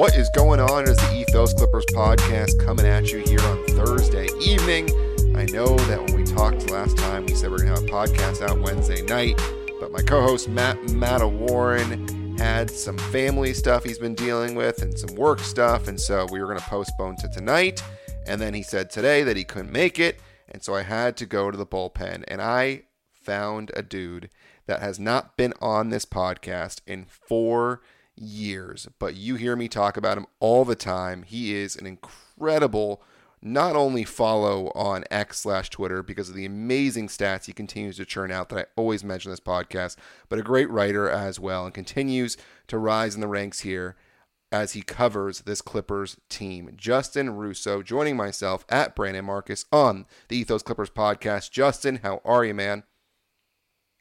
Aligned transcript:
What 0.00 0.16
is 0.16 0.30
going 0.30 0.60
on 0.60 0.88
is 0.88 0.96
the 0.96 1.14
Ethos 1.14 1.52
Clippers 1.52 1.84
podcast 1.92 2.58
coming 2.58 2.86
at 2.86 3.12
you 3.12 3.18
here 3.18 3.42
on 3.42 3.66
Thursday 3.66 4.28
evening. 4.40 4.88
I 5.36 5.44
know 5.44 5.76
that 5.76 6.00
when 6.02 6.14
we 6.14 6.24
talked 6.24 6.70
last 6.70 6.96
time, 6.96 7.26
we 7.26 7.34
said 7.34 7.50
we 7.50 7.56
are 7.56 7.64
going 7.66 7.74
to 7.74 7.80
have 7.82 7.84
a 7.84 8.08
podcast 8.08 8.40
out 8.40 8.58
Wednesday 8.60 9.02
night, 9.02 9.38
but 9.78 9.92
my 9.92 10.00
co 10.00 10.22
host 10.22 10.48
Matt 10.48 10.82
Matta 10.94 11.28
Warren 11.28 12.38
had 12.38 12.70
some 12.70 12.96
family 12.96 13.52
stuff 13.52 13.84
he's 13.84 13.98
been 13.98 14.14
dealing 14.14 14.54
with 14.54 14.80
and 14.80 14.98
some 14.98 15.14
work 15.16 15.40
stuff, 15.40 15.86
and 15.86 16.00
so 16.00 16.26
we 16.32 16.40
were 16.40 16.46
going 16.46 16.58
to 16.58 16.64
postpone 16.64 17.16
to 17.16 17.28
tonight. 17.28 17.82
And 18.26 18.40
then 18.40 18.54
he 18.54 18.62
said 18.62 18.88
today 18.88 19.22
that 19.24 19.36
he 19.36 19.44
couldn't 19.44 19.70
make 19.70 19.98
it, 19.98 20.18
and 20.48 20.62
so 20.62 20.74
I 20.74 20.82
had 20.82 21.18
to 21.18 21.26
go 21.26 21.50
to 21.50 21.58
the 21.58 21.66
bullpen, 21.66 22.24
and 22.26 22.40
I 22.40 22.84
found 23.12 23.70
a 23.76 23.82
dude 23.82 24.30
that 24.64 24.80
has 24.80 24.98
not 24.98 25.36
been 25.36 25.52
on 25.60 25.90
this 25.90 26.06
podcast 26.06 26.80
in 26.86 27.04
four 27.04 27.82
years, 27.82 27.99
but 28.98 29.16
you 29.16 29.36
hear 29.36 29.56
me 29.56 29.66
talk 29.66 29.96
about 29.96 30.18
him 30.18 30.26
all 30.38 30.64
the 30.64 30.76
time. 30.76 31.22
He 31.22 31.54
is 31.54 31.74
an 31.74 31.86
incredible, 31.86 33.02
not 33.40 33.74
only 33.74 34.04
follow 34.04 34.70
on 34.74 35.04
X 35.10 35.40
slash 35.40 35.70
Twitter 35.70 36.02
because 36.02 36.28
of 36.28 36.34
the 36.34 36.44
amazing 36.44 37.08
stats 37.08 37.46
he 37.46 37.52
continues 37.52 37.96
to 37.96 38.04
churn 38.04 38.30
out 38.30 38.50
that 38.50 38.58
I 38.58 38.64
always 38.76 39.02
mention 39.02 39.30
this 39.30 39.40
podcast, 39.40 39.96
but 40.28 40.38
a 40.38 40.42
great 40.42 40.68
writer 40.70 41.08
as 41.08 41.40
well 41.40 41.64
and 41.64 41.74
continues 41.74 42.36
to 42.68 42.78
rise 42.78 43.14
in 43.14 43.22
the 43.22 43.26
ranks 43.26 43.60
here 43.60 43.96
as 44.52 44.72
he 44.72 44.82
covers 44.82 45.42
this 45.42 45.62
Clippers 45.62 46.16
team. 46.28 46.70
Justin 46.76 47.36
Russo 47.36 47.82
joining 47.82 48.16
myself 48.16 48.64
at 48.68 48.94
Brandon 48.94 49.24
Marcus 49.24 49.64
on 49.72 50.06
the 50.28 50.36
Ethos 50.36 50.62
Clippers 50.62 50.90
podcast. 50.90 51.50
Justin, 51.50 52.00
how 52.02 52.20
are 52.24 52.44
you, 52.44 52.54
man? 52.54 52.82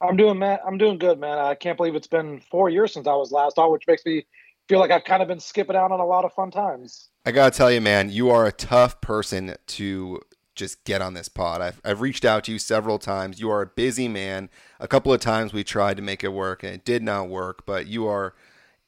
I'm 0.02 0.16
doing 0.16 0.40
man. 0.40 0.60
I'm 0.66 0.78
doing 0.78 0.98
good, 0.98 1.20
man. 1.20 1.38
I 1.38 1.56
can't 1.56 1.78
believe 1.78 1.96
it's 1.96 2.08
been 2.08 2.40
four 2.40 2.70
years 2.70 2.94
since 2.94 3.08
I 3.08 3.14
was 3.14 3.32
last 3.32 3.58
on, 3.58 3.72
which 3.72 3.88
makes 3.88 4.06
me 4.06 4.26
feel 4.68 4.80
like 4.80 4.92
I've 4.92 5.04
kind 5.04 5.22
of 5.22 5.28
been 5.28 5.40
skipping 5.40 5.76
out 5.76 5.92
on 5.92 6.00
a 6.00 6.06
lot 6.06 6.26
of 6.26 6.34
fun 6.34 6.52
times. 6.52 7.10
I 7.26 7.32
gotta 7.32 7.56
tell 7.56 7.72
you, 7.72 7.82
man, 7.82 8.10
you 8.10 8.30
are 8.30 8.46
a 8.46 8.52
tough 8.52 9.02
person 9.02 9.56
to 9.68 10.22
just 10.56 10.84
get 10.84 11.02
on 11.02 11.14
this 11.14 11.30
pod. 11.30 11.62
I've, 11.62 11.82
I've 11.84 12.02
reached 12.02 12.26
out 12.26 12.44
to 12.46 12.52
you 12.52 12.60
several 12.60 13.00
times. 13.00 13.40
You 13.40 13.50
are 13.50 13.62
a 13.62 13.68
busy 13.68 14.08
man. 14.08 14.50
A 14.80 14.88
couple 14.88 15.14
of 15.14 15.22
times 15.22 15.54
we 15.54 15.64
tried 15.64 15.98
to 15.98 16.04
make 16.04 16.24
it 16.24 16.34
work 16.34 16.64
and 16.64 16.74
it 16.74 16.86
did 16.86 17.02
not 17.02 17.30
work, 17.30 17.66
but 17.66 17.88
you 17.88 18.08
are 18.08 18.36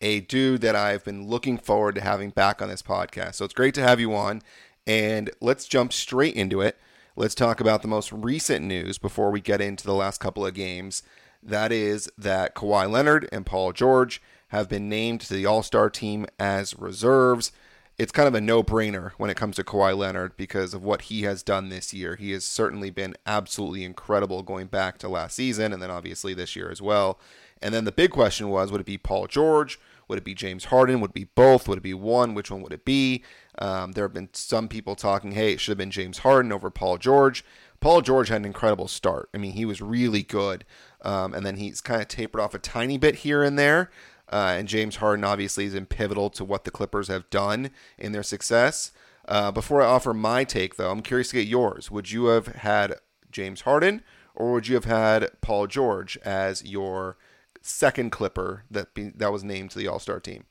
a 0.02 0.20
dude 0.22 0.62
that 0.62 0.75
I've 0.75 1.03
been 1.03 1.28
looking 1.28 1.58
forward 1.58 1.96
to 1.96 2.02
having 2.02 2.30
back 2.30 2.62
on 2.62 2.70
this 2.70 2.81
podcast. 2.81 3.36
So 3.36 3.46
it's 3.46 3.53
great 3.53 3.73
to 3.75 3.81
have 3.81 4.00
you 4.00 4.14
on. 4.14 4.42
And 4.88 5.30
let's 5.40 5.68
jump 5.68 5.94
straight 5.94 6.36
into 6.36 6.62
it. 6.62 6.78
Let's 7.17 7.36
talk 7.36 7.59
about 7.59 7.81
the 7.81 7.90
most 7.90 8.14
recent 8.14 8.66
news 8.66 8.98
before 8.98 9.31
we 9.31 9.42
get 9.42 9.59
into 9.59 9.84
the 9.84 9.94
last 9.94 10.22
couple 10.22 10.45
of 10.45 10.54
games. 10.54 11.04
That 11.44 11.70
is 11.70 12.09
that 12.18 12.56
Kawhi 12.56 12.90
Leonard 12.90 13.28
and 13.34 13.45
Paul 13.45 13.73
George 13.73 14.22
have 14.48 14.70
been 14.70 14.88
named 14.88 15.20
to 15.22 15.34
the 15.34 15.45
All 15.45 15.62
Star 15.62 15.90
team 15.90 16.26
as 16.40 16.80
reserves. 16.80 17.52
It's 17.98 18.14
kind 18.14 18.30
of 18.30 18.34
a 18.34 18.40
no 18.40 18.64
brainer 18.64 19.12
when 19.18 19.30
it 19.30 19.36
comes 19.36 19.58
to 19.58 19.64
Kawhi 19.66 19.95
Leonard 19.95 20.38
because 20.38 20.73
of 20.73 20.86
what 20.86 21.03
he 21.03 21.23
has 21.23 21.44
done 21.44 21.68
this 21.68 21.94
year. 21.94 22.16
He 22.16 22.31
has 22.31 22.45
certainly 22.45 22.90
been 22.90 23.16
absolutely 23.25 23.84
incredible 23.84 24.42
going 24.42 24.68
back 24.68 24.98
to 25.00 25.09
last 25.09 25.36
season 25.36 25.73
and 25.73 25.84
then 25.84 25.92
obviously 25.92 26.34
this 26.34 26.56
year 26.56 26.72
as 26.72 26.81
well. 26.81 27.20
And 27.62 27.73
then 27.73 27.84
the 27.84 27.92
big 27.92 28.12
question 28.12 28.48
was 28.48 28.72
would 28.72 28.81
it 28.81 28.88
be 28.88 28.98
Paul 28.98 29.28
George? 29.28 29.78
Would 30.08 30.18
it 30.18 30.23
be 30.23 30.34
James 30.34 30.66
Harden? 30.66 31.02
Would 31.02 31.12
it 31.12 31.16
be 31.16 31.30
both? 31.36 31.68
Would 31.68 31.80
it 31.80 31.84
be 31.84 31.94
one? 31.94 32.34
Which 32.34 32.50
one 32.50 32.62
would 32.62 32.73
it 32.73 32.86
be? 32.86 33.22
Um, 33.60 33.92
there 33.94 34.06
have 34.06 34.14
been 34.14 34.30
some 34.34 34.68
people 34.68 34.96
talking, 34.96 35.34
hey, 35.34 35.54
it 35.54 35.60
should 35.60 35.72
have 35.72 35.78
been 35.78 35.92
James 35.92 36.20
Harden 36.20 36.52
over 36.52 36.70
Paul 36.70 36.98
George. 36.98 37.44
Paul 37.80 38.02
George 38.02 38.30
had 38.30 38.42
an 38.42 38.46
incredible 38.46 38.88
start. 38.88 39.30
I 39.34 39.38
mean, 39.38 39.54
he 39.54 39.66
was 39.66 39.82
really 39.82 40.24
good. 40.24 40.66
Um, 41.02 41.34
and 41.34 41.46
then 41.46 41.58
he's 41.58 41.82
kind 41.82 42.02
of 42.02 42.08
tapered 42.08 42.42
off 42.42 42.54
a 42.54 42.60
tiny 42.60 42.98
bit 42.98 43.16
here 43.16 43.44
and 43.44 43.58
there. 43.58 43.90
Uh, 44.32 44.56
and 44.58 44.68
James 44.68 44.98
Harden 44.98 45.26
obviously 45.26 45.66
is 45.66 45.78
pivotal 45.90 46.30
to 46.31 46.46
what 46.46 46.64
the 46.64 46.72
Clippers 46.72 47.09
have 47.09 47.30
done 47.30 47.72
in 47.98 48.12
their 48.12 48.24
success. 48.24 48.92
Uh, 49.28 49.52
before 49.52 49.81
I 49.81 49.86
offer 49.86 50.14
my 50.14 50.44
take, 50.44 50.75
though, 50.75 50.92
I'm 50.92 51.02
curious 51.02 51.30
to 51.30 51.36
get 51.36 51.48
yours. 51.48 51.92
Would 51.92 52.12
you 52.12 52.25
have 52.25 52.48
had 52.48 52.96
James 53.31 53.62
Harden 53.62 54.02
or 54.36 54.54
would 54.54 54.68
you 54.68 54.75
have 54.75 54.86
had 54.86 55.30
Paul 55.42 55.68
George 55.68 56.18
as 56.24 56.64
your 56.64 57.18
second 57.62 58.12
Clipper 58.12 58.64
that 58.72 58.94
be, 58.94 59.09
that 59.09 59.31
was 59.31 59.44
named 59.44 59.72
to 59.72 59.80
the 59.80 59.88
All 59.88 60.00
Star 60.00 60.20
team. 60.20 60.46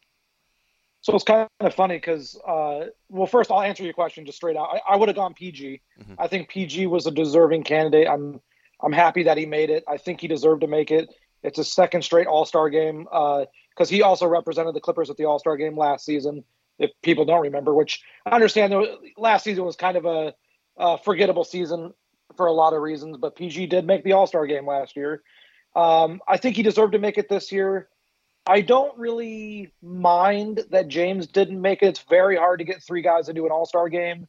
So 1.03 1.15
it's 1.15 1.25
kind 1.25 1.49
of 1.61 1.75
funny 1.75 1.97
because, 1.97 2.39
uh, 2.47 2.87
well, 3.09 3.27
first 3.27 3.51
I'll 3.51 3.63
answer 3.63 3.83
your 3.83 3.95
question 3.95 4.27
just 4.27 4.37
straight 4.37 4.57
out. 4.57 4.69
I, 4.75 4.95
I 4.95 4.97
would 4.97 5.09
have 5.09 5.17
gone 5.17 5.33
PG. 5.33 5.81
Mm-hmm. 5.99 6.15
I 6.19 6.27
think 6.27 6.51
PG 6.51 6.87
was 6.87 7.07
a 7.07 7.11
deserving 7.11 7.65
candidate. 7.65 8.07
I'm 8.07 8.41
I'm 8.83 8.93
happy 8.93 9.25
that 9.25 9.37
he 9.37 9.47
made 9.47 9.71
it. 9.71 9.85
I 9.89 9.97
think 9.97 10.21
he 10.21 10.29
deserved 10.29 10.63
to 10.63 10.67
make 10.67 10.91
it. 10.91 11.09
It's 11.43 11.59
a 11.59 11.65
second 11.65 12.03
straight 12.03 12.27
All 12.27 12.45
Star 12.45 12.69
game 12.69 13.05
because 13.05 13.49
uh, 13.81 13.87
he 13.87 14.03
also 14.03 14.27
represented 14.27 14.75
the 14.75 14.81
Clippers 14.81 15.11
at 15.11 15.17
the 15.17 15.25
All 15.25 15.39
Star 15.39 15.57
game 15.57 15.77
last 15.77 16.05
season. 16.05 16.45
If 16.79 16.91
people 17.03 17.25
don't 17.25 17.43
remember, 17.43 17.75
which 17.75 18.03
I 18.25 18.31
understand, 18.31 18.75
last 19.19 19.45
season 19.45 19.65
was 19.65 19.77
kind 19.77 19.97
of 19.97 20.07
a, 20.07 20.35
a 20.79 20.99
forgettable 20.99 21.45
season 21.45 21.93
for 22.37 22.47
a 22.47 22.53
lot 22.53 22.73
of 22.73 22.81
reasons, 22.81 23.19
but 23.19 23.37
PG 23.37 23.67
did 23.67 23.87
make 23.87 24.03
the 24.03 24.13
All 24.13 24.27
Star 24.27 24.47
game 24.47 24.67
last 24.67 24.97
year. 24.97 25.23
Um, 25.75 26.21
I 26.27 26.37
think 26.37 26.57
he 26.57 26.63
deserved 26.63 26.93
to 26.93 26.99
make 26.99 27.19
it 27.19 27.29
this 27.29 27.53
year. 27.53 27.89
I 28.47 28.63
don't 28.63 28.97
really 28.99 29.73
mind 29.83 30.65
that 30.71 30.89
James 30.89 31.27
didn't 31.27 31.61
make 31.61 31.83
it. 31.83 31.89
It's 31.89 32.05
very 32.09 32.37
hard 32.37 32.59
to 32.61 32.65
get 32.65 32.83
three 32.83 33.03
guys 33.03 33.29
into 33.29 33.47
an 33.47 33.53
All 33.53 33.67
Star 33.67 33.89
game. 33.89 34.27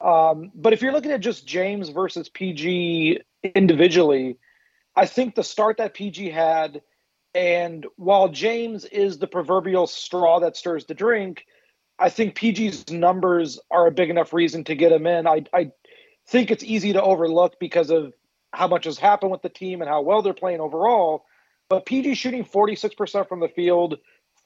Um, 0.00 0.50
but 0.54 0.72
if 0.72 0.80
you're 0.80 0.92
looking 0.92 1.12
at 1.12 1.20
just 1.20 1.46
James 1.46 1.90
versus 1.90 2.28
PG 2.28 3.20
individually, 3.54 4.38
I 4.96 5.06
think 5.06 5.34
the 5.34 5.44
start 5.44 5.76
that 5.76 5.94
PG 5.94 6.30
had, 6.30 6.82
and 7.34 7.86
while 7.96 8.28
James 8.28 8.84
is 8.86 9.18
the 9.18 9.26
proverbial 9.26 9.86
straw 9.86 10.40
that 10.40 10.56
stirs 10.56 10.86
the 10.86 10.94
drink, 10.94 11.44
I 11.98 12.08
think 12.08 12.34
PG's 12.34 12.90
numbers 12.90 13.60
are 13.70 13.86
a 13.86 13.92
big 13.92 14.08
enough 14.08 14.32
reason 14.32 14.64
to 14.64 14.74
get 14.74 14.90
him 14.90 15.06
in. 15.06 15.26
I, 15.26 15.44
I 15.52 15.70
think 16.28 16.50
it's 16.50 16.64
easy 16.64 16.94
to 16.94 17.02
overlook 17.02 17.60
because 17.60 17.90
of 17.90 18.14
how 18.52 18.68
much 18.68 18.86
has 18.86 18.98
happened 18.98 19.30
with 19.30 19.42
the 19.42 19.48
team 19.50 19.82
and 19.82 19.88
how 19.88 20.00
well 20.00 20.22
they're 20.22 20.32
playing 20.32 20.60
overall. 20.60 21.26
But 21.70 21.86
PG 21.86 22.14
shooting 22.14 22.44
46% 22.44 23.28
from 23.28 23.40
the 23.40 23.48
field, 23.48 23.96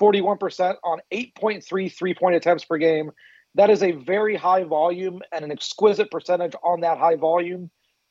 41% 0.01 0.77
on 0.85 1.01
8.3 1.11 1.93
three 1.93 2.15
point 2.15 2.37
attempts 2.37 2.65
per 2.65 2.77
game. 2.77 3.11
That 3.57 3.71
is 3.71 3.83
a 3.83 3.93
very 3.93 4.37
high 4.37 4.65
volume 4.65 5.23
and 5.33 5.45
an 5.45 5.51
exquisite 5.51 6.11
percentage 6.11 6.55
on 6.63 6.81
that 6.83 6.99
high 6.99 7.17
volume. 7.17 7.71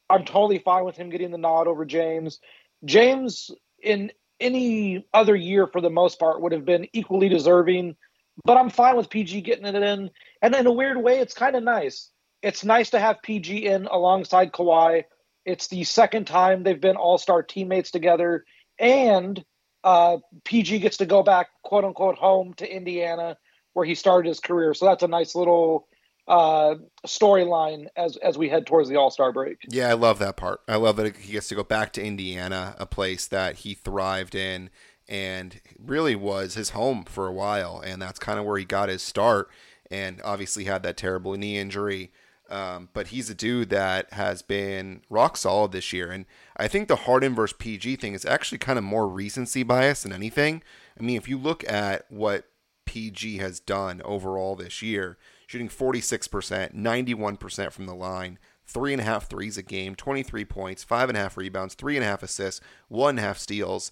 I'm 0.09 0.25
totally 0.25 0.59
fine 0.59 0.84
with 0.84 0.97
him 0.97 1.09
getting 1.09 1.31
the 1.31 1.38
nod 1.38 1.68
over 1.68 1.85
James. 1.85 2.40
James, 2.84 3.51
in 3.81 4.12
any 4.40 5.06
other 5.13 5.35
year 5.35 5.68
for 5.68 5.80
the 5.80 5.90
most 5.90 6.19
part, 6.19 6.41
would 6.41 6.51
have 6.51 6.66
been 6.66 6.88
equally 6.94 7.30
deserving, 7.30 7.95
but 8.44 8.57
I'm 8.57 8.69
fine 8.69 8.97
with 8.97 9.09
PG 9.09 9.41
getting 9.41 9.66
it 9.66 9.75
in. 9.75 10.09
And 10.41 10.56
in 10.56 10.66
a 10.66 10.72
weird 10.72 10.97
way, 10.97 11.19
it's 11.19 11.34
kind 11.34 11.56
of 11.56 11.63
nice. 11.63 12.09
It's 12.41 12.66
nice 12.66 12.90
to 12.90 13.00
have 13.00 13.22
PG 13.22 13.68
in 13.68 13.85
alongside 13.85 14.53
Kawhi 14.53 15.03
it's 15.45 15.68
the 15.68 15.84
second 15.84 16.25
time 16.25 16.63
they've 16.63 16.80
been 16.80 16.95
all 16.95 17.18
star 17.18 17.44
teammates 17.44 17.91
together. 17.91 18.45
And 18.80 19.44
uh, 19.84 20.18
PG 20.46 20.80
gets 20.80 20.98
to 20.98 21.06
go 21.06 21.24
back, 21.24 21.48
quote 21.64 21.84
unquote, 21.84 22.16
home 22.16 22.54
to 22.56 22.76
Indiana 22.76 23.38
where 23.74 23.86
he 23.86 23.96
started 23.96 24.28
his 24.28 24.40
career. 24.40 24.74
So 24.74 24.86
that's 24.86 25.04
a 25.04 25.08
nice 25.08 25.36
little 25.36 25.88
uh, 26.28 26.76
storyline 27.06 27.88
as 27.98 28.18
as 28.18 28.38
we 28.38 28.48
head 28.48 28.66
towards 28.66 28.88
the 28.88 28.96
All 28.96 29.12
Star 29.12 29.32
break. 29.32 29.58
Yeah, 29.70 29.90
I 29.90 29.94
love 29.94 30.20
that 30.20 30.38
part. 30.38 30.62
I 30.68 30.78
love 30.78 30.96
that 30.98 31.18
he 31.18 31.34
gets 31.34 31.50
to 31.50 31.56
go 31.56 31.64
back 31.64 31.92
to 31.94 32.04
Indiana, 32.04 32.76
a 32.78 32.86
place 32.86 33.28
that 33.28 33.58
he 33.58 33.74
thrived 33.74 34.36
in 34.36 34.70
and 35.10 35.60
really 35.78 36.16
was 36.16 36.54
his 36.54 36.70
home 36.70 37.04
for 37.04 37.28
a 37.28 37.34
while, 37.34 37.82
and 37.86 38.02
that's 38.02 38.20
kind 38.20 38.40
of 38.40 38.46
where 38.46 38.58
he 38.58 38.64
got 38.64 38.90
his 38.90 39.02
start. 39.02 39.50
And 39.92 40.22
obviously 40.24 40.64
had 40.64 40.82
that 40.84 40.98
terrible 40.98 41.34
knee 41.34 41.58
injury 41.58 42.12
um, 42.50 42.90
but 42.94 43.08
he's 43.08 43.30
a 43.30 43.36
dude 43.36 43.70
that 43.70 44.14
has 44.14 44.42
been 44.44 45.02
rock 45.10 45.38
solid 45.38 45.72
this 45.72 45.92
year. 45.92 46.12
And 46.12 46.26
I 46.56 46.68
think 46.68 46.88
the 46.88 46.96
Harden 46.96 47.36
versus 47.36 47.56
PG 47.58 47.98
thing 47.98 48.14
is 48.14 48.26
actually 48.26 48.60
kind 48.60 48.78
of 48.78 48.86
more 48.86 49.08
recency 49.08 49.64
bias 49.64 50.04
than 50.04 50.14
anything. 50.14 50.64
I 51.00 51.04
mean, 51.04 51.18
if 51.18 51.28
you 51.28 51.38
look 51.38 51.68
at 51.70 52.06
what 52.10 52.46
PG 52.86 53.38
has 53.38 53.60
done 53.60 54.02
overall 54.06 54.56
this 54.56 54.82
year, 54.82 55.18
shooting 55.48 55.70
46%, 55.70 56.76
91% 56.76 57.72
from 57.72 57.86
the 57.86 57.96
line, 57.96 58.38
three 58.66 58.94
and 58.94 59.02
a 59.02 59.06
half 59.06 59.30
threes 59.30 59.58
a 59.58 59.64
game, 59.64 59.96
23 59.96 60.46
points, 60.46 60.84
five 60.84 61.10
and 61.10 61.18
a 61.18 61.22
half 61.22 61.38
rebounds, 61.38 61.74
three 61.74 61.96
and 61.96 62.04
a 62.04 62.08
half 62.08 62.24
assists, 62.24 62.62
one 62.88 63.12
and 63.12 63.20
a 63.20 63.24
half 63.24 63.38
steals. 63.38 63.92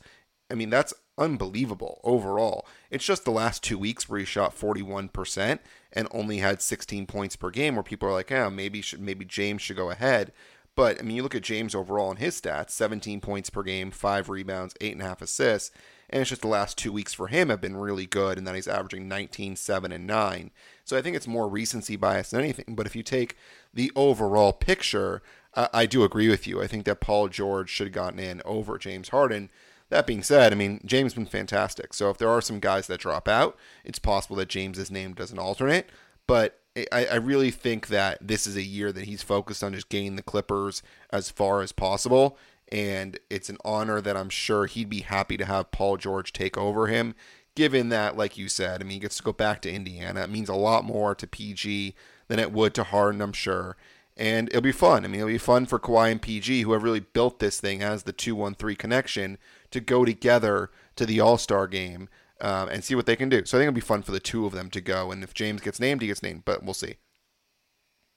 I 0.50 0.56
mean, 0.56 0.69
that's 0.69 0.94
unbelievable 1.18 2.02
overall. 2.04 2.66
It's 2.90 3.06
just 3.06 3.25
the 3.25 3.31
last 3.31 3.63
two 3.63 3.78
weeks 3.78 4.10
where 4.10 4.19
he 4.19 4.25
shot 4.25 4.58
41% 4.58 5.60
and 5.94 6.08
only 6.12 6.38
had 6.38 6.62
16 6.62 7.06
points 7.06 7.36
per 7.36 7.50
game, 7.50 7.75
where 7.75 7.84
people 7.84 8.10
are 8.10 8.13
like, 8.13 8.30
"Yeah, 8.30 8.50
maybe 8.50 8.81
should 8.81 9.02
maybe 9.02 9.24
James 9.25 9.62
should 9.62 9.78
go 9.78 9.92
ahead." 9.92 10.34
But 10.75 11.00
I 11.00 11.03
mean, 11.03 11.18
you 11.18 11.23
look 11.23 11.35
at 11.35 11.44
James 11.44 11.75
overall 11.75 12.12
in 12.12 12.18
his 12.18 12.39
stats: 12.39 12.71
17 12.71 13.21
points 13.21 13.50
per 13.50 13.63
game, 13.63 13.91
five 13.91 14.29
rebounds, 14.29 14.75
eight 14.81 14.94
and 14.94 15.01
a 15.01 15.06
half 15.06 15.21
assists, 15.21 15.71
and 16.09 16.21
it's 16.21 16.29
just 16.29 16.41
the 16.41 16.47
last 16.47 16.77
two 16.77 16.91
weeks 16.91 17.13
for 17.13 17.27
him 17.27 17.50
have 17.50 17.62
been 17.62 17.77
really 17.77 18.06
good, 18.06 18.38
and 18.38 18.47
that 18.47 18.56
he's 18.56 18.68
averaging 18.68 19.07
19, 19.07 19.56
7, 19.56 19.91
and 19.91 20.07
9. 20.07 20.51
So 20.83 20.97
I 20.97 21.01
think 21.01 21.15
it's 21.15 21.27
more 21.27 21.47
recency 21.47 21.95
bias 21.95 22.31
than 22.31 22.41
anything. 22.41 22.75
But 22.75 22.85
if 22.85 22.95
you 22.95 23.03
take 23.03 23.38
the 23.73 23.91
overall 23.95 24.53
picture, 24.53 25.21
I 25.53 25.85
do 25.85 26.03
agree 26.03 26.29
with 26.29 26.47
you. 26.47 26.62
I 26.62 26.68
think 26.68 26.85
that 26.85 27.01
Paul 27.01 27.27
George 27.27 27.69
should 27.69 27.88
have 27.88 27.94
gotten 27.94 28.19
in 28.19 28.41
over 28.45 28.77
James 28.77 29.09
Harden 29.09 29.50
That 29.91 30.07
being 30.07 30.24
said, 30.24 30.53
I 30.53 30.56
mean, 30.56 30.79
James 30.85 31.12
has 31.12 31.17
been 31.17 31.25
fantastic. 31.25 31.94
So 31.94 32.09
if 32.09 32.17
there 32.17 32.29
are 32.29 32.39
some 32.39 32.62
guys 32.62 32.88
that 32.88 33.01
drop 33.01 33.27
out, 33.27 33.57
it's 33.83 34.00
possible 34.00 34.38
that 34.38 34.47
James 34.47 34.89
name 34.89 35.13
doesn't 35.13 35.38
alternate. 35.38 35.89
But 36.27 36.61
I, 36.75 37.06
I 37.06 37.15
really 37.15 37.51
think 37.51 37.88
that 37.88 38.19
this 38.25 38.47
is 38.47 38.56
a 38.56 38.63
year 38.63 38.91
that 38.91 39.06
he's 39.06 39.23
focused 39.23 39.63
on 39.63 39.73
just 39.73 39.89
getting 39.89 40.15
the 40.15 40.23
Clippers 40.23 40.81
as 41.12 41.29
far 41.29 41.62
as 41.62 41.71
possible. 41.71 42.38
And 42.71 43.19
it's 43.29 43.50
an 43.50 43.57
honor 43.65 44.00
that 44.00 44.15
I'm 44.15 44.29
sure 44.29 44.65
he'd 44.65 44.89
be 44.89 45.01
happy 45.01 45.35
to 45.35 45.45
have 45.45 45.71
Paul 45.71 45.97
George 45.97 46.31
take 46.31 46.57
over 46.57 46.88
him, 46.88 47.13
given 47.56 47.89
that, 47.89 48.15
like 48.15 48.38
you 48.38 48.47
said, 48.47 48.79
I 48.79 48.85
mean, 48.85 48.94
he 48.94 49.00
gets 49.00 49.18
to 49.18 49.23
go 49.23 49.33
back 49.33 49.62
to 49.63 49.71
Indiana. 49.71 50.21
It 50.21 50.29
means 50.29 50.47
a 50.47 50.56
lot 50.56 50.85
more 50.85 51.13
to 51.13 51.27
PG 51.27 51.94
than 52.29 52.39
it 52.39 52.53
would 52.53 52.74
to 52.75 52.83
Harden, 52.83 53.21
I'm 53.21 53.33
sure. 53.33 53.75
And 54.15 54.47
it'll 54.50 54.62
be 54.62 54.71
fun. 54.71 55.03
I 55.03 55.09
mean, 55.09 55.19
it'll 55.19 55.27
be 55.27 55.38
fun 55.38 55.65
for 55.65 55.79
Kawhi 55.79 56.12
and 56.12 56.21
PG, 56.21 56.62
who 56.62 56.71
have 56.71 56.83
really 56.83 57.01
built 57.01 57.39
this 57.39 57.59
thing 57.59 57.81
as 57.83 58.03
the 58.03 58.13
2 58.13 58.35
1 58.35 58.56
3 58.56 58.75
connection, 58.75 59.38
to 59.71 59.81
go 59.81 60.06
together 60.06 60.69
to 60.95 61.06
the 61.06 61.19
All 61.19 61.38
Star 61.38 61.67
game 61.67 62.07
um, 62.41 62.69
and 62.69 62.83
see 62.83 62.95
what 62.95 63.05
they 63.05 63.15
can 63.15 63.29
do. 63.29 63.45
So 63.45 63.57
I 63.57 63.61
think 63.61 63.67
it'll 63.67 63.75
be 63.75 63.81
fun 63.81 64.01
for 64.01 64.11
the 64.11 64.19
two 64.19 64.45
of 64.45 64.51
them 64.51 64.69
to 64.71 64.81
go. 64.81 65.11
And 65.11 65.23
if 65.23 65.33
James 65.33 65.61
gets 65.61 65.79
named, 65.79 66.01
he 66.01 66.07
gets 66.07 66.23
named, 66.23 66.43
but 66.45 66.63
we'll 66.63 66.73
see. 66.73 66.95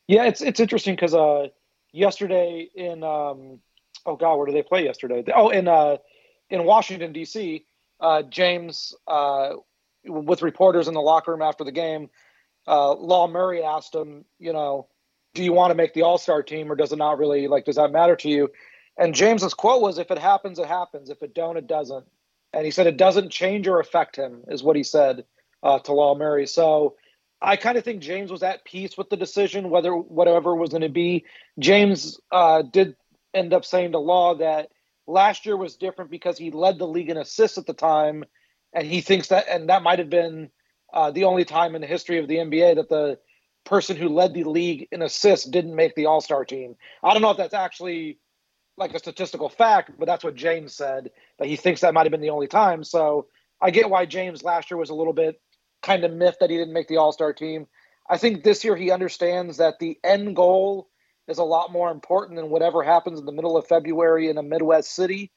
Yeah, 0.09 0.25
it's 0.25 0.43
it's 0.43 0.61
interesting 0.61 0.97
because 0.97 1.15
uh, 1.15 1.49
yesterday 1.93 2.69
in 2.75 3.03
um, 3.03 3.61
oh 4.05 4.17
god, 4.17 4.37
where 4.37 4.47
did 4.47 4.55
they 4.55 4.63
play 4.63 4.85
yesterday? 4.85 5.25
Oh, 5.35 5.51
in 5.51 5.69
uh, 5.69 5.99
in 6.51 6.65
Washington 6.65 7.13
D.C., 7.13 7.65
uh, 8.01 8.23
James 8.23 8.95
uh, 9.07 9.51
with 10.05 10.43
reporters 10.43 10.89
in 10.89 10.95
the 10.95 11.01
locker 11.01 11.33
room 11.33 11.43
after 11.43 11.65
the 11.65 11.73
game, 11.73 12.11
uh, 12.67 12.93
Law 12.93 13.27
Murray 13.27 13.63
asked 13.63 13.95
him, 13.95 14.25
you 14.39 14.53
know, 14.53 14.89
do 15.33 15.43
you 15.43 15.53
want 15.53 15.71
to 15.71 15.75
make 15.75 15.95
the 15.95 16.03
All 16.03 16.19
Star 16.19 16.43
team 16.43 16.71
or 16.71 16.77
does 16.77 16.93
it 16.93 16.97
not 16.97 17.19
really 17.19 17.49
like 17.49 17.65
does 17.65 17.77
that 17.77 17.93
matter 17.93 18.17
to 18.17 18.29
you? 18.29 18.51
And 18.97 19.15
James's 19.15 19.55
quote 19.55 19.83
was, 19.83 19.99
"If 19.99 20.11
it 20.11 20.19
happens, 20.19 20.59
it 20.59 20.67
happens. 20.67 21.11
If 21.11 21.23
it 21.23 21.35
don't, 21.35 21.57
it 21.57 21.67
doesn't." 21.67 22.07
And 22.55 22.65
he 22.65 22.71
said 22.71 22.87
it 22.87 22.97
doesn't 22.97 23.31
change 23.31 23.67
or 23.67 23.81
affect 23.81 24.17
him, 24.17 24.43
is 24.49 24.63
what 24.63 24.77
he 24.77 24.83
said 24.83 25.25
uh, 25.63 25.79
to 25.81 25.93
Law 25.93 26.15
Murray. 26.15 26.47
So 26.47 26.95
I 27.43 27.57
kind 27.57 27.77
of 27.77 27.85
think 27.85 28.01
James 28.01 28.31
was 28.31 28.43
at 28.43 28.65
peace 28.65 28.97
with 28.97 29.11
the 29.11 29.17
decision, 29.17 29.71
whether 29.71 29.95
whatever 29.95 30.55
was 30.55 30.71
going 30.71 30.83
to 30.83 30.89
be. 30.89 31.25
James 31.59 32.19
uh, 32.31 32.63
did 32.63 32.97
end 33.35 33.53
up 33.53 33.65
saying 33.65 33.93
to 33.93 33.99
Law 33.99 34.37
that 34.37 34.71
last 35.07 35.45
year 35.45 35.57
was 35.57 35.77
different 35.77 36.11
because 36.11 36.39
he 36.39 36.51
led 36.51 36.79
the 36.79 36.87
league 36.87 37.11
in 37.11 37.17
assists 37.17 37.59
at 37.59 37.67
the 37.67 37.75
time, 37.75 38.25
and 38.73 38.87
he 38.87 39.01
thinks 39.01 39.29
that, 39.29 39.47
and 39.49 39.69
that 39.69 39.83
might 39.83 39.99
have 39.99 40.11
been 40.11 40.51
uh, 40.93 41.11
the 41.11 41.25
only 41.25 41.45
time 41.45 41.75
in 41.75 41.81
the 41.81 41.87
history 41.87 42.19
of 42.19 42.29
the 42.29 42.37
NBA 42.37 42.77
that 42.77 42.89
the 42.89 43.19
person 43.65 43.97
who 43.97 44.09
led 44.09 44.33
the 44.33 44.45
league 44.45 44.89
in 44.93 45.03
assists 45.03 45.47
didn't 45.47 45.75
make 45.75 45.95
the 45.95 46.07
All 46.07 46.21
Star 46.21 46.45
team. 46.45 46.77
I 47.03 47.13
don't 47.13 47.23
know 47.23 47.31
if 47.31 47.37
that's 47.37 47.55
actually 47.55 48.19
like 48.77 48.95
a 48.95 48.99
statistical 48.99 49.49
fact, 49.49 49.93
but 49.99 50.07
that's 50.07 50.25
what 50.25 50.35
James 50.35 50.75
said 50.75 51.11
that 51.39 51.49
he 51.49 51.57
thinks 51.57 51.81
that 51.81 51.95
might 51.95 52.07
have 52.07 52.11
been 52.11 52.21
the 52.21 52.31
only 52.31 52.49
time. 52.49 52.83
So 52.83 53.27
I 53.61 53.71
get 53.71 53.91
why 53.91 54.07
James 54.07 54.43
last 54.43 54.71
year 54.71 54.79
was 54.79 54.91
a 54.91 54.95
little 54.95 55.13
bit 55.13 55.41
kind 55.83 56.05
of 56.05 56.13
miffed 56.13 56.41
that 56.41 56.51
he 56.51 56.57
didn't 56.57 56.73
make 56.73 56.89
the 56.89 56.97
All 56.97 57.13
Star 57.13 57.33
team. 57.33 57.67
I 58.09 58.19
think 58.19 58.43
this 58.43 58.65
year 58.65 58.77
he 58.77 58.91
understands 58.91 59.59
that 59.59 59.79
the 59.79 59.99
end 60.03 60.37
goal 60.37 60.89
is 61.29 61.39
a 61.39 61.45
lot 61.45 61.73
more 61.73 61.91
important 61.91 62.37
than 62.37 62.51
whatever 62.51 62.83
happens 62.83 63.19
in 63.19 63.27
the 63.27 63.33
middle 63.33 63.57
of 63.57 63.67
February 63.67 64.29
in 64.29 64.39
a 64.39 64.43
Midwest 64.43 64.95
city. 64.95 65.31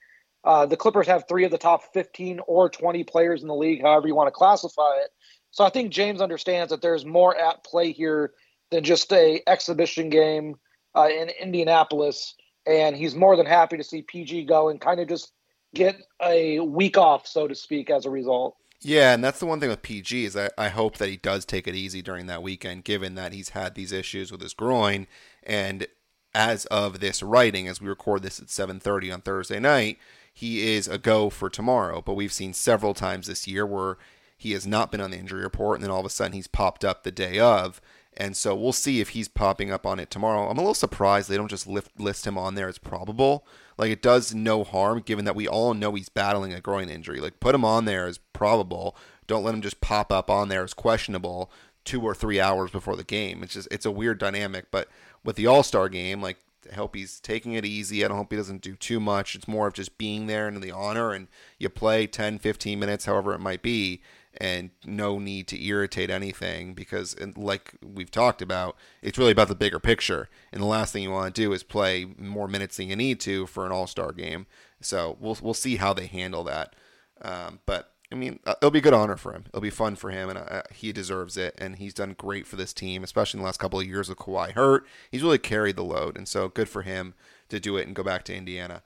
Uh, 0.43 0.65
the 0.65 0.77
Clippers 0.77 1.07
have 1.07 1.25
three 1.27 1.45
of 1.45 1.51
the 1.51 1.57
top 1.57 1.81
15 1.93 2.41
or 2.47 2.69
20 2.69 3.03
players 3.03 3.41
in 3.41 3.47
the 3.47 3.55
league, 3.55 3.81
however 3.81 4.07
you 4.07 4.15
want 4.15 4.27
to 4.27 4.31
classify 4.31 4.95
it. 5.03 5.09
So 5.51 5.63
I 5.63 5.69
think 5.69 5.91
James 5.91 6.21
understands 6.21 6.71
that 6.71 6.81
there's 6.81 7.05
more 7.05 7.35
at 7.35 7.63
play 7.63 7.91
here 7.91 8.33
than 8.71 8.83
just 8.83 9.11
a 9.13 9.41
exhibition 9.47 10.09
game 10.09 10.55
uh, 10.95 11.07
in 11.09 11.29
Indianapolis 11.41 12.35
and 12.67 12.95
he's 12.95 13.15
more 13.15 13.35
than 13.35 13.45
happy 13.45 13.77
to 13.77 13.83
see 13.83 14.01
PG 14.01 14.45
go 14.45 14.69
and 14.69 14.79
kind 14.81 14.99
of 14.99 15.07
just 15.07 15.31
get 15.73 15.97
a 16.21 16.59
week 16.59 16.97
off, 16.97 17.27
so 17.27 17.47
to 17.47 17.55
speak, 17.55 17.89
as 17.89 18.05
a 18.05 18.09
result. 18.09 18.55
Yeah, 18.81 19.13
and 19.13 19.23
that's 19.23 19.39
the 19.39 19.45
one 19.45 19.59
thing 19.59 19.69
with 19.69 19.81
PG 19.81 20.25
is 20.25 20.37
I, 20.37 20.49
I 20.57 20.69
hope 20.69 20.97
that 20.97 21.09
he 21.09 21.17
does 21.17 21.45
take 21.45 21.67
it 21.67 21.75
easy 21.75 22.01
during 22.01 22.27
that 22.27 22.43
weekend, 22.43 22.83
given 22.83 23.15
that 23.15 23.33
he's 23.33 23.49
had 23.49 23.73
these 23.73 23.91
issues 23.91 24.31
with 24.31 24.41
his 24.41 24.53
groin. 24.53 25.07
And 25.43 25.87
as 26.35 26.65
of 26.65 26.99
this 26.99 27.23
writing, 27.23 27.67
as 27.67 27.81
we 27.81 27.87
record 27.87 28.21
this 28.21 28.39
at 28.39 28.47
7:30 28.47 29.11
on 29.11 29.21
Thursday 29.21 29.59
night, 29.59 29.97
he 30.31 30.75
is 30.75 30.87
a 30.87 30.99
go 30.99 31.31
for 31.31 31.49
tomorrow. 31.49 32.01
But 32.01 32.13
we've 32.13 32.33
seen 32.33 32.53
several 32.53 32.93
times 32.93 33.25
this 33.25 33.47
year 33.47 33.65
where 33.65 33.97
he 34.37 34.51
has 34.51 34.67
not 34.67 34.91
been 34.91 35.01
on 35.01 35.09
the 35.09 35.17
injury 35.17 35.41
report, 35.41 35.77
and 35.77 35.83
then 35.83 35.89
all 35.89 35.99
of 35.99 36.05
a 36.05 36.11
sudden 36.11 36.33
he's 36.33 36.47
popped 36.47 36.85
up 36.85 37.03
the 37.03 37.11
day 37.11 37.39
of. 37.39 37.81
And 38.19 38.35
so 38.35 38.55
we'll 38.55 38.73
see 38.73 38.99
if 38.99 39.09
he's 39.09 39.27
popping 39.27 39.71
up 39.71 39.85
on 39.85 39.99
it 39.99 40.09
tomorrow. 40.09 40.49
I'm 40.49 40.57
a 40.57 40.61
little 40.61 40.73
surprised 40.73 41.29
they 41.29 41.37
don't 41.37 41.47
just 41.47 41.67
lift, 41.67 41.99
list 41.99 42.25
him 42.25 42.37
on 42.37 42.55
there 42.55 42.67
as 42.67 42.79
probable. 42.79 43.45
Like 43.77 43.91
it 43.91 44.01
does 44.01 44.33
no 44.33 44.63
harm 44.63 45.01
given 45.01 45.23
that 45.25 45.35
we 45.35 45.47
all 45.47 45.75
know 45.75 45.93
he's 45.93 46.09
battling 46.09 46.51
a 46.51 46.59
groin 46.59 46.89
injury. 46.89 47.19
Like 47.19 47.39
put 47.39 47.53
him 47.53 47.63
on 47.63 47.85
there 47.85 48.07
as 48.07 48.17
probable. 48.17 48.97
Don't 49.27 49.43
let 49.43 49.53
him 49.53 49.61
just 49.61 49.81
pop 49.81 50.11
up 50.11 50.31
on 50.31 50.49
there 50.49 50.63
as 50.63 50.73
questionable 50.73 51.51
two 51.85 52.01
or 52.01 52.15
three 52.15 52.39
hours 52.39 52.71
before 52.71 52.95
the 52.95 53.03
game. 53.03 53.43
It's 53.43 53.53
just 53.53 53.67
it's 53.69 53.85
a 53.85 53.91
weird 53.91 54.17
dynamic. 54.17 54.71
But 54.71 54.89
with 55.23 55.35
the 55.35 55.45
All 55.45 55.61
Star 55.61 55.87
game, 55.87 56.19
like 56.19 56.37
I 56.71 56.75
hope 56.75 56.95
he's 56.95 57.19
taking 57.19 57.53
it 57.53 57.65
easy. 57.65 58.03
I 58.03 58.07
don't 58.07 58.17
hope 58.17 58.31
he 58.31 58.37
doesn't 58.37 58.61
do 58.61 58.75
too 58.75 58.99
much. 58.99 59.35
It's 59.35 59.47
more 59.47 59.67
of 59.67 59.73
just 59.73 59.97
being 59.99 60.25
there 60.25 60.47
and 60.47 60.61
the 60.61 60.71
honor 60.71 61.13
and 61.13 61.27
you 61.59 61.69
play 61.69 62.07
10, 62.07 62.39
15 62.39 62.79
minutes, 62.79 63.05
however 63.05 63.33
it 63.33 63.39
might 63.39 63.61
be, 63.61 64.01
and 64.39 64.69
no 64.85 65.19
need 65.19 65.47
to 65.49 65.63
irritate 65.63 66.09
anything 66.09 66.73
because, 66.73 67.15
like 67.35 67.73
we've 67.83 68.11
talked 68.11 68.41
about, 68.41 68.75
it's 69.01 69.17
really 69.17 69.31
about 69.31 69.47
the 69.47 69.55
bigger 69.55 69.79
picture. 69.79 70.29
And 70.51 70.61
the 70.61 70.67
last 70.67 70.93
thing 70.93 71.03
you 71.03 71.11
want 71.11 71.33
to 71.33 71.41
do 71.41 71.53
is 71.53 71.63
play 71.63 72.05
more 72.17 72.47
minutes 72.47 72.77
than 72.77 72.89
you 72.89 72.95
need 72.95 73.19
to 73.21 73.47
for 73.47 73.65
an 73.65 73.71
All 73.71 73.87
Star 73.87 74.11
game. 74.11 74.47
So 74.81 75.17
we'll 75.19 75.37
we'll 75.41 75.53
see 75.53 75.77
how 75.77 75.93
they 75.93 76.07
handle 76.07 76.43
that. 76.45 76.75
Um, 77.21 77.59
but 77.65 77.91
I 78.11 78.15
mean, 78.15 78.39
uh, 78.45 78.55
it'll 78.61 78.71
be 78.71 78.79
a 78.79 78.83
good 78.83 78.93
honor 78.93 79.17
for 79.17 79.33
him. 79.33 79.45
It'll 79.47 79.59
be 79.59 79.69
fun 79.69 79.95
for 79.95 80.11
him, 80.11 80.29
and 80.29 80.39
uh, 80.39 80.61
he 80.73 80.93
deserves 80.93 81.35
it. 81.35 81.55
And 81.57 81.75
he's 81.75 81.93
done 81.93 82.15
great 82.17 82.47
for 82.47 82.55
this 82.55 82.73
team, 82.73 83.03
especially 83.03 83.39
in 83.39 83.41
the 83.41 83.45
last 83.45 83.59
couple 83.59 83.79
of 83.79 83.85
years 83.85 84.07
with 84.07 84.17
Kawhi 84.17 84.51
hurt. 84.51 84.85
He's 85.11 85.23
really 85.23 85.39
carried 85.39 85.75
the 85.75 85.83
load, 85.83 86.15
and 86.17 86.27
so 86.27 86.47
good 86.47 86.69
for 86.69 86.83
him 86.83 87.15
to 87.49 87.59
do 87.59 87.75
it 87.75 87.85
and 87.85 87.95
go 87.95 88.03
back 88.03 88.23
to 88.25 88.35
Indiana. 88.35 88.81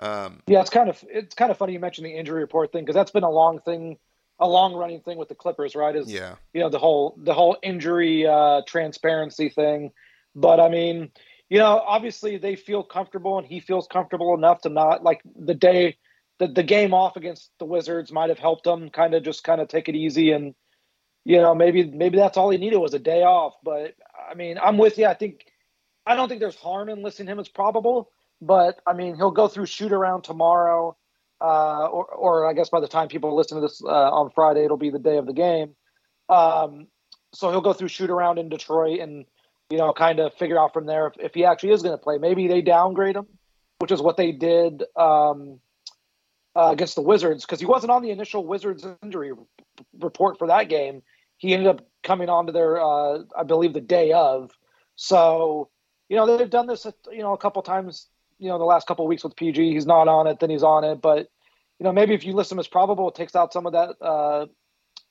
Um, 0.00 0.42
yeah, 0.46 0.60
it's 0.60 0.70
kind 0.70 0.88
of 0.88 1.04
it's 1.08 1.34
kind 1.34 1.50
of 1.50 1.58
funny 1.58 1.74
you 1.74 1.80
mentioned 1.80 2.06
the 2.06 2.16
injury 2.16 2.40
report 2.40 2.72
thing 2.72 2.82
because 2.82 2.96
that's 2.96 3.12
been 3.12 3.22
a 3.22 3.30
long 3.30 3.60
thing 3.60 3.98
a 4.38 4.48
long 4.48 4.74
running 4.74 5.00
thing 5.00 5.18
with 5.18 5.28
the 5.28 5.34
Clippers, 5.34 5.74
right? 5.74 5.94
Is 5.94 6.12
yeah, 6.12 6.36
you 6.52 6.60
know 6.60 6.68
the 6.68 6.78
whole 6.78 7.16
the 7.22 7.34
whole 7.34 7.56
injury 7.62 8.26
uh, 8.26 8.62
transparency 8.66 9.48
thing. 9.48 9.92
But 10.34 10.60
I 10.60 10.68
mean, 10.68 11.10
you 11.48 11.58
know, 11.58 11.78
obviously 11.86 12.38
they 12.38 12.56
feel 12.56 12.82
comfortable, 12.82 13.38
and 13.38 13.46
he 13.46 13.60
feels 13.60 13.86
comfortable 13.86 14.34
enough 14.34 14.62
to 14.62 14.68
not 14.68 15.02
like 15.02 15.20
the 15.36 15.54
day 15.54 15.96
the 16.38 16.48
the 16.48 16.62
game 16.62 16.94
off 16.94 17.16
against 17.16 17.50
the 17.58 17.64
Wizards 17.64 18.12
might 18.12 18.30
have 18.30 18.38
helped 18.38 18.66
him 18.66 18.90
kind 18.90 19.14
of 19.14 19.22
just 19.22 19.44
kind 19.44 19.60
of 19.60 19.68
take 19.68 19.88
it 19.88 19.94
easy 19.94 20.32
and 20.32 20.54
you 21.24 21.36
know 21.36 21.54
maybe 21.54 21.84
maybe 21.84 22.16
that's 22.16 22.36
all 22.36 22.50
he 22.50 22.58
needed 22.58 22.78
was 22.78 22.94
a 22.94 22.98
day 22.98 23.22
off. 23.22 23.54
But 23.62 23.94
I 24.30 24.34
mean, 24.34 24.58
I'm 24.62 24.78
with 24.78 24.98
you. 24.98 25.06
I 25.06 25.14
think 25.14 25.46
I 26.04 26.16
don't 26.16 26.28
think 26.28 26.40
there's 26.40 26.56
harm 26.56 26.88
in 26.88 27.02
listing 27.02 27.26
him 27.26 27.38
as 27.38 27.48
probable, 27.48 28.10
but 28.40 28.80
I 28.86 28.94
mean 28.94 29.14
he'll 29.14 29.30
go 29.30 29.46
through 29.46 29.66
shoot 29.66 29.92
around 29.92 30.22
tomorrow 30.22 30.96
uh, 31.42 31.86
or, 31.86 32.04
or 32.06 32.48
I 32.48 32.52
guess 32.52 32.68
by 32.68 32.80
the 32.80 32.86
time 32.86 33.08
people 33.08 33.34
listen 33.34 33.56
to 33.56 33.62
this 33.62 33.82
uh, 33.82 33.88
on 33.88 34.30
Friday, 34.30 34.64
it'll 34.64 34.76
be 34.76 34.90
the 34.90 34.98
day 35.00 35.16
of 35.16 35.26
the 35.26 35.32
game. 35.32 35.74
Um, 36.28 36.86
so 37.32 37.50
he'll 37.50 37.60
go 37.60 37.72
through 37.72 37.88
shoot 37.88 38.10
around 38.10 38.38
in 38.38 38.48
Detroit 38.48 39.00
and 39.00 39.24
you 39.68 39.78
know 39.78 39.92
kind 39.92 40.20
of 40.20 40.34
figure 40.34 40.58
out 40.58 40.72
from 40.72 40.86
there 40.86 41.08
if, 41.08 41.14
if 41.18 41.34
he 41.34 41.44
actually 41.44 41.72
is 41.72 41.82
going 41.82 41.94
to 41.94 42.02
play. 42.02 42.18
Maybe 42.18 42.46
they 42.46 42.62
downgrade 42.62 43.16
him, 43.16 43.26
which 43.80 43.90
is 43.90 44.00
what 44.00 44.16
they 44.16 44.30
did 44.30 44.84
um, 44.96 45.58
uh, 46.54 46.70
against 46.70 46.94
the 46.94 47.02
Wizards 47.02 47.44
because 47.44 47.58
he 47.58 47.66
wasn't 47.66 47.90
on 47.90 48.02
the 48.02 48.10
initial 48.10 48.46
Wizards 48.46 48.86
injury 49.02 49.32
report 49.98 50.38
for 50.38 50.46
that 50.46 50.68
game. 50.68 51.02
He 51.38 51.54
ended 51.54 51.66
up 51.66 51.84
coming 52.04 52.28
onto 52.28 52.52
their, 52.52 52.80
uh, 52.80 53.18
I 53.36 53.42
believe, 53.42 53.72
the 53.72 53.80
day 53.80 54.12
of. 54.12 54.52
So 54.94 55.70
you 56.08 56.16
know 56.16 56.36
they've 56.36 56.48
done 56.48 56.68
this, 56.68 56.86
you 57.10 57.22
know, 57.22 57.32
a 57.32 57.38
couple 57.38 57.62
times 57.62 58.06
you 58.42 58.48
know 58.48 58.58
the 58.58 58.64
last 58.64 58.88
couple 58.88 59.06
weeks 59.06 59.22
with 59.22 59.36
PG. 59.36 59.72
He's 59.72 59.86
not 59.86 60.08
on 60.08 60.26
it, 60.26 60.40
then 60.40 60.50
he's 60.50 60.64
on 60.64 60.82
it. 60.82 61.00
But 61.00 61.30
you 61.78 61.84
know 61.84 61.92
maybe 61.92 62.12
if 62.12 62.24
you 62.24 62.32
list 62.32 62.50
him 62.50 62.58
as 62.58 62.66
probable, 62.66 63.08
it 63.08 63.14
takes 63.14 63.36
out 63.36 63.52
some 63.52 63.66
of 63.66 63.72
that 63.72 64.04
uh, 64.04 64.46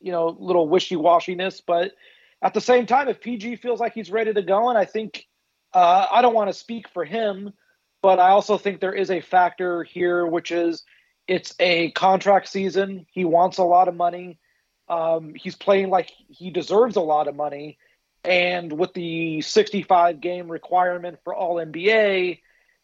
you 0.01 0.11
know 0.11 0.35
little 0.37 0.67
wishy 0.67 0.97
washiness. 0.97 1.61
But 1.65 1.93
at 2.41 2.53
the 2.53 2.61
same 2.61 2.85
time, 2.85 3.07
if 3.07 3.21
PG 3.21 3.55
feels 3.57 3.79
like 3.79 3.93
he's 3.93 4.11
ready 4.11 4.33
to 4.33 4.41
go, 4.41 4.67
and 4.69 4.77
I 4.77 4.83
think 4.83 5.27
uh, 5.73 6.07
I 6.11 6.21
don't 6.21 6.33
want 6.33 6.49
to 6.49 6.53
speak 6.53 6.89
for 6.89 7.05
him, 7.05 7.53
but 8.01 8.19
I 8.19 8.29
also 8.31 8.57
think 8.57 8.81
there 8.81 8.93
is 8.93 9.09
a 9.09 9.21
factor 9.21 9.83
here, 9.83 10.25
which 10.25 10.51
is 10.51 10.83
it's 11.25 11.55
a 11.59 11.91
contract 11.91 12.49
season. 12.49 13.05
He 13.13 13.23
wants 13.23 13.59
a 13.59 13.63
lot 13.63 13.87
of 13.87 13.95
money. 13.95 14.39
Um, 14.89 15.33
he's 15.35 15.55
playing 15.55 15.89
like 15.89 16.11
he 16.27 16.49
deserves 16.49 16.97
a 16.97 17.01
lot 17.01 17.29
of 17.29 17.35
money. 17.35 17.77
And 18.25 18.73
with 18.73 18.93
the 18.93 19.41
65 19.41 20.19
game 20.19 20.51
requirement 20.51 21.19
for 21.23 21.33
all 21.33 21.55
NBA, 21.55 22.39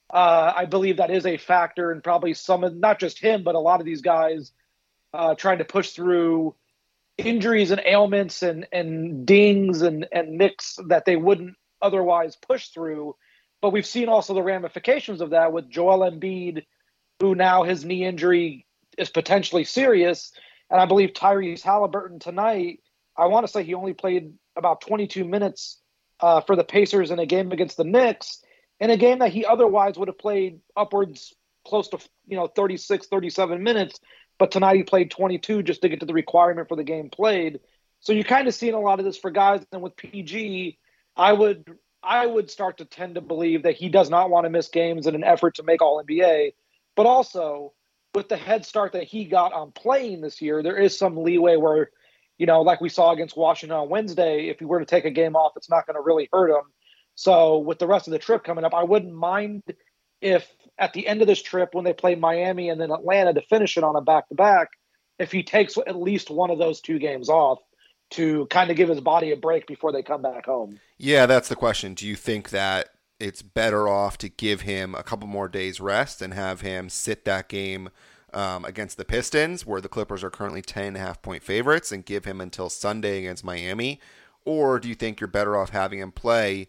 uh, 0.10 0.54
I 0.56 0.66
believe 0.66 0.98
that 0.98 1.12
is 1.12 1.26
a 1.26 1.38
factor, 1.38 1.92
and 1.92 2.04
probably 2.04 2.34
some 2.34 2.64
of 2.64 2.76
not 2.76 3.00
just 3.00 3.20
him, 3.20 3.44
but 3.44 3.56
a 3.56 3.60
lot 3.60 3.80
of 3.80 3.86
these 3.86 4.02
guys 4.02 4.52
uh, 5.14 5.36
trying 5.36 5.58
to 5.58 5.66
push 5.66 5.92
through 5.92 6.56
injuries 7.18 7.72
and 7.72 7.82
ailments 7.86 8.44
and 8.44 8.68
and 8.72 9.26
dings 9.26 9.82
and 9.82 10.08
and 10.12 10.38
nicks 10.38 10.78
that 10.88 11.06
they 11.06 11.16
wouldn't 11.16 11.56
otherwise 11.82 12.36
push 12.36 12.70
through. 12.70 13.16
But 13.62 13.72
we've 13.72 13.86
seen 13.86 14.08
also 14.08 14.34
the 14.34 14.44
ramifications 14.44 15.20
of 15.20 15.32
that 15.32 15.52
with 15.52 15.70
Joel 15.70 16.10
Embiid, 16.10 16.66
who 17.20 17.36
now 17.36 17.64
his 17.64 17.84
knee 17.84 18.06
injury 18.06 18.66
is 18.98 19.10
potentially 19.10 19.64
serious. 19.64 20.32
And 20.70 20.80
I 20.80 20.86
believe 20.86 21.12
Tyrese 21.12 21.64
Halliburton 21.64 22.20
tonight, 22.20 22.82
I 23.18 23.28
want 23.28 23.46
to 23.46 23.52
say 23.52 23.64
he 23.64 23.74
only 23.74 23.94
played 23.94 24.34
about 24.56 24.82
22 24.82 25.24
minutes 25.24 25.80
uh, 26.20 26.42
for 26.42 26.56
the 26.56 26.64
Pacers 26.64 27.12
in 27.12 27.20
a 27.20 27.26
game 27.26 27.52
against 27.52 27.78
the 27.78 27.84
Knicks, 27.84 28.44
in 28.80 28.90
a 28.90 28.98
game 28.98 29.20
that 29.20 29.32
he 29.32 29.46
otherwise 29.46 29.98
would 29.98 30.08
have 30.08 30.18
played 30.18 30.60
upwards 30.76 31.34
close 31.66 31.90
to 31.90 32.00
you 32.28 32.38
know 32.38 32.48
36, 32.48 33.08
37 33.08 33.64
minutes. 33.64 34.00
But 34.40 34.52
tonight 34.52 34.78
he 34.78 34.84
played 34.84 35.10
22 35.12 35.64
just 35.64 35.82
to 35.82 35.90
get 35.90 36.00
to 36.02 36.06
the 36.06 36.14
requirement 36.14 36.68
for 36.68 36.78
the 36.78 36.84
game 36.84 37.10
played. 37.10 37.60
So 38.02 38.14
you're 38.14 38.24
kind 38.24 38.48
of 38.48 38.54
seeing 38.54 38.76
a 38.76 38.80
lot 38.80 39.00
of 39.00 39.06
this 39.06 39.18
for 39.18 39.32
guys. 39.32 39.66
And 39.72 39.82
with 39.82 39.98
PG, 39.98 40.78
I 41.16 41.34
would 41.34 41.66
I 42.04 42.26
would 42.26 42.50
start 42.50 42.78
to 42.78 42.86
tend 42.86 43.16
to 43.16 43.22
believe 43.22 43.64
that 43.64 43.76
he 43.76 43.90
does 43.90 44.10
not 44.10 44.30
want 44.30 44.46
to 44.46 44.50
miss 44.50 44.70
games 44.70 45.08
in 45.08 45.16
an 45.16 45.24
effort 45.24 45.56
to 45.56 45.64
make 45.64 45.82
All 45.82 46.04
NBA. 46.04 46.54
But 46.96 47.06
also, 47.06 47.74
with 48.14 48.30
the 48.30 48.38
head 48.38 48.66
start 48.66 48.94
that 48.94 49.04
he 49.04 49.26
got 49.26 49.54
on 49.54 49.72
playing 49.72 50.22
this 50.22 50.42
year, 50.42 50.64
there 50.64 50.78
is 50.78 50.98
some 50.98 51.18
leeway 51.18 51.58
where, 51.58 51.90
you 52.38 52.46
know, 52.46 52.62
like 52.62 52.82
we 52.82 52.90
saw 52.90 53.12
against 53.12 53.36
Washington 53.36 53.78
on 53.78 53.90
Wednesday, 53.90 54.48
if 54.50 54.60
he 54.60 54.66
were 54.66 54.80
to 54.80 54.86
take 54.86 55.06
a 55.06 55.12
game 55.12 55.36
off, 55.36 55.54
it's 55.56 55.70
not 55.70 55.86
going 55.86 55.96
to 55.96 56.02
really 56.02 56.30
hurt 56.32 56.50
him. 56.50 56.64
So 57.18 57.58
with 57.58 57.80
the 57.80 57.88
rest 57.88 58.08
of 58.08 58.12
the 58.12 58.20
trip 58.20 58.44
coming 58.44 58.64
up, 58.64 58.76
I 58.76 58.84
wouldn't 58.84 59.14
mind 59.14 59.64
if 60.22 60.48
at 60.78 60.94
the 60.94 61.08
end 61.08 61.22
of 61.22 61.28
this 61.28 61.42
trip, 61.42 61.74
when 61.74 61.84
they 61.84 61.94
play 61.94 62.14
Miami 62.14 62.70
and 62.70 62.80
then 62.80 62.92
Atlanta 62.92 63.34
to 63.34 63.42
finish 63.42 63.76
it 63.76 63.84
on 63.84 63.96
a 63.96 64.02
back 64.02 64.30
to 64.30 64.36
back, 64.36 64.70
if 65.18 65.32
he 65.32 65.42
takes 65.42 65.78
at 65.78 66.00
least 66.00 66.30
one 66.30 66.52
of 66.52 66.60
those 66.60 66.80
two 66.80 67.00
games 67.00 67.28
off 67.28 67.58
to 68.12 68.46
kind 68.52 68.70
of 68.70 68.78
give 68.78 68.88
his 68.88 69.02
body 69.02 69.32
a 69.32 69.36
break 69.36 69.66
before 69.66 69.92
they 69.92 70.04
come 70.04 70.22
back 70.22 70.46
home. 70.46 70.80
Yeah, 71.00 71.26
that's 71.26 71.50
the 71.50 71.56
question. 71.56 71.96
Do 71.96 72.08
you 72.08 72.16
think 72.16 72.52
that 72.52 72.90
it's 73.20 73.42
better 73.42 73.88
off 73.88 74.20
to 74.20 74.30
give 74.30 74.62
him 74.62 74.94
a 74.94 75.02
couple 75.02 75.28
more 75.28 75.48
days 75.48 75.82
rest 75.82 76.22
and 76.22 76.36
have 76.36 76.62
him 76.62 76.88
sit 76.88 77.26
that 77.26 77.50
game 77.50 77.90
um, 78.32 78.64
against 78.64 78.98
the 78.98 79.06
Pistons, 79.06 79.66
where 79.66 79.82
the 79.82 79.90
Clippers 79.90 80.24
are 80.24 80.30
currently 80.30 80.62
10 80.62 80.96
and 80.96 81.22
point 81.24 81.42
favorites, 81.42 81.92
and 81.92 82.06
give 82.06 82.26
him 82.26 82.40
until 82.40 82.70
Sunday 82.70 83.18
against 83.18 83.44
Miami? 83.44 84.00
Or 84.46 84.80
do 84.80 84.88
you 84.88 84.96
think 84.96 85.20
you're 85.20 85.28
better 85.28 85.58
off 85.58 85.72
having 85.72 85.98
him 86.00 86.12
play, 86.12 86.68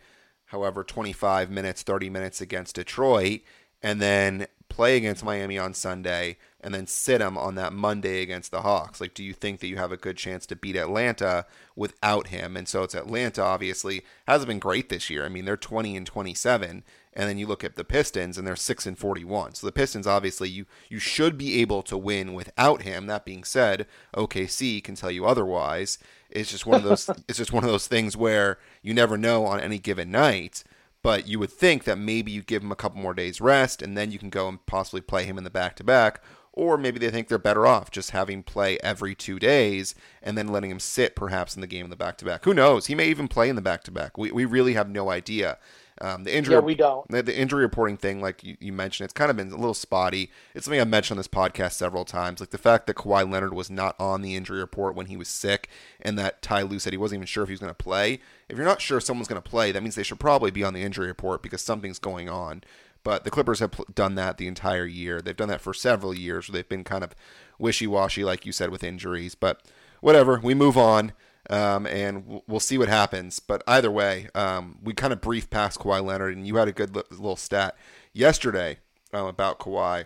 however, 0.49 0.85
25 0.85 1.51
minutes, 1.51 1.83
30 1.83 2.11
minutes 2.11 2.41
against 2.41 2.75
Detroit, 2.77 3.41
and 3.83 4.01
then 4.01 4.47
play 4.69 4.97
against 4.97 5.25
Miami 5.25 5.59
on 5.59 5.75
Sunday 5.75 6.37
and 6.61 6.75
then 6.75 6.87
sit 6.87 7.21
him 7.21 7.39
on 7.39 7.55
that 7.55 7.73
Monday 7.73 8.21
against 8.23 8.51
the 8.51 8.63
Hawks? 8.63 9.01
Like, 9.01 9.15
do 9.15 9.23
you 9.23 9.33
think 9.33 9.61
that 9.61 9.69
you 9.69 9.77
have 9.77 9.93
a 9.93 9.97
good 9.97 10.17
chance 10.17 10.45
to 10.47 10.57
beat 10.57 10.77
Atlanta 10.77 11.47
without 11.77 12.29
him? 12.29 12.57
And 12.57 12.69
so 12.69 12.83
it's 12.83 12.95
Atlanta, 12.95 13.43
obviously, 13.43 14.03
hasn't 14.27 14.49
been 14.49 14.59
great 14.59 14.89
this 14.89 15.09
year. 15.09 15.25
I 15.25 15.29
mean, 15.29 15.45
they're 15.45 15.57
20 15.57 15.97
and 15.97 16.07
27. 16.07 16.83
And 17.13 17.29
then 17.29 17.39
you 17.39 17.47
look 17.47 17.65
at 17.65 17.77
the 17.77 17.85
Pistons 17.85 18.39
and 18.39 18.47
they're 18.47 18.57
6 18.57 18.87
and 18.87 18.99
41. 18.99 19.55
So 19.55 19.67
the 19.67 19.73
Pistons, 19.73 20.07
obviously, 20.07 20.49
you, 20.49 20.67
you 20.89 20.99
should 20.99 21.39
be 21.39 21.61
able 21.61 21.83
to 21.83 21.97
win 21.97 22.35
without 22.35 22.83
him. 22.83 23.07
That 23.07 23.25
being 23.25 23.45
said, 23.45 23.87
OKC 24.15 24.83
can 24.83 24.95
tell 24.95 25.11
you 25.11 25.27
otherwise. 25.27 25.99
It's 26.31 26.51
just 26.51 26.67
one 26.67 26.77
of 26.79 26.85
those 26.85 27.09
it's 27.29 27.39
just 27.39 27.53
one 27.53 27.65
of 27.65 27.71
those 27.71 27.87
things 27.87 28.17
where 28.17 28.59
you 28.83 28.95
never 28.95 29.17
know 29.17 29.47
on 29.47 29.61
any 29.61 29.79
given 29.79 30.11
night. 30.11 30.65
But 31.01 31.29
you 31.29 31.39
would 31.39 31.53
think 31.53 31.85
that 31.85 31.97
maybe 31.97 32.33
you 32.33 32.43
give 32.43 32.63
him 32.63 32.73
a 32.73 32.77
couple 32.77 33.01
more 33.01 33.15
days 33.15 33.41
rest 33.41 33.83
and 33.83 33.97
then 33.97 34.11
you 34.11 34.19
can 34.19 34.31
go 34.31 34.49
and 34.49 34.65
possibly 34.67 35.01
play 35.01 35.25
him 35.25 35.39
in 35.39 35.45
the 35.45 35.51
back 35.51 35.77
to 35.77 35.85
back 35.85 36.21
or 36.59 36.77
maybe 36.77 36.99
they 36.99 37.11
think 37.11 37.29
they're 37.29 37.39
better 37.39 37.69
off 37.69 37.89
just 37.89 38.11
having 38.11 38.43
play 38.43 38.79
every 38.83 39.15
two 39.15 39.39
days 39.39 39.95
and 40.21 40.37
then 40.37 40.49
letting 40.49 40.73
him 40.73 40.81
sit 40.81 41.15
perhaps 41.15 41.55
in 41.55 41.61
the 41.61 41.69
game 41.69 41.85
in 41.85 41.91
the 41.91 41.97
back 41.97 42.19
to 42.19 42.25
back. 42.25 42.45
Who 42.45 42.53
knows? 42.53 42.87
He 42.87 42.97
may 42.97 43.07
even 43.09 43.29
play 43.29 43.49
in 43.49 43.55
the 43.55 43.63
back 43.63 43.85
to 43.85 43.93
back. 43.93 44.19
We 44.19 44.33
we 44.33 44.45
really 44.45 44.75
have 44.75 44.91
no 44.91 45.09
idea. 45.09 45.59
Um, 46.01 46.25
the 46.25 46.35
injury, 46.35 46.55
yeah, 46.55 46.61
we 46.61 46.75
don't. 46.75 47.09
The, 47.09 47.23
the, 47.23 47.37
injury 47.37 47.63
reporting 47.63 47.97
thing, 47.97 48.21
like 48.21 48.45
you, 48.45 48.57
you, 48.61 48.73
mentioned, 48.73 49.07
it's 49.07 49.13
kind 49.13 49.31
of 49.31 49.37
been 49.37 49.51
a 49.51 49.57
little 49.57 49.75
spotty. 49.75 50.31
It's 50.55 50.65
something 50.65 50.81
I've 50.81 50.89
mentioned 50.89 51.17
on 51.17 51.19
this 51.19 51.29
podcast 51.29 51.73
several 51.73 52.05
times. 52.05 52.41
Like 52.41 52.51
the 52.51 52.59
fact 52.59 52.87
that 52.87 52.97
Kawhi 52.97 53.31
Leonard 53.31 53.55
was 53.55 53.69
not 53.69 53.97
on 53.99 54.23
the 54.23 54.37
injury 54.37 54.59
report 54.59 54.95
when 54.95 55.07
he 55.07 55.17
was 55.17 55.29
sick, 55.29 55.69
and 56.01 56.19
that 56.19 56.41
Ty 56.41 56.63
Lue 56.63 56.79
said 56.79 56.93
he 56.93 56.99
wasn't 56.99 57.19
even 57.19 57.27
sure 57.27 57.43
if 57.43 57.49
he 57.49 57.53
was 57.53 57.61
going 57.61 57.71
to 57.71 57.75
play. 57.75 58.21
If 58.49 58.57
you're 58.57 58.65
not 58.65 58.81
sure 58.81 59.01
someone's 59.01 59.29
going 59.29 59.43
to 59.43 59.51
play, 59.51 59.73
that 59.73 59.83
means 59.83 59.97
they 59.97 60.03
should 60.03 60.21
probably 60.21 60.51
be 60.51 60.63
on 60.63 60.73
the 60.73 60.83
injury 60.83 61.09
report 61.09 61.43
because 61.43 61.63
something's 61.63 61.99
going 61.99 62.29
on. 62.29 62.63
But 63.03 63.25
the 63.25 63.31
Clippers 63.31 63.61
have 63.61 63.73
done 63.95 64.15
that 64.17 64.39
the 64.39 64.47
entire 64.47 64.87
year. 64.87 65.21
They've 65.21 65.37
done 65.37 65.49
that 65.49 65.61
for 65.61 65.75
several 65.75 66.15
years. 66.15 66.49
Where 66.49 66.55
they've 66.55 66.69
been 66.69 66.85
kind 66.85 67.03
of 67.03 67.15
wishy-washy, 67.59 68.25
like 68.25 68.47
you 68.47 68.53
said, 68.53 68.71
with 68.71 68.85
injuries. 68.85 69.35
But 69.35 69.63
whatever, 70.01 70.39
we 70.43 70.55
move 70.55 70.77
on. 70.77 71.13
Um, 71.51 71.87
and 71.87 72.43
we'll 72.47 72.61
see 72.61 72.77
what 72.77 72.89
happens. 72.89 73.41
But 73.41 73.63
either 73.67 73.91
way, 73.91 74.29
um, 74.35 74.79
we 74.83 74.93
kind 74.93 75.13
of 75.13 75.21
briefed 75.21 75.51
past 75.51 75.79
Kawhi 75.79 76.05
Leonard, 76.05 76.37
and 76.37 76.47
you 76.47 76.57
had 76.57 76.69
a 76.69 76.73
good 76.73 76.95
little 76.95 77.37
stat 77.37 77.75
yesterday 78.13 78.79
um, 79.13 79.27
about 79.27 79.59
Kawhi, 79.59 80.05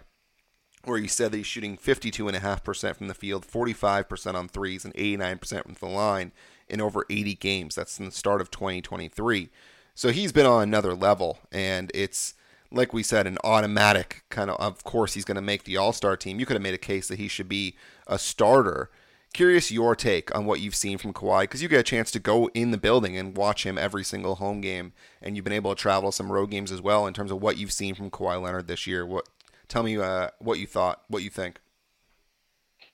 where 0.84 0.98
you 0.98 1.08
said 1.08 1.32
that 1.32 1.38
he's 1.38 1.46
shooting 1.46 1.76
52.5% 1.76 2.96
from 2.96 3.08
the 3.08 3.14
field, 3.14 3.46
45% 3.46 4.34
on 4.34 4.48
threes, 4.48 4.84
and 4.84 4.94
89% 4.94 5.64
from 5.64 5.74
the 5.74 5.86
line 5.86 6.32
in 6.68 6.80
over 6.80 7.04
80 7.10 7.34
games. 7.34 7.74
That's 7.74 7.98
in 7.98 8.06
the 8.06 8.12
start 8.12 8.40
of 8.40 8.50
2023. 8.50 9.50
So 9.94 10.10
he's 10.10 10.32
been 10.32 10.46
on 10.46 10.62
another 10.62 10.94
level, 10.94 11.38
and 11.50 11.90
it's 11.92 12.34
like 12.72 12.92
we 12.92 13.02
said, 13.02 13.26
an 13.26 13.38
automatic 13.44 14.24
kind 14.30 14.50
of. 14.50 14.58
Of 14.58 14.82
course, 14.84 15.14
he's 15.14 15.24
going 15.24 15.36
to 15.36 15.42
make 15.42 15.64
the 15.64 15.76
All 15.76 15.92
Star 15.92 16.16
team. 16.16 16.40
You 16.40 16.46
could 16.46 16.54
have 16.54 16.62
made 16.62 16.74
a 16.74 16.78
case 16.78 17.08
that 17.08 17.18
he 17.18 17.28
should 17.28 17.48
be 17.48 17.76
a 18.06 18.18
starter. 18.18 18.90
Curious 19.34 19.70
your 19.70 19.96
take 19.96 20.34
on 20.34 20.44
what 20.44 20.60
you've 20.60 20.74
seen 20.74 20.98
from 20.98 21.14
Kawhi 21.14 21.42
because 21.42 21.62
you 21.62 21.68
get 21.68 21.80
a 21.80 21.84
chance 21.84 22.10
to 22.10 22.18
go 22.18 22.50
in 22.52 22.70
the 22.70 22.76
building 22.76 23.16
and 23.16 23.34
watch 23.36 23.64
him 23.64 23.78
every 23.78 24.04
single 24.04 24.34
home 24.34 24.60
game, 24.60 24.92
and 25.22 25.36
you've 25.36 25.44
been 25.44 25.54
able 25.54 25.74
to 25.74 25.80
travel 25.80 26.12
some 26.12 26.30
road 26.30 26.50
games 26.50 26.70
as 26.70 26.82
well. 26.82 27.06
In 27.06 27.14
terms 27.14 27.30
of 27.30 27.40
what 27.40 27.56
you've 27.56 27.72
seen 27.72 27.94
from 27.94 28.10
Kawhi 28.10 28.40
Leonard 28.42 28.66
this 28.66 28.86
year, 28.86 29.06
what 29.06 29.26
tell 29.68 29.82
me 29.82 29.96
uh, 29.96 30.28
what 30.38 30.58
you 30.58 30.66
thought, 30.66 31.02
what 31.08 31.22
you 31.22 31.30
think. 31.30 31.60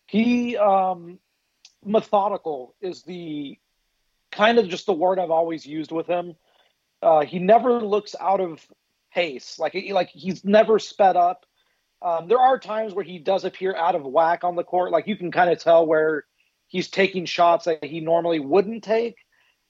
He 0.06 0.56
um, 0.56 1.18
methodical 1.84 2.74
is 2.80 3.02
the 3.02 3.58
kind 4.30 4.58
of 4.58 4.68
just 4.68 4.86
the 4.86 4.92
word 4.92 5.18
I've 5.18 5.30
always 5.30 5.66
used 5.66 5.90
with 5.90 6.06
him. 6.06 6.36
Uh, 7.02 7.24
he 7.24 7.40
never 7.40 7.80
looks 7.80 8.14
out 8.20 8.40
of 8.40 8.64
pace. 9.12 9.58
Like 9.58 9.76
like 9.90 10.10
he's 10.10 10.44
never 10.44 10.78
sped 10.78 11.16
up. 11.16 11.46
Um, 12.00 12.28
there 12.28 12.38
are 12.38 12.58
times 12.60 12.94
where 12.94 13.04
he 13.04 13.18
does 13.18 13.44
appear 13.44 13.74
out 13.74 13.96
of 13.96 14.04
whack 14.04 14.44
on 14.44 14.54
the 14.54 14.62
court. 14.62 14.92
Like 14.92 15.08
you 15.08 15.16
can 15.16 15.32
kind 15.32 15.50
of 15.50 15.58
tell 15.58 15.84
where 15.84 16.24
he's 16.68 16.88
taking 16.88 17.26
shots 17.26 17.64
that 17.64 17.84
he 17.84 18.00
normally 18.00 18.40
wouldn't 18.40 18.84
take. 18.84 19.16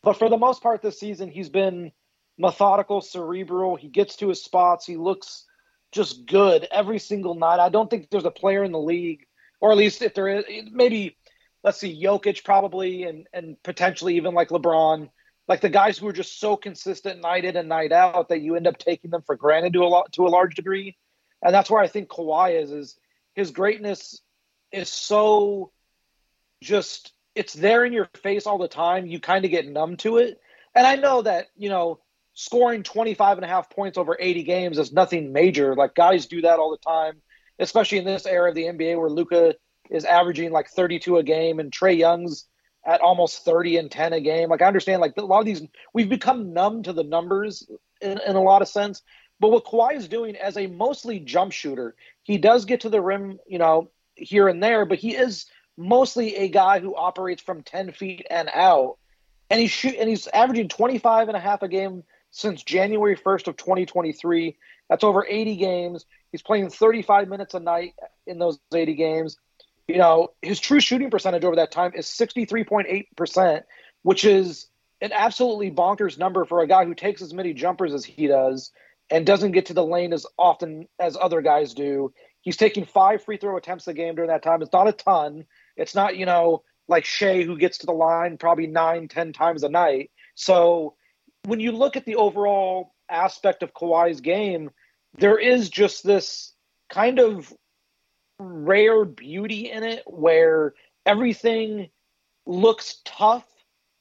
But 0.03 0.19
for 0.19 0.29
the 0.29 0.37
most 0.37 0.63
part 0.63 0.83
this 0.83 1.01
season, 1.01 1.31
he's 1.31 1.49
been 1.49 1.93
methodical, 2.39 3.01
cerebral. 3.01 3.77
He 3.77 3.89
gets 3.89 4.17
to 4.17 4.29
his 4.29 4.45
spots. 4.45 4.87
He 4.87 4.97
looks 4.97 5.45
just 5.91 6.27
good 6.27 6.69
every 6.71 6.99
single 6.99 7.35
night. 7.35 7.59
I 7.59 7.71
don't 7.71 7.89
think 7.89 8.11
there's 8.11 8.25
a 8.25 8.31
player 8.31 8.63
in 8.63 8.73
the 8.73 8.79
league, 8.79 9.27
or 9.61 9.73
at 9.73 9.79
least 9.79 10.03
if 10.03 10.15
there 10.15 10.29
is, 10.29 10.45
maybe 10.71 11.17
let's 11.65 11.79
see, 11.79 12.01
Jokic 12.01 12.45
probably, 12.45 13.05
and 13.05 13.27
and 13.33 13.61
potentially 13.63 14.17
even 14.17 14.35
like 14.35 14.51
LeBron 14.51 15.09
like 15.49 15.63
the 15.63 15.71
guys 15.71 15.97
who 15.99 16.07
are 16.07 16.13
just 16.13 16.39
so 16.39 16.57
consistent 16.57 17.23
night 17.23 17.45
in 17.45 17.57
and 17.57 17.69
night 17.69 17.91
out 17.91 18.29
that 18.29 18.43
you 18.43 18.55
end 18.55 18.67
up 18.67 18.79
taking 18.79 19.11
them 19.11 19.23
for 19.23 19.35
granted 19.35 19.73
to 19.73 19.83
a 19.83 19.89
lot 19.89 20.13
to 20.13 20.27
a 20.27 20.29
large 20.29 20.55
degree. 20.55 20.97
And 21.43 21.55
that's 21.55 21.71
where 21.71 21.83
I 21.83 21.89
think 21.89 22.09
Kawhi 22.09 22.63
is 22.63 22.71
is 22.71 22.97
his 23.35 23.51
greatness 23.51 24.21
is 24.71 24.91
so 24.91 25.73
just 26.63 27.13
it's 27.35 27.53
there 27.53 27.85
in 27.85 27.93
your 27.93 28.09
face 28.23 28.47
all 28.47 28.59
the 28.59 28.69
time. 28.69 29.07
You 29.07 29.21
kind 29.21 29.45
of 29.45 29.51
get 29.51 29.69
numb 29.69 29.97
to 29.99 30.19
it. 30.19 30.41
And 30.75 30.87
I 30.87 30.97
know 30.97 31.23
that, 31.23 31.47
you 31.57 31.69
know, 31.69 32.01
scoring 32.35 32.83
25 32.83 33.39
and 33.39 33.45
a 33.45 33.49
half 33.49 33.71
points 33.71 33.99
over 33.99 34.17
80 34.19 34.43
games 34.45 34.79
is 34.79 34.93
nothing 34.93 35.33
major. 35.33 35.75
Like 35.75 35.95
guys 35.95 36.27
do 36.27 36.41
that 36.43 36.59
all 36.59 36.71
the 36.71 36.79
time, 36.79 37.21
especially 37.59 37.99
in 37.99 38.05
this 38.05 38.27
era 38.27 38.49
of 38.51 38.55
the 38.55 38.65
NBA 38.65 38.99
where 38.99 39.11
Luka 39.11 39.55
is 39.91 40.05
averaging 40.05 40.53
like 40.53 40.69
32 40.69 41.17
a 41.17 41.23
game 41.23 41.61
and 41.61 41.73
Trae 41.73 41.97
Young's 41.97 42.47
at 42.85 43.01
almost 43.01 43.45
30 43.45 43.77
and 43.79 43.91
10 43.91 44.13
a 44.13 44.21
game. 44.21 44.49
Like 44.49 44.63
I 44.63 44.67
understand, 44.67 45.01
like 45.01 45.15
a 45.17 45.23
lot 45.23 45.41
of 45.41 45.47
these, 45.47 45.63
we've 45.93 46.09
become 46.09 46.53
numb 46.53 46.83
to 46.85 46.93
the 46.93 47.05
numbers 47.05 47.69
in, 48.01 48.21
in 48.27 48.37
a 48.37 48.43
lot 48.43 48.63
of 48.63 48.69
sense. 48.69 49.03
But 49.41 49.51
what 49.51 49.65
Kawhi 49.65 49.95
is 49.95 50.09
doing 50.09 50.37
as 50.37 50.57
a 50.57 50.67
mostly 50.67 51.21
jump 51.21 51.53
shooter, 51.53 51.95
he 52.23 52.39
does 52.39 52.65
get 52.65 52.81
to 52.81 52.89
the 52.89 53.01
rim, 53.01 53.39
you 53.47 53.59
know, 53.59 53.91
here 54.15 54.49
and 54.49 54.63
there, 54.63 54.85
but 54.85 54.99
he 54.99 55.15
is 55.15 55.47
mostly 55.79 56.37
a 56.37 56.49
guy 56.49 56.81
who 56.81 56.95
operates 56.95 57.43
from 57.43 57.63
10 57.63 57.93
feet 57.93 58.27
and 58.31 58.51
out. 58.53 58.99
And 59.49 59.61
he's 59.61 59.71
shoot, 59.71 59.95
and 59.99 60.11
he's 60.11 60.27
averaging 60.27 60.69
25 60.69 61.29
and 61.29 61.37
a 61.37 61.41
half 61.41 61.63
a 61.63 61.69
game 61.69 62.05
since 62.31 62.63
January 62.63 63.17
1st 63.17 63.49
of 63.49 63.57
2023. 63.57 64.59
That's 64.91 65.05
over 65.05 65.25
80 65.27 65.57
games. 65.57 66.05
He's 66.33 66.43
playing 66.43 66.69
35 66.69 67.29
minutes 67.29 67.55
a 67.55 67.61
night 67.61 67.95
in 68.27 68.39
those 68.39 68.59
80 68.75 68.95
games 68.95 69.39
you 69.89 69.97
know, 69.97 70.33
his 70.43 70.61
true 70.61 70.81
shooting 70.81 71.11
percentage 71.11 71.45
over 71.45 71.57
that 71.57 71.73
time 71.73 71.93
is 71.95 72.07
63.8%, 72.07 73.63
which 74.03 74.25
is 74.25 74.69
an 75.01 75.11
absolutely 75.13 75.71
bonkers 75.71 76.19
number 76.19 76.45
for 76.45 76.61
a 76.61 76.69
guy 76.69 76.85
who 76.85 76.95
takes 76.95 77.23
as 77.23 77.33
many 77.33 77.55
jumpers 77.55 77.95
as 77.95 78.05
he 78.05 78.27
does 78.27 78.71
and 79.11 79.25
doesn't 79.25 79.53
get 79.53 79.67
to 79.67 79.75
the 79.75 79.85
lane 79.85 80.13
as 80.13 80.27
often 80.39 80.87
as 80.99 81.17
other 81.19 81.41
guys 81.41 81.73
do. 81.73 82.13
He's 82.43 82.59
taking 82.59 82.85
five 82.85 83.25
free 83.25 83.39
throw 83.39 83.57
attempts 83.57 83.89
a 83.89 83.95
game 83.95 84.15
during 84.15 84.29
that 84.29 84.43
time. 84.43 84.61
It's 84.61 84.73
not 84.73 84.89
a 84.89 84.93
ton. 84.93 85.47
It's 85.79 85.95
not, 85.95 86.17
you 86.17 86.27
know, 86.27 86.63
like 86.89 87.05
Shai 87.05 87.43
who 87.43 87.57
gets 87.57 87.79
to 87.79 87.87
the 87.87 87.93
line 87.93 88.37
probably 88.37 88.67
nine, 88.67 89.09
ten 89.09 89.33
times 89.33 89.63
a 89.63 89.69
night. 89.69 90.11
So 90.35 90.97
when 91.45 91.61
you 91.61 91.73
look 91.73 91.97
at 91.97 92.05
the 92.05 92.17
overall 92.17 92.95
aspect 93.09 93.63
of 93.63 93.73
Kawhi's 93.73 94.21
game, 94.21 94.71
there 95.19 95.39
is 95.39 95.71
just 95.71 96.05
this 96.05 96.53
kind 96.91 97.19
of 97.19 97.53
rare 98.39 99.05
beauty 99.05 99.71
in 99.71 99.83
it 99.83 100.03
where 100.07 100.75
everything 101.07 101.89
looks 102.47 103.01
tough, 103.05 103.47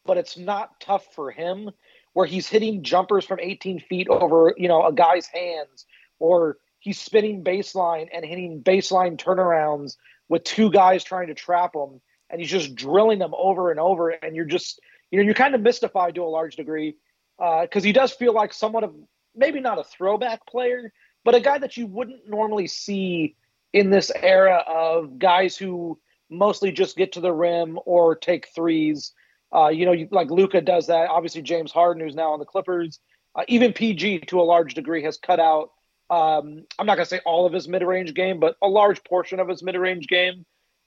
but 0.05 0.17
it's 0.17 0.37
not 0.37 0.79
tough 0.79 1.05
for 1.13 1.31
him. 1.31 1.71
Where 2.13 2.25
he's 2.25 2.47
hitting 2.47 2.81
jumpers 2.81 3.25
from 3.25 3.39
18 3.39 3.79
feet 3.81 4.07
over, 4.09 4.55
you 4.57 4.67
know, 4.67 4.83
a 4.83 4.91
guy's 4.91 5.27
hands, 5.27 5.85
or 6.17 6.57
he's 6.79 6.99
spinning 6.99 7.43
baseline 7.43 8.07
and 8.11 8.25
hitting 8.25 8.63
baseline 8.63 9.17
turnarounds 9.17 9.97
with 10.29 10.43
two 10.43 10.69
guys 10.69 11.03
trying 11.03 11.27
to 11.27 11.33
trap 11.33 11.75
him, 11.75 12.01
and 12.29 12.41
he's 12.41 12.49
just 12.49 12.75
drilling 12.75 13.19
them 13.19 13.33
over 13.37 13.71
and 13.71 13.79
over. 13.79 14.09
And 14.09 14.35
you're 14.35 14.45
just, 14.45 14.79
you 15.11 15.17
know, 15.17 15.25
you're 15.25 15.33
kind 15.33 15.55
of 15.55 15.61
mystified 15.61 16.15
to 16.15 16.23
a 16.23 16.25
large 16.25 16.55
degree 16.55 16.95
because 17.37 17.83
uh, 17.83 17.85
he 17.85 17.93
does 17.93 18.11
feel 18.11 18.33
like 18.33 18.53
somewhat 18.53 18.83
of 18.83 18.93
maybe 19.35 19.59
not 19.59 19.79
a 19.79 19.83
throwback 19.83 20.45
player, 20.47 20.91
but 21.23 21.35
a 21.35 21.39
guy 21.39 21.57
that 21.59 21.77
you 21.77 21.87
wouldn't 21.87 22.27
normally 22.27 22.67
see 22.67 23.35
in 23.73 23.89
this 23.89 24.11
era 24.15 24.63
of 24.67 25.19
guys 25.19 25.55
who 25.55 25.99
mostly 26.29 26.71
just 26.71 26.97
get 26.97 27.13
to 27.13 27.21
the 27.21 27.31
rim 27.31 27.79
or 27.85 28.15
take 28.15 28.47
threes. 28.53 29.13
Uh, 29.53 29.67
you 29.67 29.85
know, 29.85 29.91
you, 29.91 30.07
like 30.11 30.29
Luka 30.29 30.61
does 30.61 30.87
that. 30.87 31.09
Obviously, 31.09 31.41
James 31.41 31.71
Harden, 31.71 32.03
who's 32.03 32.15
now 32.15 32.33
on 32.33 32.39
the 32.39 32.45
Clippers, 32.45 32.99
uh, 33.35 33.43
even 33.47 33.71
PG 33.71 34.19
to 34.21 34.41
a 34.41 34.43
large 34.43 34.73
degree 34.73 35.03
has 35.03 35.17
cut 35.17 35.39
out. 35.39 35.71
Um, 36.09 36.65
I'm 36.79 36.85
not 36.85 36.95
going 36.95 37.05
to 37.05 37.09
say 37.09 37.21
all 37.25 37.45
of 37.45 37.53
his 37.53 37.67
mid-range 37.67 38.13
game, 38.13 38.39
but 38.39 38.55
a 38.61 38.67
large 38.67 39.03
portion 39.03 39.39
of 39.39 39.47
his 39.47 39.61
mid-range 39.61 40.07
game. 40.07 40.45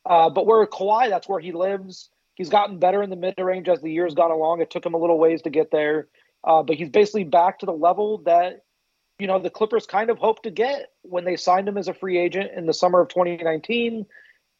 Uh, 0.08 0.30
but 0.30 0.46
where 0.46 0.64
Kawhi, 0.66 1.08
that's 1.10 1.28
where 1.28 1.40
he 1.40 1.52
lives. 1.52 2.08
He's 2.34 2.48
gotten 2.48 2.78
better 2.78 3.02
in 3.02 3.10
the 3.10 3.16
mid-range 3.16 3.68
as 3.68 3.80
the 3.82 3.90
years 3.90 4.14
gone 4.14 4.30
along. 4.30 4.60
It 4.60 4.70
took 4.70 4.84
him 4.84 4.94
a 4.94 4.98
little 4.98 5.18
ways 5.18 5.42
to 5.42 5.50
get 5.50 5.70
there, 5.70 6.08
uh, 6.42 6.62
but 6.62 6.76
he's 6.76 6.88
basically 6.88 7.24
back 7.24 7.58
to 7.58 7.66
the 7.66 7.72
level 7.72 8.18
that 8.24 8.64
you 9.18 9.26
know 9.26 9.38
the 9.38 9.50
Clippers 9.50 9.84
kind 9.84 10.08
of 10.08 10.16
hoped 10.16 10.44
to 10.44 10.50
get 10.50 10.88
when 11.02 11.24
they 11.24 11.36
signed 11.36 11.68
him 11.68 11.76
as 11.76 11.88
a 11.88 11.94
free 11.94 12.16
agent 12.16 12.52
in 12.56 12.64
the 12.64 12.72
summer 12.72 13.02
of 13.02 13.08
2019. 13.08 14.06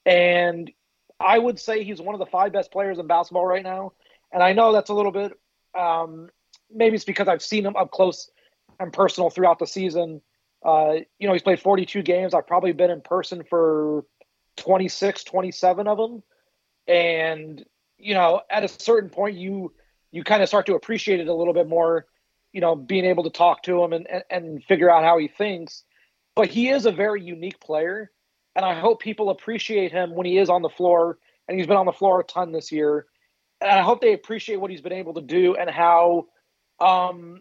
And 0.04 0.70
I 1.18 1.38
would 1.38 1.58
say 1.58 1.84
he's 1.84 2.00
one 2.00 2.14
of 2.14 2.18
the 2.18 2.26
five 2.26 2.52
best 2.52 2.70
players 2.70 2.98
in 2.98 3.06
basketball 3.06 3.46
right 3.46 3.62
now. 3.62 3.92
And 4.32 4.42
I 4.42 4.52
know 4.52 4.72
that's 4.72 4.90
a 4.90 4.94
little 4.94 5.12
bit, 5.12 5.32
um, 5.78 6.28
maybe 6.72 6.96
it's 6.96 7.04
because 7.04 7.28
I've 7.28 7.42
seen 7.42 7.66
him 7.66 7.76
up 7.76 7.90
close 7.90 8.30
and 8.78 8.92
personal 8.92 9.30
throughout 9.30 9.58
the 9.58 9.66
season. 9.66 10.22
Uh, 10.64 10.96
you 11.18 11.26
know, 11.26 11.32
he's 11.32 11.42
played 11.42 11.60
42 11.60 12.02
games. 12.02 12.34
I've 12.34 12.46
probably 12.46 12.72
been 12.72 12.90
in 12.90 13.00
person 13.00 13.44
for 13.48 14.04
26, 14.56 15.24
27 15.24 15.88
of 15.88 15.98
them. 15.98 16.22
And, 16.86 17.64
you 17.98 18.14
know, 18.14 18.42
at 18.50 18.64
a 18.64 18.68
certain 18.68 19.10
point, 19.10 19.36
you, 19.36 19.72
you 20.10 20.24
kind 20.24 20.42
of 20.42 20.48
start 20.48 20.66
to 20.66 20.74
appreciate 20.74 21.20
it 21.20 21.28
a 21.28 21.34
little 21.34 21.54
bit 21.54 21.68
more, 21.68 22.06
you 22.52 22.60
know, 22.60 22.74
being 22.74 23.04
able 23.04 23.24
to 23.24 23.30
talk 23.30 23.62
to 23.64 23.82
him 23.82 23.92
and, 23.92 24.06
and, 24.10 24.24
and 24.30 24.64
figure 24.64 24.90
out 24.90 25.04
how 25.04 25.18
he 25.18 25.28
thinks. 25.28 25.84
But 26.34 26.48
he 26.48 26.68
is 26.68 26.86
a 26.86 26.92
very 26.92 27.22
unique 27.22 27.60
player 27.60 28.10
and 28.56 28.64
I 28.64 28.78
hope 28.78 29.00
people 29.00 29.30
appreciate 29.30 29.92
him 29.92 30.14
when 30.14 30.26
he 30.26 30.38
is 30.38 30.50
on 30.50 30.62
the 30.62 30.68
floor. 30.68 31.18
And 31.48 31.58
he's 31.58 31.66
been 31.66 31.76
on 31.76 31.86
the 31.86 31.92
floor 31.92 32.20
a 32.20 32.24
ton 32.24 32.52
this 32.52 32.70
year. 32.70 33.06
And 33.60 33.70
I 33.70 33.82
hope 33.82 34.00
they 34.00 34.12
appreciate 34.12 34.56
what 34.56 34.70
he's 34.70 34.80
been 34.80 34.92
able 34.92 35.14
to 35.14 35.20
do 35.20 35.54
and 35.56 35.68
how 35.68 36.26
um, 36.78 37.40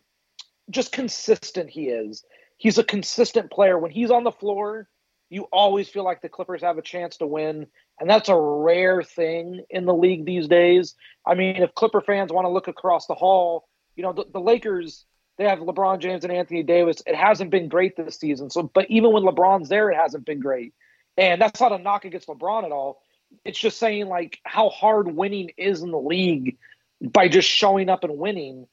just 0.69 0.91
consistent 0.91 1.69
he 1.69 1.89
is. 1.89 2.23
He's 2.59 2.77
a 2.77 2.83
consistent 2.83 3.49
player. 3.51 3.79
When 3.79 3.89
he's 3.89 4.11
on 4.11 4.25
the 4.25 4.31
floor, 4.31 4.87
you 5.29 5.43
always 5.51 5.87
feel 5.87 6.03
like 6.03 6.21
the 6.21 6.29
Clippers 6.29 6.61
have 6.61 6.77
a 6.77 6.81
chance 6.81 7.17
to 7.17 7.25
win. 7.25 7.67
And 7.99 8.09
that's 8.09 8.29
a 8.29 8.35
rare 8.35 9.01
thing 9.01 9.63
in 9.69 9.85
the 9.85 9.93
league 9.93 10.25
these 10.25 10.47
days. 10.47 10.93
I 11.25 11.35
mean, 11.35 11.55
if 11.55 11.73
Clipper 11.73 12.01
fans 12.01 12.33
want 12.33 12.45
to 12.45 12.49
look 12.49 12.67
across 12.67 13.07
the 13.07 13.15
hall, 13.15 13.67
you 13.95 14.03
know, 14.03 14.11
the, 14.11 14.25
the 14.31 14.41
Lakers, 14.41 15.05
they 15.37 15.45
have 15.45 15.59
LeBron 15.59 15.99
James 15.99 16.25
and 16.25 16.33
Anthony 16.33 16.61
Davis. 16.63 17.01
It 17.07 17.15
hasn't 17.15 17.49
been 17.49 17.69
great 17.69 17.95
this 17.95 18.19
season. 18.19 18.49
So, 18.49 18.63
but 18.63 18.89
even 18.89 19.13
when 19.13 19.23
LeBron's 19.23 19.69
there, 19.69 19.89
it 19.89 19.95
hasn't 19.95 20.25
been 20.25 20.41
great. 20.41 20.73
And 21.17 21.41
that's 21.41 21.61
not 21.61 21.71
a 21.71 21.77
knock 21.77 22.03
against 22.03 22.27
LeBron 22.27 22.65
at 22.65 22.73
all. 22.73 23.01
It's 23.45 23.59
just 23.59 23.79
saying 23.79 24.07
like 24.07 24.39
how 24.43 24.69
hard 24.69 25.15
winning 25.15 25.51
is 25.57 25.81
in 25.81 25.91
the 25.91 25.99
league 25.99 26.57
by 27.01 27.29
just 27.29 27.47
showing 27.47 27.87
up 27.87 28.03
and 28.03 28.17
winning. 28.17 28.67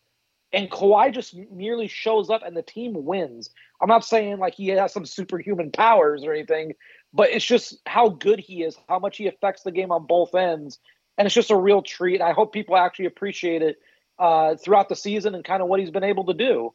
And 0.53 0.71
Kawhi 0.71 1.13
just 1.13 1.37
merely 1.53 1.89
shows 1.89 2.31
up 2.31 2.43
and 2.45 2.57
the 2.57 2.63
team 2.63 3.05
wins. 3.05 3.51
I'm 3.81 3.89
not 3.89 4.05
saying 4.05 4.39
like 4.39 4.55
he 4.55 4.69
has 4.69 4.93
some 4.93 5.07
superhuman 5.07 5.71
powers 5.71 6.25
or 6.25 6.33
anything, 6.33 6.75
but 7.13 7.31
it's 7.31 7.45
just 7.45 7.79
how 7.87 8.09
good 8.09 8.41
he 8.41 8.63
is, 8.63 8.77
how 8.89 8.99
much 8.99 9.17
he 9.17 9.27
affects 9.27 9.63
the 9.63 9.73
game 9.73 9.93
on 9.93 10.07
both 10.07 10.35
ends. 10.35 10.79
And 11.19 11.27
it's 11.27 11.35
just 11.35 11.51
a 11.51 11.57
real 11.57 11.83
treat. 11.83 12.21
I 12.21 12.33
hope 12.33 12.53
people 12.53 12.77
actually 12.77 13.07
appreciate 13.07 13.63
it 13.63 13.77
uh, 14.19 14.57
throughout 14.57 14.89
the 14.89 14.97
season 14.97 15.35
and 15.35 15.45
kind 15.45 15.63
of 15.63 15.69
what 15.69 15.81
he's 15.81 15.91
been 15.91 16.05
able 16.05 16.27
to 16.27 16.35
do. 16.35 16.75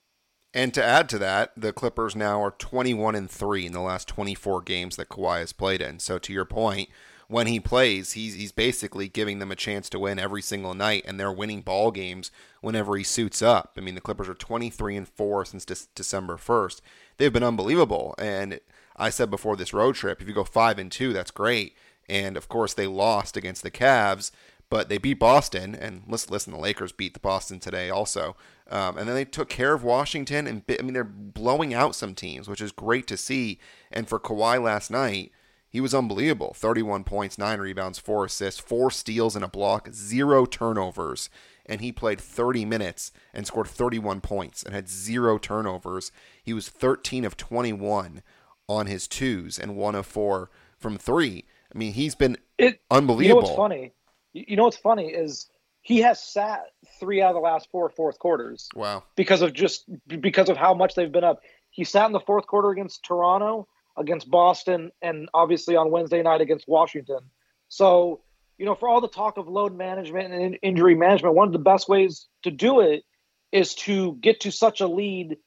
And 0.53 0.73
to 0.73 0.83
add 0.83 1.07
to 1.09 1.19
that, 1.19 1.53
the 1.55 1.71
Clippers 1.71 2.15
now 2.15 2.41
are 2.43 2.51
21 2.51 3.15
and 3.15 3.29
3 3.29 3.65
in 3.65 3.71
the 3.71 3.79
last 3.79 4.07
24 4.09 4.61
games 4.61 4.97
that 4.97 5.09
Kawhi 5.09 5.39
has 5.39 5.53
played 5.53 5.81
in. 5.81 5.99
So 5.99 6.17
to 6.19 6.33
your 6.33 6.45
point, 6.45 6.89
when 7.31 7.47
he 7.47 7.59
plays, 7.59 8.11
he's 8.11 8.33
he's 8.33 8.51
basically 8.51 9.07
giving 9.07 9.39
them 9.39 9.51
a 9.51 9.55
chance 9.55 9.89
to 9.89 9.99
win 9.99 10.19
every 10.19 10.41
single 10.41 10.73
night 10.73 11.03
and 11.07 11.17
they're 11.17 11.31
winning 11.31 11.61
ball 11.61 11.89
games 11.89 12.29
whenever 12.59 12.97
he 12.97 13.03
suits 13.03 13.41
up. 13.41 13.73
I 13.77 13.81
mean, 13.81 13.95
the 13.95 14.01
Clippers 14.01 14.27
are 14.27 14.33
23 14.33 14.97
and 14.97 15.07
4 15.07 15.45
since 15.45 15.65
de- 15.65 15.75
December 15.95 16.35
1st. 16.35 16.81
They've 17.17 17.31
been 17.31 17.41
unbelievable 17.41 18.15
and 18.17 18.59
I 18.97 19.09
said 19.09 19.29
before 19.29 19.55
this 19.55 19.73
road 19.73 19.95
trip, 19.95 20.21
if 20.21 20.27
you 20.27 20.33
go 20.33 20.43
5 20.43 20.77
and 20.77 20.91
2, 20.91 21.13
that's 21.13 21.31
great. 21.31 21.75
And 22.09 22.35
of 22.35 22.49
course, 22.49 22.73
they 22.73 22.87
lost 22.87 23.37
against 23.37 23.63
the 23.63 23.71
Cavs, 23.71 24.31
but 24.69 24.89
they 24.89 24.97
beat 24.97 25.19
Boston 25.19 25.73
and 25.73 26.03
listen, 26.07 26.31
listen, 26.31 26.51
the 26.51 26.59
Lakers 26.59 26.91
beat 26.91 27.13
the 27.13 27.19
Boston 27.21 27.59
today 27.59 27.89
also. 27.89 28.35
Um, 28.69 28.97
and 28.97 29.07
then 29.07 29.15
they 29.15 29.25
took 29.25 29.49
care 29.49 29.73
of 29.73 29.83
Washington, 29.83 30.47
and 30.47 30.63
I 30.67 30.81
mean 30.81 30.93
they're 30.93 31.03
blowing 31.03 31.73
out 31.73 31.95
some 31.95 32.13
teams, 32.13 32.47
which 32.47 32.61
is 32.61 32.71
great 32.71 33.07
to 33.07 33.17
see. 33.17 33.59
And 33.91 34.07
for 34.07 34.19
Kawhi 34.19 34.61
last 34.61 34.91
night, 34.91 35.31
he 35.71 35.81
was 35.81 35.95
unbelievable: 35.95 36.53
31 36.53 37.03
points, 37.03 37.37
nine 37.37 37.59
rebounds, 37.59 37.97
four 37.97 38.25
assists, 38.25 38.59
four 38.59 38.91
steals, 38.91 39.35
and 39.35 39.43
a 39.43 39.47
block, 39.47 39.89
zero 39.91 40.45
turnovers. 40.45 41.29
And 41.65 41.79
he 41.79 41.91
played 41.91 42.19
30 42.19 42.65
minutes 42.65 43.11
and 43.33 43.47
scored 43.47 43.67
31 43.67 44.21
points 44.21 44.61
and 44.61 44.75
had 44.75 44.89
zero 44.89 45.37
turnovers. 45.37 46.11
He 46.43 46.53
was 46.53 46.67
13 46.67 47.23
of 47.23 47.37
21 47.37 48.21
on 48.67 48.87
his 48.87 49.07
twos 49.07 49.57
and 49.57 49.75
one 49.75 49.95
of 49.95 50.05
four 50.05 50.49
from 50.77 50.97
three. 50.97 51.45
I 51.73 51.77
mean, 51.77 51.93
he's 51.93 52.15
been 52.15 52.37
it, 52.57 52.81
unbelievable. 52.89 53.23
You 53.23 53.29
know 53.29 53.47
what's 53.47 53.55
funny? 53.55 53.93
You 54.33 54.55
know 54.57 54.63
what's 54.63 54.77
funny 54.77 55.07
is 55.07 55.47
he 55.81 55.99
has 55.99 56.21
sat 56.21 56.61
three 56.99 57.21
out 57.21 57.29
of 57.29 57.35
the 57.35 57.41
last 57.41 57.69
four 57.71 57.89
fourth 57.89 58.19
quarters. 58.19 58.69
Wow. 58.75 59.03
Because 59.15 59.41
of 59.41 59.53
just 59.53 59.85
because 60.07 60.49
of 60.49 60.57
how 60.57 60.73
much 60.73 60.95
they've 60.95 61.11
been 61.11 61.23
up. 61.23 61.41
He 61.69 61.83
sat 61.85 62.05
in 62.05 62.11
the 62.11 62.19
fourth 62.19 62.47
quarter 62.47 62.69
against 62.71 63.03
Toronto, 63.03 63.67
against 63.97 64.29
Boston, 64.29 64.91
and 65.01 65.29
obviously 65.33 65.75
on 65.75 65.91
Wednesday 65.91 66.21
night 66.21 66.41
against 66.41 66.67
Washington. 66.67 67.19
So, 67.69 68.21
you 68.57 68.65
know, 68.65 68.75
for 68.75 68.89
all 68.89 69.01
the 69.01 69.07
talk 69.07 69.37
of 69.37 69.47
load 69.47 69.75
management 69.75 70.33
and 70.33 70.57
injury 70.61 70.95
management, 70.95 71.35
one 71.35 71.47
of 71.47 71.53
the 71.53 71.59
best 71.59 71.89
ways 71.89 72.27
to 72.43 72.51
do 72.51 72.81
it 72.81 73.03
is 73.51 73.75
to 73.75 74.13
get 74.21 74.41
to 74.41 74.51
such 74.51 74.81
a 74.81 74.87
lead 74.87 75.37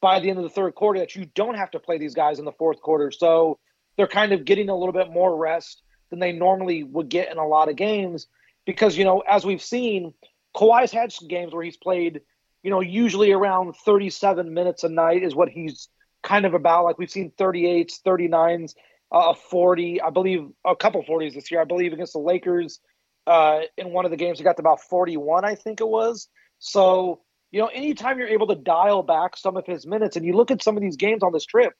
by 0.00 0.20
the 0.20 0.30
end 0.30 0.38
of 0.38 0.44
the 0.44 0.50
third 0.50 0.74
quarter 0.74 1.00
that 1.00 1.14
you 1.14 1.26
don't 1.34 1.56
have 1.56 1.70
to 1.72 1.80
play 1.80 1.98
these 1.98 2.14
guys 2.14 2.38
in 2.38 2.44
the 2.44 2.52
fourth 2.52 2.80
quarter. 2.80 3.10
So 3.10 3.58
they're 3.96 4.06
kind 4.06 4.32
of 4.32 4.44
getting 4.44 4.68
a 4.68 4.76
little 4.76 4.92
bit 4.92 5.10
more 5.10 5.36
rest 5.36 5.82
than 6.10 6.18
they 6.20 6.32
normally 6.32 6.84
would 6.84 7.08
get 7.08 7.30
in 7.30 7.38
a 7.38 7.46
lot 7.46 7.68
of 7.68 7.76
games 7.76 8.26
because 8.64 8.96
you 8.96 9.04
know 9.04 9.20
as 9.20 9.44
we've 9.44 9.62
seen, 9.62 10.14
Kawhi's 10.56 10.92
had 10.92 11.12
some 11.12 11.28
games 11.28 11.52
where 11.52 11.64
he's 11.64 11.76
played, 11.76 12.20
you 12.62 12.70
know, 12.70 12.80
usually 12.80 13.32
around 13.32 13.74
37 13.84 14.52
minutes 14.54 14.84
a 14.84 14.88
night 14.88 15.22
is 15.22 15.34
what 15.34 15.48
he's 15.48 15.88
kind 16.22 16.46
of 16.46 16.54
about. 16.54 16.84
Like 16.84 16.98
we've 16.98 17.10
seen 17.10 17.32
38s, 17.38 18.02
39s, 18.04 18.74
uh, 19.12 19.34
40. 19.34 20.00
I 20.00 20.10
believe 20.10 20.48
a 20.66 20.76
couple 20.76 21.02
40s 21.02 21.34
this 21.34 21.50
year. 21.50 21.60
I 21.60 21.64
believe 21.64 21.92
against 21.92 22.12
the 22.12 22.18
Lakers 22.18 22.80
uh, 23.26 23.60
in 23.76 23.92
one 23.92 24.04
of 24.04 24.10
the 24.10 24.16
games 24.16 24.38
he 24.38 24.44
got 24.44 24.56
to 24.56 24.62
about 24.62 24.80
41, 24.80 25.44
I 25.44 25.54
think 25.54 25.80
it 25.80 25.88
was. 25.88 26.28
So 26.58 27.20
you 27.50 27.60
know, 27.60 27.68
anytime 27.68 28.18
you're 28.18 28.28
able 28.28 28.48
to 28.48 28.54
dial 28.54 29.02
back 29.02 29.34
some 29.34 29.56
of 29.56 29.64
his 29.64 29.86
minutes, 29.86 30.16
and 30.16 30.26
you 30.26 30.34
look 30.34 30.50
at 30.50 30.62
some 30.62 30.76
of 30.76 30.82
these 30.82 30.96
games 30.96 31.22
on 31.22 31.32
this 31.32 31.46
trip, 31.46 31.72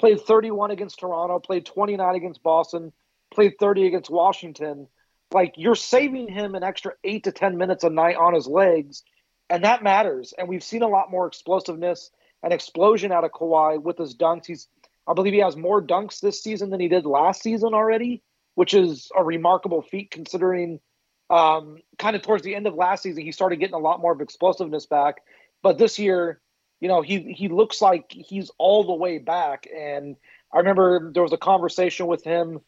played 0.00 0.18
31 0.22 0.70
against 0.70 0.98
Toronto, 0.98 1.38
played 1.38 1.66
29 1.66 2.14
against 2.14 2.42
Boston, 2.42 2.90
played 3.30 3.52
30 3.60 3.86
against 3.86 4.08
Washington 4.08 4.88
like 5.32 5.54
you're 5.56 5.74
saving 5.74 6.28
him 6.28 6.54
an 6.54 6.62
extra 6.62 6.92
eight 7.04 7.24
to 7.24 7.32
10 7.32 7.56
minutes 7.56 7.84
a 7.84 7.90
night 7.90 8.16
on 8.16 8.34
his 8.34 8.46
legs, 8.46 9.02
and 9.48 9.64
that 9.64 9.82
matters. 9.82 10.34
And 10.36 10.48
we've 10.48 10.62
seen 10.62 10.82
a 10.82 10.88
lot 10.88 11.10
more 11.10 11.26
explosiveness 11.26 12.10
and 12.42 12.52
explosion 12.52 13.12
out 13.12 13.24
of 13.24 13.32
Kawhi 13.32 13.82
with 13.82 13.98
his 13.98 14.16
dunks. 14.16 14.46
He's, 14.46 14.68
I 15.06 15.14
believe 15.14 15.32
he 15.32 15.40
has 15.40 15.56
more 15.56 15.82
dunks 15.82 16.20
this 16.20 16.42
season 16.42 16.70
than 16.70 16.80
he 16.80 16.88
did 16.88 17.06
last 17.06 17.42
season 17.42 17.74
already, 17.74 18.22
which 18.54 18.74
is 18.74 19.10
a 19.16 19.24
remarkable 19.24 19.82
feat 19.82 20.10
considering 20.10 20.80
um, 21.28 21.78
kind 21.98 22.16
of 22.16 22.22
towards 22.22 22.42
the 22.42 22.54
end 22.54 22.66
of 22.66 22.74
last 22.74 23.04
season, 23.04 23.22
he 23.22 23.30
started 23.30 23.60
getting 23.60 23.74
a 23.74 23.78
lot 23.78 24.00
more 24.00 24.12
of 24.12 24.20
explosiveness 24.20 24.86
back. 24.86 25.22
But 25.62 25.78
this 25.78 25.98
year, 25.98 26.40
you 26.80 26.88
know, 26.88 27.02
he 27.02 27.32
he 27.32 27.48
looks 27.48 27.80
like 27.80 28.06
he's 28.10 28.50
all 28.58 28.84
the 28.84 28.94
way 28.94 29.18
back. 29.18 29.68
And 29.72 30.16
I 30.52 30.58
remember 30.58 31.12
there 31.12 31.22
was 31.22 31.32
a 31.32 31.38
conversation 31.38 32.08
with 32.08 32.24
him 32.24 32.60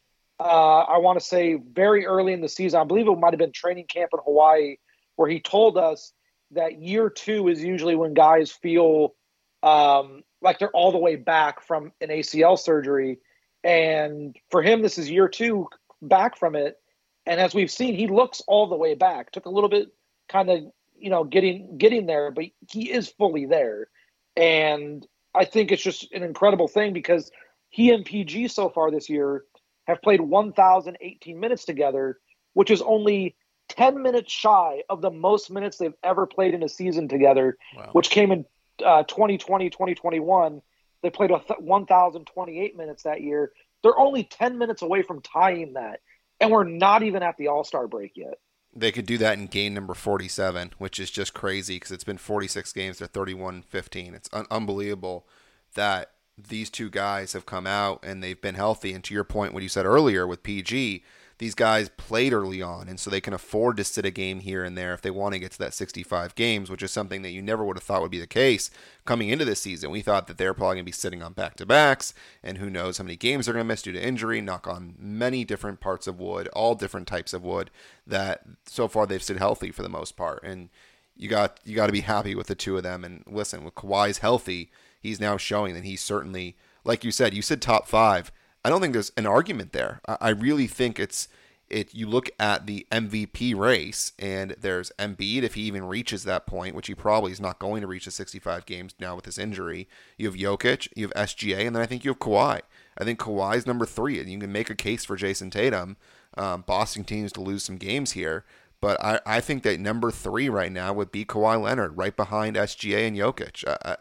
uh, 0.43 0.85
I 0.89 0.99
want 0.99 1.21
to 1.21 1.25
say 1.25 1.55
very 1.55 2.05
early 2.05 2.33
in 2.33 2.41
the 2.41 2.49
season, 2.49 2.81
I 2.81 2.85
believe 2.85 3.07
it 3.07 3.19
might 3.19 3.33
have 3.33 3.39
been 3.39 3.53
training 3.53 3.87
camp 3.87 4.11
in 4.13 4.19
Hawaii, 4.25 4.77
where 5.15 5.29
he 5.29 5.41
told 5.41 5.79
us 5.79 6.13
that 6.51 6.81
year 6.81 7.09
two 7.11 7.49
is 7.49 7.63
usually 7.63 7.95
when 7.95 8.13
guys 8.13 8.51
feel 8.51 9.15
um, 9.63 10.23
like 10.41 10.59
they're 10.59 10.71
all 10.71 10.93
the 10.93 10.99
way 10.99 11.17
back 11.17 11.63
from 11.67 11.93
an 12.01 12.09
ACL 12.09 12.59
surgery. 12.59 13.19
And 13.65 14.37
for 14.51 14.63
him, 14.63 14.83
this 14.83 14.99
is 14.99 15.11
year 15.11 15.29
two 15.29 15.69
back 16.01 16.37
from 16.37 16.57
it. 16.57 16.79
And 17.27 17.41
as 17.41 17.55
we've 17.55 17.71
seen, 17.71 17.95
he 17.95 18.09
looks 18.09 18.43
all 18.49 18.69
the 18.69 18.77
way 18.77 18.95
back. 18.95 19.31
Took 19.31 19.47
a 19.47 19.51
little 19.51 19.71
bit 19.71 19.89
kind 20.29 20.51
of, 20.51 20.61
you 20.99 21.11
know, 21.11 21.25
getting 21.25 21.79
getting 21.79 22.07
there, 22.07 22.31
but 22.31 22.47
he 22.71 22.91
is 22.91 23.09
fully 23.09 23.47
there. 23.47 23.89
And 24.37 25.07
I 25.35 25.45
think 25.45 25.71
it's 25.71 25.83
just 25.83 26.11
an 26.13 26.23
incredible 26.23 26.69
thing 26.69 26.93
because 26.93 27.31
he 27.71 27.91
and 27.91 28.05
PG 28.05 28.49
so 28.49 28.69
far 28.69 28.91
this 28.91 29.09
year 29.09 29.45
have 29.87 30.03
played 30.03 30.21
1,018 30.21 31.41
minutes 31.41 31.65
together, 31.65 32.19
which 32.55 32.71
is 32.71 32.83
only 32.83 33.37
10 33.69 34.03
minutes 34.03 34.33
shy 34.33 34.83
of 34.89 35.01
the 35.01 35.11
most 35.11 35.51
minutes 35.51 35.79
they've 35.79 35.95
ever 36.03 36.27
played 36.27 36.55
in 36.55 36.63
a 36.63 36.69
season 36.69 37.09
together, 37.09 37.57
wow. 37.77 37.89
which 37.93 38.11
came 38.11 38.31
in 38.31 38.45
uh, 38.85 39.05
2020, 39.05 39.71
2021. 39.71 40.63
They 41.03 41.11
played 41.11 41.31
1,028 41.31 42.77
minutes 42.77 43.03
that 43.03 43.23
year. 43.23 43.53
They're 43.83 43.99
only 43.99 44.25
10 44.25 44.59
minutes 44.59 44.83
away 44.83 45.03
from 45.03 45.21
tying 45.21 45.75
that. 45.75 46.01
And 46.41 46.51
we're 46.51 46.65
not 46.65 47.03
even 47.03 47.23
at 47.23 47.37
the 47.37 47.49
All 47.49 47.65
Star 47.65 47.87
break 47.87 48.13
yet. 48.17 48.39
They 48.75 48.93
could 48.93 49.07
do 49.07 49.19
that 49.19 49.39
in 49.39 49.47
game 49.47 49.75
number 49.75 49.95
47, 49.95 50.73
which 50.79 50.99
is 50.99 51.11
just 51.11 51.35
crazy 51.35 51.77
because 51.77 51.93
it's 51.93 52.05
been 52.05 52.19
46 52.19 52.73
games. 52.73 52.99
They're 52.99 53.09
31 53.09 53.63
15. 53.63 54.15
It's 54.15 54.31
un- 54.33 54.47
unbelievable 54.51 55.27
that 55.75 56.13
these 56.39 56.71
two 56.71 56.89
guys 56.89 57.35
have 57.35 57.47
come 57.47 57.67
out 57.67 58.01
and 58.03 58.23
they've 58.23 58.41
been 58.41 58.55
healthy. 58.55 58.93
And 58.93 59.05
to 59.05 59.15
your 59.15 59.25
point, 59.25 59.53
what 59.53 59.63
you 59.63 59.69
said 59.69 59.85
earlier 59.85 60.27
with 60.27 60.43
PG, 60.43 61.05
these 61.43 61.57
guys 61.57 61.89
played 61.89 62.33
early 62.33 62.63
on, 62.63 62.87
and 62.87 63.01
so 63.01 63.11
they 63.11 63.21
can 63.21 63.33
afford 63.33 63.77
to 63.77 63.83
sit 63.83 64.07
a 64.07 64.13
game 64.13 64.39
here 64.39 64.63
and 64.63 64.79
there 64.79 64.95
if 64.95 65.03
they 65.03 65.11
want 65.11 65.35
to 65.35 65.41
get 65.41 65.51
to 65.51 65.59
that 65.59 65.75
65 65.75 66.37
games, 66.37 66.71
which 66.71 66.85
is 66.85 66.93
something 66.93 67.23
that 67.23 67.33
you 67.33 67.43
never 67.43 67.65
would 67.65 67.77
have 67.77 67.83
thought 67.83 68.01
would 68.01 68.13
be 68.13 68.21
the 68.21 68.29
case 68.29 68.71
coming 69.05 69.29
into 69.29 69.45
this 69.45 69.61
season. 69.61 69.91
We 69.91 70.03
thought 70.03 70.29
that 70.29 70.39
they're 70.39 70.55
probably 70.55 70.77
going 70.77 70.85
to 70.85 70.89
be 70.89 70.93
sitting 70.93 71.21
on 71.21 71.33
back 71.33 71.57
to 71.57 71.67
backs, 71.67 72.15
and 72.45 72.59
who 72.59 72.71
knows 72.71 72.99
how 72.99 73.03
many 73.03 73.17
games 73.17 73.47
they're 73.47 73.55
going 73.55 73.65
to 73.65 73.69
miss 73.69 73.83
due 73.83 73.91
to 73.91 74.01
injury, 74.01 74.41
knock 74.41 74.69
on 74.69 74.95
many 74.97 75.45
different 75.45 75.81
parts 75.81 76.07
of 76.07 76.21
wood, 76.21 76.47
all 76.53 76.77
different 76.77 77.09
types 77.09 77.35
of 77.35 77.43
wood, 77.43 77.73
that 78.07 78.43
so 78.67 78.87
far 78.87 79.05
they've 79.05 79.21
stayed 79.21 79.39
healthy 79.39 79.73
for 79.73 79.83
the 79.83 79.89
most 79.89 80.17
part. 80.17 80.45
And 80.45 80.69
you 81.17 81.29
got 81.29 81.59
you 81.65 81.75
got 81.75 81.87
to 81.87 81.93
be 81.93 82.03
happy 82.03 82.37
with 82.37 82.47
the 82.47 82.55
two 82.55 82.77
of 82.77 82.85
them. 82.85 83.03
And 83.03 83.25
listen, 83.27 83.65
with 83.65 83.75
Kawhi's 83.75 84.19
healthy, 84.19 84.71
he's 85.01 85.19
now 85.19 85.37
showing 85.39 85.75
that 85.75 85.83
he's 85.83 86.05
certainly, 86.05 86.57
like 86.85 87.03
you 87.03 87.11
said, 87.11 87.35
you 87.35 87.43
said 87.43 87.61
top 87.61 87.89
five 87.89 88.31
I 88.65 88.71
don't 88.71 88.81
think 88.81 88.93
there's 88.93 89.13
an 89.17 89.27
argument 89.27 89.73
there. 89.73 90.01
I, 90.07 90.31
really 90.31 90.69
think 90.69 91.01
it's 91.01 91.27
it. 91.69 91.93
You 91.95 92.07
look 92.07 92.31
at 92.39 92.67
the 92.67 92.87
MVP 92.93 93.57
race, 93.57 94.13
and 94.19 94.55
there's 94.61 94.93
Embiid 94.99 95.43
if 95.43 95.55
he 95.55 95.63
even 95.63 95.85
reaches 95.85 96.23
that 96.25 96.47
point, 96.47 96.77
which 96.77 96.87
he 96.87 96.95
probably 96.95 97.33
is 97.33 97.41
not 97.41 97.59
going 97.59 97.81
to 97.81 97.89
reach 97.89 98.05
the 98.05 98.13
65 98.13 98.65
games 98.65 98.95
now 99.01 99.17
with 99.17 99.25
his 99.25 99.39
injury. 99.39 99.89
You 100.17 100.31
have 100.31 100.39
Jokic, 100.39 100.89
you 100.95 101.09
have 101.09 101.29
SGA, 101.29 101.67
and 101.67 101.75
then 101.75 101.83
I 101.83 101.87
think 101.87 102.05
you 102.05 102.13
have 102.13 102.21
Kawhi. 102.21 102.61
I 102.97 103.05
think 103.05 103.19
Kawhi's 103.19 103.67
number 103.67 103.87
three, 103.87 104.21
and 104.21 104.31
you 104.31 104.39
can 104.39 104.53
make 104.53 104.71
a 104.71 104.77
case 104.77 105.05
for 105.05 105.17
Jayson 105.17 105.51
Tatum. 105.51 105.97
Um, 106.37 106.63
Boston 106.67 107.05
teams 107.05 107.33
to 107.33 107.41
lose 107.41 107.65
some 107.65 107.77
games 107.77 108.13
here, 108.13 108.45
but 108.81 109.03
I, 109.03 109.21
I 109.27 109.41
think 109.41 109.65
that 109.65 109.81
number 109.81 110.11
three 110.11 110.49
right 110.49 110.73
now 110.73 110.93
would 110.93 111.13
be 111.13 111.25
Kawhi 111.25 111.61
Leonard, 111.61 111.97
right 111.97 112.17
behind 112.17 112.57
SGA 112.57 113.09
and 113.09 113.17
Jokic. 113.17 113.67
Uh, 113.67 113.77
uh, 113.85 113.97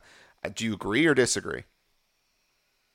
do 0.54 0.66
you 0.66 0.74
agree 0.74 1.06
or 1.06 1.14
disagree? 1.14 1.64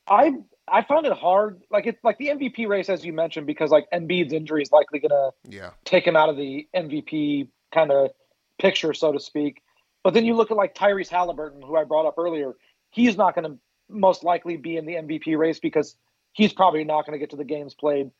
I 0.07 0.33
I 0.67 0.83
found 0.83 1.05
it 1.05 1.13
hard, 1.13 1.61
like 1.71 1.85
it's 1.87 2.03
like 2.03 2.17
the 2.17 2.27
MVP 2.27 2.67
race, 2.67 2.89
as 2.89 3.05
you 3.05 3.13
mentioned, 3.13 3.47
because 3.47 3.71
like 3.71 3.87
Embiid's 3.93 4.33
injury 4.33 4.61
is 4.61 4.71
likely 4.71 4.99
gonna 4.99 5.31
yeah 5.47 5.71
take 5.85 6.05
him 6.05 6.15
out 6.15 6.29
of 6.29 6.37
the 6.37 6.67
MVP 6.75 7.47
kind 7.73 7.91
of 7.91 8.11
picture, 8.59 8.93
so 8.93 9.11
to 9.11 9.19
speak. 9.19 9.61
But 10.03 10.13
then 10.13 10.25
you 10.25 10.35
look 10.35 10.51
at 10.51 10.57
like 10.57 10.75
Tyrese 10.75 11.09
Halliburton, 11.09 11.61
who 11.61 11.75
I 11.75 11.83
brought 11.83 12.05
up 12.05 12.15
earlier. 12.17 12.53
He's 12.89 13.17
not 13.17 13.35
going 13.35 13.51
to 13.51 13.59
most 13.89 14.23
likely 14.23 14.57
be 14.57 14.77
in 14.77 14.85
the 14.85 14.93
MVP 14.93 15.37
race 15.37 15.59
because 15.59 15.95
he's 16.33 16.53
probably 16.53 16.83
not 16.83 17.05
going 17.05 17.13
to 17.13 17.19
get 17.19 17.31
to 17.31 17.35
the 17.35 17.43
games 17.43 17.73
played. 17.73 18.11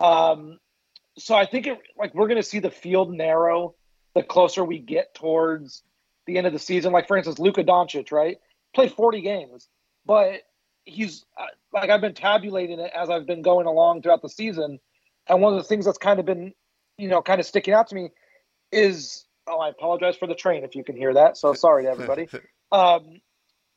Um, 0.00 0.58
so 1.18 1.34
I 1.34 1.46
think 1.46 1.66
it, 1.66 1.78
like 1.96 2.14
we're 2.14 2.28
going 2.28 2.40
to 2.40 2.42
see 2.42 2.58
the 2.58 2.70
field 2.70 3.12
narrow 3.12 3.74
the 4.14 4.22
closer 4.22 4.64
we 4.64 4.78
get 4.78 5.14
towards 5.14 5.82
the 6.26 6.38
end 6.38 6.46
of 6.46 6.52
the 6.52 6.58
season. 6.58 6.92
Like 6.92 7.06
for 7.06 7.16
instance, 7.16 7.38
Luka 7.38 7.64
Doncic, 7.64 8.10
right, 8.12 8.38
played 8.74 8.92
40 8.92 9.20
games, 9.20 9.68
but 10.04 10.42
he's 10.86 11.26
uh, 11.36 11.46
like 11.72 11.90
I've 11.90 12.00
been 12.00 12.14
tabulating 12.14 12.80
it 12.80 12.90
as 12.96 13.10
I've 13.10 13.26
been 13.26 13.42
going 13.42 13.66
along 13.66 14.02
throughout 14.02 14.22
the 14.22 14.30
season, 14.30 14.78
and 15.28 15.42
one 15.42 15.52
of 15.52 15.58
the 15.58 15.68
things 15.68 15.84
that's 15.84 15.98
kind 15.98 16.18
of 16.18 16.24
been, 16.24 16.54
you 16.96 17.08
know, 17.08 17.20
kind 17.20 17.40
of 17.40 17.46
sticking 17.46 17.74
out 17.74 17.88
to 17.88 17.94
me 17.94 18.10
is 18.72 19.26
oh, 19.46 19.58
I 19.58 19.68
apologize 19.68 20.16
for 20.16 20.26
the 20.26 20.34
train 20.34 20.64
if 20.64 20.74
you 20.74 20.82
can 20.82 20.96
hear 20.96 21.12
that. 21.14 21.36
So 21.36 21.52
sorry 21.52 21.84
to 21.84 21.90
everybody. 21.90 22.28
um, 22.72 23.20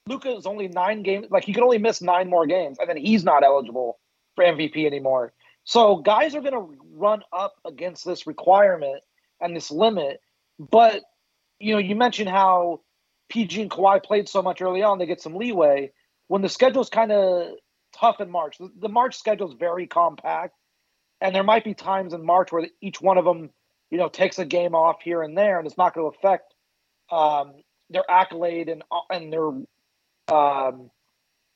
Luka 0.08 0.30
is 0.30 0.46
only 0.46 0.68
nine 0.68 1.04
games, 1.04 1.28
like 1.30 1.44
he 1.44 1.54
could 1.54 1.64
only 1.64 1.78
miss 1.78 2.02
nine 2.02 2.30
more 2.30 2.48
games, 2.48 2.78
and 2.80 2.88
then 2.88 2.98
he's 2.98 3.24
not 3.24 3.44
eligible 3.44 4.00
for 4.36 4.46
MVP 4.46 4.86
anymore. 4.86 5.34
So 5.66 5.98
guys 5.98 6.34
are 6.34 6.42
going 6.42 6.54
to 6.54 6.78
run 6.94 7.22
up 7.34 7.56
against 7.66 8.06
this 8.06 8.26
requirement 8.26 9.04
and 9.42 9.56
this 9.56 9.70
limit. 9.70 10.22
But 10.58 11.02
you 11.60 11.74
know, 11.74 11.80
you 11.80 11.96
mentioned 11.96 12.30
how 12.30 12.82
PG 13.30 13.62
and 13.62 13.72
Kawhi 13.72 14.04
played 14.04 14.30
so 14.30 14.42
much 14.42 14.62
early 14.62 14.82
on; 14.82 14.98
they 14.98 15.06
get 15.06 15.22
some 15.22 15.36
leeway 15.36 15.92
when 16.30 16.44
the 16.44 16.48
schedule's 16.48 16.90
kind 16.90 17.12
of 17.12 17.56
tough 17.94 18.22
in 18.22 18.30
March. 18.30 18.58
The, 18.58 18.72
the 18.80 18.88
March 18.88 19.18
schedule 19.18 19.50
is 19.50 19.56
very 19.60 19.88
compact, 19.88 20.56
and 21.20 21.36
there 21.36 21.44
might 21.44 21.66
be 21.66 21.74
times 21.74 22.14
in 22.14 22.26
March 22.26 22.52
where 22.52 22.68
each 22.82 23.02
one 23.02 23.18
of 23.18 23.26
them, 23.26 23.50
you 23.90 23.98
know, 23.98 24.08
takes 24.08 24.40
a 24.40 24.46
game 24.46 24.76
off 24.76 25.02
here 25.02 25.22
and 25.22 25.38
there, 25.38 25.58
and 25.58 25.68
it's 25.68 25.78
not 25.78 25.94
going 25.94 26.10
to 26.10 26.18
affect 26.18 26.54
um, 27.12 27.54
their 27.90 28.10
accolade 28.10 28.70
and 28.70 28.84
and 29.10 29.34
their 29.34 29.48
um, 30.34 30.92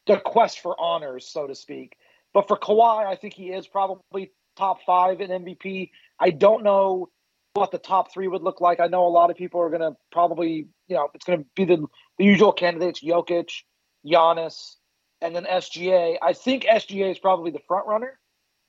their 0.08 0.20
quest 0.20 0.60
for 0.60 0.76
honors, 0.80 1.28
so 1.28 1.48
to 1.48 1.56
speak. 1.56 1.96
But 2.34 2.48
for 2.48 2.58
Kawhi, 2.58 3.06
I 3.06 3.16
think 3.16 3.36
he 3.36 3.50
is 3.50 3.68
probably 3.68 4.32
top 4.58 4.80
five 4.86 5.22
in 5.22 5.30
MVP. 5.30 5.92
I 6.20 6.32
don't 6.32 6.64
know 6.64 7.10
what 7.54 7.70
the 7.70 7.78
top 7.78 8.12
three 8.12 8.28
would 8.28 8.42
look 8.42 8.60
like. 8.60 8.80
I 8.80 8.88
know 8.88 9.06
a 9.06 9.10
lot 9.10 9.30
of 9.30 9.38
people 9.38 9.62
are 9.62 9.70
going 9.70 9.82
to 9.82 9.96
probably, 10.12 10.68
you 10.88 10.96
know, 10.96 11.10
it's 11.14 11.26
going 11.26 11.40
to 11.40 11.46
be 11.56 11.66
the, 11.66 11.86
the 12.18 12.26
usual 12.26 12.52
candidates: 12.52 13.04
Jokic, 13.04 13.52
Giannis, 14.06 14.76
and 15.22 15.36
then 15.36 15.46
SGA. 15.46 16.18
I 16.22 16.34
think 16.34 16.64
SGA 16.64 17.12
is 17.12 17.20
probably 17.20 17.52
the 17.52 17.62
front 17.68 17.88
runner, 17.88 18.20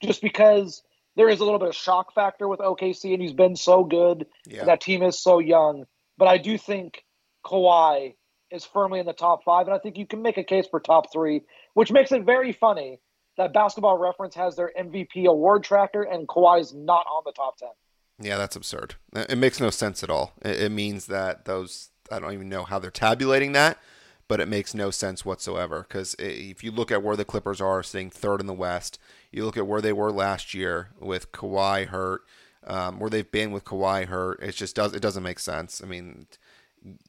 just 0.03 0.23
because 0.23 0.83
there 1.17 1.29
is 1.29 1.41
a 1.41 1.45
little 1.45 1.59
bit 1.59 1.69
of 1.69 1.75
shock 1.75 2.15
factor 2.15 2.49
with 2.49 2.61
OKC, 2.61 3.13
and 3.13 3.23
he's 3.23 3.33
been 3.33 3.57
so 3.57 3.85
good. 3.85 4.27
Yeah. 4.47 4.65
That 4.65 4.81
team 4.81 5.03
is 5.03 5.19
so 5.19 5.39
young, 5.39 5.85
but 6.19 6.29
I 6.29 6.39
do 6.39 6.59
think 6.59 7.05
Kawhi 7.45 8.15
is 8.51 8.65
firmly 8.65 9.01
in 9.01 9.07
the 9.07 9.13
top 9.13 9.45
five, 9.45 9.67
and 9.67 9.75
I 9.75 9.79
think 9.79 9.99
you 9.99 10.07
can 10.07 10.23
make 10.23 10.39
a 10.39 10.45
case 10.45 10.67
for 10.71 10.81
top 10.81 11.13
three, 11.13 11.43
which 11.75 11.91
makes 11.91 12.13
it 12.13 12.25
very 12.25 12.53
funny 12.53 13.01
that 13.37 13.53
Basketball 13.53 13.99
Reference 13.99 14.35
has 14.37 14.55
their 14.55 14.71
MVP 14.79 15.27
award 15.27 15.65
tracker, 15.65 16.03
and 16.03 16.29
Kawhi's 16.29 16.73
not 16.73 17.07
on 17.07 17.23
the 17.27 17.33
top 17.33 17.59
ten. 17.59 17.71
Yeah, 18.21 18.37
that's 18.37 18.55
absurd. 18.55 18.95
It 19.13 19.39
makes 19.39 19.61
no 19.61 19.71
sense 19.71 20.05
at 20.05 20.11
all. 20.11 20.35
It 20.43 20.71
means 20.71 21.07
that 21.07 21.47
those 21.47 21.91
I 22.13 22.21
don't 22.21 22.33
even 22.33 22.49
know 22.49 22.65
how 22.65 22.79
they're 22.79 22.91
tabulating 22.91 23.53
that 23.53 23.79
but 24.29 24.41
it 24.41 24.49
makes 24.49 24.75
no 24.75 24.91
sense 24.91 25.25
whatsoever 25.25 25.85
because 25.87 26.15
if 26.19 26.65
you 26.65 26.71
look 26.71 26.91
at 26.91 27.03
where 27.03 27.17
the 27.17 27.25
Clippers 27.25 27.61
are, 27.61 27.83
sitting 27.83 28.11
third 28.11 28.41
in 28.41 28.47
the 28.47 28.55
West, 28.55 28.99
you 29.31 29.45
look 29.45 29.57
at 29.57 29.67
where 29.67 29.81
they 29.81 29.93
were 29.93 30.13
last 30.13 30.55
year 30.55 30.91
with 30.99 31.33
Kawhi 31.33 31.87
hurt, 31.87 32.23
um, 32.67 32.99
where 32.99 33.11
they've 33.11 33.31
been 33.31 33.53
with 33.53 33.65
Kawhi 33.65 34.07
hurt, 34.07 34.43
it 34.43 34.55
just 34.55 34.75
does 34.75 34.95
it 34.95 35.01
doesn't 35.01 35.23
make 35.23 35.39
sense. 35.39 35.83
I 35.83 35.87
mean, 35.87 36.27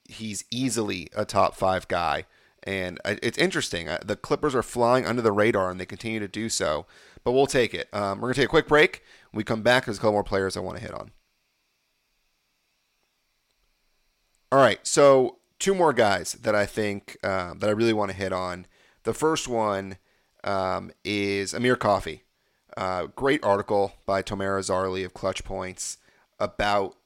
he's 0.08 0.44
easily 0.52 1.08
a 1.16 1.26
top 1.26 1.56
five 1.56 1.88
guy, 1.88 2.26
and 2.64 3.00
it's 3.06 3.38
interesting. 3.38 3.88
Uh, 3.88 4.00
the 4.04 4.16
Clippers 4.16 4.56
are 4.56 4.64
flying 4.64 5.06
under 5.06 5.22
the 5.22 5.32
radar, 5.32 5.70
and 5.70 5.80
they 5.80 5.86
continue 5.86 6.20
to 6.20 6.28
do 6.28 6.50
so. 6.50 6.86
But 7.24 7.32
we'll 7.32 7.48
take 7.48 7.74
it. 7.74 7.88
Um, 7.94 8.20
we're 8.20 8.30
gonna 8.30 8.36
take 8.36 8.46
a 8.46 8.50
quick 8.50 8.68
break. 8.68 9.02
When 9.32 9.40
we 9.40 9.44
come 9.44 9.62
back, 9.62 9.86
there's 9.86 9.98
a 9.98 10.02
couple 10.02 10.14
more 10.14 10.24
players 10.24 10.58
I 10.58 10.60
want 10.60 10.78
to 10.78 10.84
hit 10.84 10.94
on. 10.94 11.12
All 14.52 14.60
right, 14.60 14.86
so 14.86 15.40
two 15.66 15.74
more 15.74 15.94
guys 15.94 16.34
that 16.34 16.54
I 16.54 16.68
think 16.68 17.18
uh, 17.24 17.56
that 17.56 17.68
I 17.68 17.72
really 17.72 17.92
want 17.92 18.12
to 18.12 18.16
hit 18.16 18.32
on. 18.32 18.68
The 19.02 19.16
first 19.16 19.48
one 19.48 19.98
um, 20.44 20.92
is 21.04 21.56
Amir 21.56 21.76
Coffey. 21.76 22.22
Uh, 22.78 23.08
great 23.16 23.44
article 23.44 23.94
by 24.06 24.22
Tomer 24.22 24.60
Azarly 24.60 25.04
of 25.04 25.16
Clutch 25.16 25.44
Points 25.44 25.98
about 26.40 26.98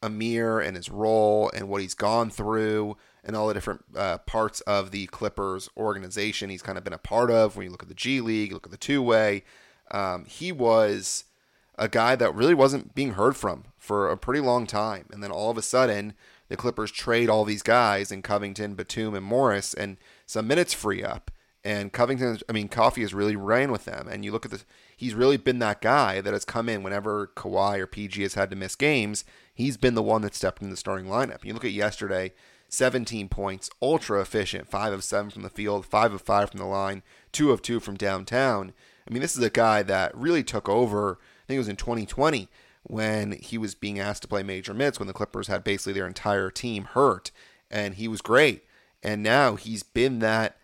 Amir 0.00 0.60
and 0.60 0.76
his 0.76 0.90
role 0.90 1.50
and 1.52 1.68
what 1.68 1.80
he's 1.82 1.94
gone 1.94 2.30
through 2.30 2.96
and 3.24 3.34
all 3.34 3.48
the 3.48 3.54
different 3.54 3.82
uh, 3.96 4.18
parts 4.18 4.60
of 4.60 4.92
the 4.92 5.06
Clippers 5.06 5.68
organization 5.76 6.50
he's 6.50 6.62
kind 6.62 6.78
of 6.78 6.84
been 6.84 6.92
a 6.92 6.98
part 6.98 7.32
of. 7.32 7.56
When 7.56 7.64
you 7.64 7.72
look 7.72 7.82
at 7.82 7.88
the 7.88 7.96
G 7.96 8.20
League, 8.20 8.52
look 8.52 8.66
at 8.66 8.70
the 8.70 8.76
two 8.76 9.02
way, 9.02 9.42
um, 9.90 10.24
he 10.26 10.52
was 10.52 11.24
a 11.76 11.88
guy 11.88 12.14
that 12.14 12.32
really 12.32 12.54
wasn't 12.54 12.94
being 12.94 13.14
heard 13.14 13.34
from 13.34 13.64
for 13.76 14.08
a 14.08 14.16
pretty 14.16 14.40
long 14.40 14.68
time. 14.68 15.06
And 15.10 15.20
then 15.20 15.32
all 15.32 15.50
of 15.50 15.58
a 15.58 15.62
sudden, 15.62 16.14
the 16.52 16.56
Clippers 16.58 16.92
trade 16.92 17.30
all 17.30 17.46
these 17.46 17.62
guys 17.62 18.12
in 18.12 18.20
Covington, 18.20 18.74
Batum, 18.74 19.14
and 19.14 19.24
Morris, 19.24 19.72
and 19.72 19.96
some 20.26 20.46
minutes 20.46 20.74
free 20.74 21.02
up. 21.02 21.30
And 21.64 21.94
Covington, 21.94 22.40
I 22.46 22.52
mean, 22.52 22.68
Coffey 22.68 23.00
has 23.00 23.14
really 23.14 23.36
ran 23.36 23.72
with 23.72 23.86
them. 23.86 24.06
And 24.06 24.22
you 24.22 24.32
look 24.32 24.44
at 24.44 24.50
this, 24.50 24.66
he's 24.94 25.14
really 25.14 25.38
been 25.38 25.60
that 25.60 25.80
guy 25.80 26.20
that 26.20 26.34
has 26.34 26.44
come 26.44 26.68
in 26.68 26.82
whenever 26.82 27.28
Kawhi 27.28 27.78
or 27.78 27.86
PG 27.86 28.20
has 28.20 28.34
had 28.34 28.50
to 28.50 28.56
miss 28.56 28.76
games. 28.76 29.24
He's 29.54 29.78
been 29.78 29.94
the 29.94 30.02
one 30.02 30.20
that 30.22 30.34
stepped 30.34 30.60
in 30.60 30.68
the 30.68 30.76
starting 30.76 31.06
lineup. 31.06 31.42
You 31.42 31.54
look 31.54 31.64
at 31.64 31.72
yesterday, 31.72 32.32
17 32.68 33.30
points, 33.30 33.70
ultra 33.80 34.20
efficient, 34.20 34.68
5 34.68 34.92
of 34.92 35.04
7 35.04 35.30
from 35.30 35.42
the 35.42 35.48
field, 35.48 35.86
5 35.86 36.12
of 36.12 36.20
5 36.20 36.50
from 36.50 36.58
the 36.58 36.66
line, 36.66 37.02
2 37.32 37.50
of 37.50 37.62
2 37.62 37.80
from 37.80 37.96
downtown. 37.96 38.74
I 39.08 39.10
mean, 39.10 39.22
this 39.22 39.38
is 39.38 39.42
a 39.42 39.48
guy 39.48 39.82
that 39.84 40.14
really 40.14 40.44
took 40.44 40.68
over. 40.68 41.18
I 41.44 41.46
think 41.46 41.56
it 41.56 41.60
was 41.60 41.68
in 41.68 41.76
2020 41.76 42.50
when 42.92 43.32
he 43.32 43.56
was 43.56 43.74
being 43.74 43.98
asked 43.98 44.20
to 44.20 44.28
play 44.28 44.42
major 44.42 44.74
minutes 44.74 44.98
when 44.98 45.06
the 45.06 45.14
Clippers 45.14 45.46
had 45.46 45.64
basically 45.64 45.94
their 45.94 46.06
entire 46.06 46.50
team 46.50 46.84
hurt, 46.84 47.30
and 47.70 47.94
he 47.94 48.06
was 48.06 48.20
great. 48.20 48.64
And 49.02 49.22
now 49.22 49.56
he's 49.56 49.82
been 49.82 50.18
that 50.18 50.58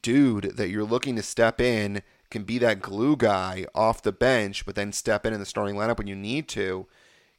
dude 0.00 0.56
that 0.56 0.70
you're 0.70 0.82
looking 0.82 1.14
to 1.16 1.22
step 1.22 1.60
in, 1.60 2.00
can 2.30 2.44
be 2.44 2.56
that 2.56 2.80
glue 2.80 3.16
guy 3.16 3.66
off 3.74 4.00
the 4.00 4.12
bench, 4.12 4.64
but 4.64 4.76
then 4.76 4.92
step 4.92 5.26
in 5.26 5.34
in 5.34 5.40
the 5.40 5.44
starting 5.44 5.76
lineup 5.76 5.98
when 5.98 6.06
you 6.06 6.16
need 6.16 6.48
to. 6.48 6.86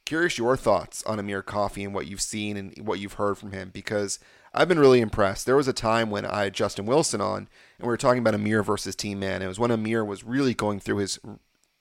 Curious 0.04 0.38
your 0.38 0.56
thoughts 0.56 1.02
on 1.02 1.18
Amir 1.18 1.42
Coffey 1.42 1.82
and 1.82 1.92
what 1.92 2.06
you've 2.06 2.22
seen 2.22 2.56
and 2.56 2.72
what 2.86 3.00
you've 3.00 3.14
heard 3.14 3.36
from 3.38 3.50
him 3.50 3.70
because 3.74 4.20
I've 4.54 4.68
been 4.68 4.78
really 4.78 5.00
impressed. 5.00 5.44
There 5.44 5.56
was 5.56 5.66
a 5.66 5.72
time 5.72 6.08
when 6.08 6.24
I 6.24 6.44
had 6.44 6.54
Justin 6.54 6.86
Wilson 6.86 7.20
on 7.20 7.38
and 7.38 7.48
we 7.80 7.88
were 7.88 7.96
talking 7.96 8.20
about 8.20 8.36
Amir 8.36 8.62
versus 8.62 8.94
T 8.94 9.16
Man. 9.16 9.42
It 9.42 9.48
was 9.48 9.58
when 9.58 9.72
Amir 9.72 10.04
was 10.04 10.22
really 10.22 10.54
going 10.54 10.78
through 10.78 10.98
his 10.98 11.18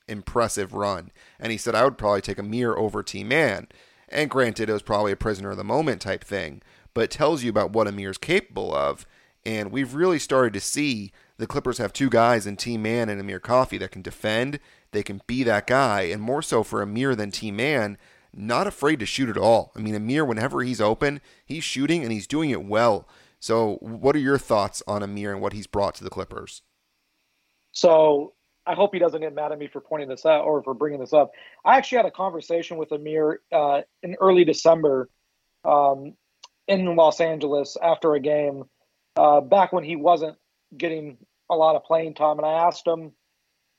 impressive 0.08 0.74
run. 0.74 1.12
And 1.40 1.52
he 1.52 1.58
said, 1.58 1.76
I 1.76 1.84
would 1.84 1.98
probably 1.98 2.22
take 2.22 2.40
Amir 2.40 2.76
over 2.76 3.04
T 3.04 3.24
Man. 3.24 3.68
And 4.10 4.30
granted, 4.30 4.70
it 4.70 4.74
was 4.74 4.82
probably 4.82 5.12
a 5.12 5.18
prisoner 5.18 5.52
of 5.52 5.58
the 5.58 5.64
moment 5.64 6.02
type 6.02 6.24
thing, 6.24 6.62
but 6.94 7.10
tells 7.10 7.44
you 7.44 7.50
about 7.50 7.72
what 7.72 7.88
Amir's 7.88 8.18
capable 8.18 8.74
of. 8.74 9.06
And 9.46 9.72
we've 9.72 9.94
really 9.94 10.20
started 10.20 10.54
to 10.54 10.60
see 10.60 11.12
the 11.38 11.48
Clippers 11.48 11.78
have 11.78 11.94
two 11.94 12.10
guys 12.10 12.48
in 12.48 12.56
T 12.56 12.78
Man 12.78 13.10
and 13.10 13.20
Amir 13.20 13.40
Coffey 13.40 13.78
that 13.80 13.92
can 13.92 14.02
defend, 14.02 14.60
they 14.92 15.04
can 15.04 15.22
be 15.28 15.44
that 15.44 15.68
guy, 15.68 16.04
and 16.04 16.22
more 16.22 16.42
so 16.42 16.64
for 16.64 16.82
Amir 16.82 17.16
than 17.16 17.32
T 17.32 17.52
Man, 17.52 17.98
not 18.34 18.68
afraid 18.68 19.00
to 19.00 19.06
shoot 19.06 19.30
at 19.30 19.38
all. 19.38 19.72
I 19.76 19.80
mean, 19.80 19.96
Amir, 19.96 20.26
whenever 20.26 20.62
he's 20.62 20.82
open, 20.82 21.22
he's 21.46 21.64
shooting 21.64 22.04
and 22.04 22.12
he's 22.12 22.28
doing 22.28 22.50
it 22.50 22.66
well. 22.66 23.08
So, 23.40 23.78
what 23.82 24.16
are 24.16 24.20
your 24.20 24.38
thoughts 24.38 24.82
on 24.88 25.04
Amir 25.04 25.32
and 25.32 25.42
what 25.42 25.54
he's 25.54 25.68
brought 25.68 25.96
to 25.96 26.04
the 26.04 26.10
Clippers? 26.10 26.62
So, 27.72 28.34
I 28.66 28.74
hope 28.74 28.94
he 28.94 29.00
doesn't 29.00 29.22
get 29.22 29.36
mad 29.36 29.52
at 29.52 29.60
me 29.60 29.68
for 29.68 29.80
pointing 29.80 30.10
this 30.10 30.26
out 30.26 30.44
or 30.44 30.64
for 30.64 30.74
bringing 30.74 31.00
this 31.00 31.14
up. 31.14 31.32
I 31.64 31.78
actually 31.78 31.98
had 31.98 32.06
a 32.08 32.12
conversation 32.12 32.78
with 32.78 32.92
Amir 32.92 33.42
uh, 33.52 33.82
in 34.02 34.16
early 34.20 34.44
December 34.44 35.10
um, 35.64 36.14
in 36.68 36.96
Los 36.96 37.22
Angeles 37.22 37.78
after 37.82 38.16
a 38.16 38.20
game, 38.20 38.64
uh, 39.16 39.42
back 39.42 39.72
when 39.72 39.84
he 39.84 39.96
wasn't 39.96 40.38
getting 40.76 41.18
a 41.50 41.56
lot 41.56 41.76
of 41.76 41.84
playing 41.84 42.16
time, 42.16 42.38
and 42.38 42.46
I 42.46 42.68
asked 42.68 42.88
him 42.88 43.12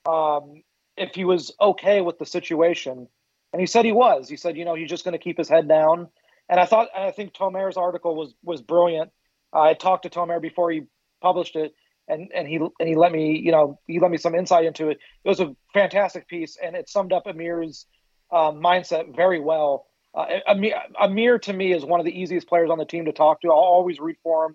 um, 0.07 0.63
if 0.97 1.15
he 1.15 1.25
was 1.25 1.53
okay 1.61 2.01
with 2.01 2.19
the 2.19 2.27
situation, 2.27 3.09
and 3.53 3.61
he 3.61 3.67
said 3.67 3.85
he 3.85 3.93
was. 3.93 4.29
He 4.29 4.37
said, 4.37 4.57
you 4.57 4.65
know, 4.65 4.75
he's 4.75 4.89
just 4.89 5.05
going 5.05 5.13
to 5.13 5.23
keep 5.23 5.39
his 5.39 5.49
head 5.49 5.69
down. 5.69 6.09
And 6.49 6.61
I 6.61 6.67
thought, 6.67 6.89
I 6.97 7.11
think 7.11 7.33
Tomer's 7.33 7.77
article 7.77 8.15
was 8.15 8.35
was 8.45 8.63
brilliant. 8.63 9.11
I 9.53 9.75
talked 9.75 10.05
to 10.05 10.11
Tomer 10.11 10.41
before 10.41 10.71
he 10.71 10.83
published 11.21 11.57
it, 11.57 11.75
and 12.09 12.31
and 12.35 12.49
he 12.49 12.57
and 12.57 12.89
he 12.89 12.95
let 12.95 13.13
me, 13.13 13.39
you 13.39 13.53
know, 13.53 13.79
he 13.87 13.99
let 14.01 14.11
me 14.11 14.17
some 14.17 14.35
insight 14.35 14.65
into 14.65 14.89
it. 14.89 14.99
It 15.25 15.29
was 15.29 15.41
a 15.41 15.55
fantastic 15.73 16.29
piece, 16.29 16.57
and 16.63 16.77
it 16.77 16.89
summed 16.89 17.13
up 17.13 17.27
Amir's 17.27 17.87
uh, 18.31 18.53
mindset 18.53 19.15
very 19.15 19.41
well. 19.41 19.87
Uh, 20.15 20.27
Amir, 20.49 20.75
Amir 21.01 21.39
to 21.41 21.53
me 21.53 21.73
is 21.73 21.85
one 21.85 22.01
of 22.01 22.07
the 22.07 22.19
easiest 22.19 22.49
players 22.49 22.71
on 22.71 22.79
the 22.79 22.85
team 22.85 23.05
to 23.05 23.13
talk 23.13 23.41
to. 23.43 23.49
I'll 23.49 23.57
always 23.57 24.01
root 24.01 24.17
for 24.23 24.47
him 24.47 24.55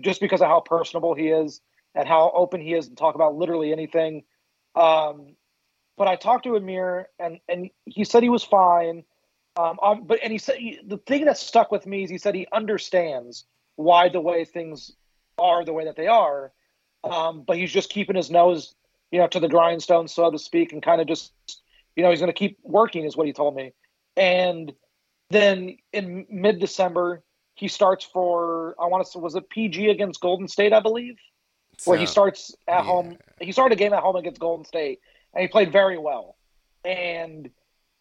just 0.00 0.20
because 0.20 0.40
of 0.40 0.48
how 0.48 0.60
personable 0.60 1.14
he 1.14 1.28
is 1.28 1.60
and 1.94 2.08
how 2.08 2.32
open 2.34 2.60
he 2.60 2.72
is 2.72 2.88
to 2.88 2.94
talk 2.94 3.14
about 3.14 3.34
literally 3.34 3.72
anything. 3.72 4.22
Um, 4.74 5.36
but 5.98 6.08
I 6.08 6.16
talked 6.16 6.44
to 6.44 6.56
Amir, 6.56 7.08
and 7.18 7.38
and 7.48 7.70
he 7.84 8.04
said 8.04 8.22
he 8.22 8.30
was 8.30 8.44
fine. 8.44 9.04
Um, 9.56 9.78
um, 9.82 10.04
but 10.06 10.20
and 10.22 10.32
he 10.32 10.38
said 10.38 10.56
he, 10.56 10.80
the 10.86 10.96
thing 10.96 11.26
that 11.26 11.36
stuck 11.36 11.70
with 11.70 11.86
me 11.86 12.04
is 12.04 12.10
he 12.10 12.16
said 12.16 12.34
he 12.34 12.46
understands 12.52 13.44
why 13.76 14.08
the 14.08 14.20
way 14.20 14.44
things 14.44 14.92
are 15.38 15.64
the 15.64 15.72
way 15.72 15.84
that 15.84 15.96
they 15.96 16.06
are, 16.06 16.52
um, 17.04 17.42
but 17.46 17.56
he's 17.56 17.72
just 17.72 17.90
keeping 17.90 18.16
his 18.16 18.30
nose, 18.30 18.74
you 19.10 19.18
know, 19.18 19.26
to 19.28 19.40
the 19.40 19.48
grindstone, 19.48 20.08
so 20.08 20.30
to 20.30 20.38
speak, 20.38 20.72
and 20.72 20.82
kind 20.82 21.00
of 21.00 21.06
just, 21.06 21.32
you 21.96 22.02
know, 22.02 22.10
he's 22.10 22.20
going 22.20 22.32
to 22.32 22.38
keep 22.38 22.58
working, 22.62 23.04
is 23.04 23.16
what 23.16 23.26
he 23.26 23.32
told 23.32 23.54
me. 23.54 23.72
And 24.16 24.72
then 25.30 25.76
in 25.92 26.26
mid 26.30 26.60
December, 26.60 27.22
he 27.54 27.68
starts 27.68 28.04
for 28.04 28.74
I 28.80 28.86
want 28.86 29.04
to 29.04 29.10
say 29.10 29.18
was 29.18 29.34
it 29.34 29.48
PG 29.50 29.88
against 29.88 30.20
Golden 30.20 30.48
State, 30.48 30.72
I 30.72 30.80
believe, 30.80 31.16
where 31.84 31.98
he 31.98 32.06
starts 32.06 32.54
at 32.68 32.78
yeah. 32.78 32.82
home. 32.82 33.16
He 33.40 33.52
started 33.52 33.76
a 33.76 33.78
game 33.78 33.92
at 33.92 34.02
home 34.02 34.16
against 34.16 34.40
Golden 34.40 34.64
State, 34.64 35.00
and 35.34 35.42
he 35.42 35.48
played 35.48 35.72
very 35.72 35.98
well. 35.98 36.36
And 36.84 37.50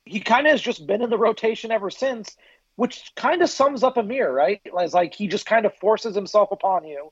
he 0.06 0.20
kind 0.20 0.48
of 0.48 0.52
has 0.52 0.62
just 0.62 0.86
been 0.88 1.02
in 1.02 1.10
the 1.10 1.18
rotation 1.18 1.72
ever 1.72 1.90
since, 1.90 2.36
which 2.76 3.12
kind 3.16 3.42
of 3.42 3.50
sums 3.50 3.84
up 3.84 3.98
Amir, 3.98 4.32
right? 4.32 4.60
It's 4.66 4.94
like 4.94 5.14
he 5.14 5.28
just 5.28 5.46
kind 5.46 5.66
of 5.66 5.76
forces 5.76 6.16
himself 6.16 6.50
upon 6.52 6.86
you 6.86 7.12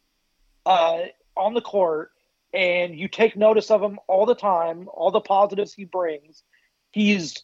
uh, 0.66 1.00
on 1.40 1.54
the 1.54 1.62
court, 1.62 2.12
and 2.54 2.98
you 2.98 3.08
take 3.08 3.36
notice 3.36 3.72
of 3.72 3.82
him 3.82 4.00
all 4.08 4.26
the 4.26 4.36
time, 4.36 4.90
all 4.94 5.12
the 5.12 5.22
positives 5.22 5.74
he 5.74 5.86
brings. 5.86 6.44
He's 6.92 7.44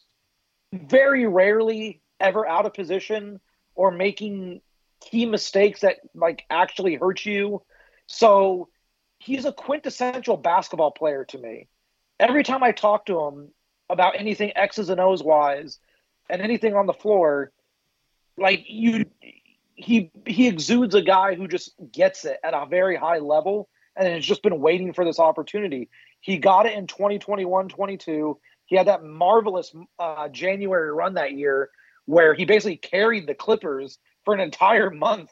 very 0.72 1.26
rarely 1.26 2.00
ever 2.20 2.46
out 2.46 2.66
of 2.66 2.74
position 2.74 3.40
or 3.74 3.90
making 3.90 4.60
key 5.00 5.26
mistakes 5.26 5.80
that 5.80 5.96
like 6.14 6.44
actually 6.50 6.96
hurt 6.96 7.24
you. 7.24 7.62
So 8.06 8.68
he's 9.18 9.44
a 9.44 9.52
quintessential 9.52 10.36
basketball 10.36 10.90
player 10.90 11.24
to 11.26 11.38
me 11.38 11.68
every 12.18 12.42
time 12.42 12.62
I 12.62 12.72
talk 12.72 13.06
to 13.06 13.20
him 13.20 13.48
about 13.88 14.18
anything 14.18 14.52
X's 14.56 14.88
and 14.88 15.00
O's 15.00 15.22
wise 15.22 15.78
and 16.28 16.42
anything 16.42 16.74
on 16.74 16.86
the 16.86 16.92
floor, 16.92 17.52
like 18.36 18.64
you 18.68 19.06
he 19.74 20.10
he 20.26 20.48
exudes 20.48 20.94
a 20.94 21.02
guy 21.02 21.34
who 21.34 21.46
just 21.46 21.74
gets 21.92 22.24
it 22.24 22.38
at 22.42 22.54
a 22.54 22.66
very 22.66 22.96
high 22.96 23.18
level 23.18 23.68
and 23.96 24.08
has 24.08 24.24
just 24.24 24.42
been 24.42 24.60
waiting 24.60 24.92
for 24.92 25.04
this 25.04 25.18
opportunity. 25.18 25.88
He 26.20 26.38
got 26.38 26.66
it 26.66 26.74
in 26.74 26.86
2021 26.86 27.68
22. 27.68 28.38
He 28.66 28.76
had 28.76 28.88
that 28.88 29.04
marvelous 29.04 29.74
uh, 29.98 30.28
January 30.28 30.92
run 30.92 31.14
that 31.14 31.32
year 31.32 31.70
where 32.06 32.34
he 32.34 32.44
basically 32.44 32.76
carried 32.76 33.26
the 33.26 33.34
Clippers 33.34 33.98
for 34.24 34.34
an 34.34 34.40
entire 34.40 34.90
month. 34.90 35.30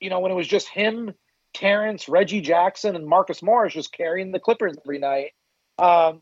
You 0.00 0.10
know, 0.10 0.20
when 0.20 0.32
it 0.32 0.36
was 0.36 0.48
just 0.48 0.68
him, 0.68 1.12
Terance, 1.54 2.08
Reggie 2.08 2.40
Jackson, 2.40 2.96
and 2.96 3.06
Marcus 3.06 3.42
Morris 3.42 3.74
just 3.74 3.92
carrying 3.92 4.32
the 4.32 4.40
Clippers 4.40 4.76
every 4.84 4.98
night. 4.98 5.30
Um, 5.78 6.20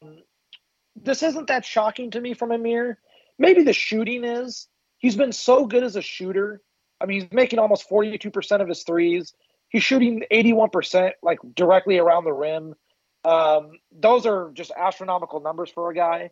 this 0.95 1.23
isn't 1.23 1.49
that 1.49 1.65
shocking 1.65 2.11
to 2.13 2.21
me 2.21 2.35
from 2.35 2.53
Amir. 2.53 2.99
Maybe 3.39 3.65
the 3.65 3.73
shooting 3.73 4.25
is. 4.25 4.69
He's 4.99 5.17
been 5.17 5.33
so 5.33 5.67
good 5.67 5.83
as 5.83 5.97
a 5.97 6.03
shooter. 6.03 6.61
I 7.01 7.07
mean, 7.07 7.23
he's 7.23 7.33
making 7.33 7.59
almost 7.59 7.89
42% 7.91 8.61
of 8.61 8.69
his 8.69 8.85
threes. 8.85 9.35
He's 9.73 9.83
shooting 9.83 10.23
81%, 10.31 11.13
like 11.23 11.39
directly 11.55 11.99
around 11.99 12.25
the 12.25 12.33
rim. 12.33 12.75
Um, 13.25 13.73
those 13.91 14.27
are 14.27 14.51
just 14.53 14.71
astronomical 14.77 15.41
numbers 15.41 15.71
for 15.71 15.91
a 15.91 15.95
guy. 15.95 16.31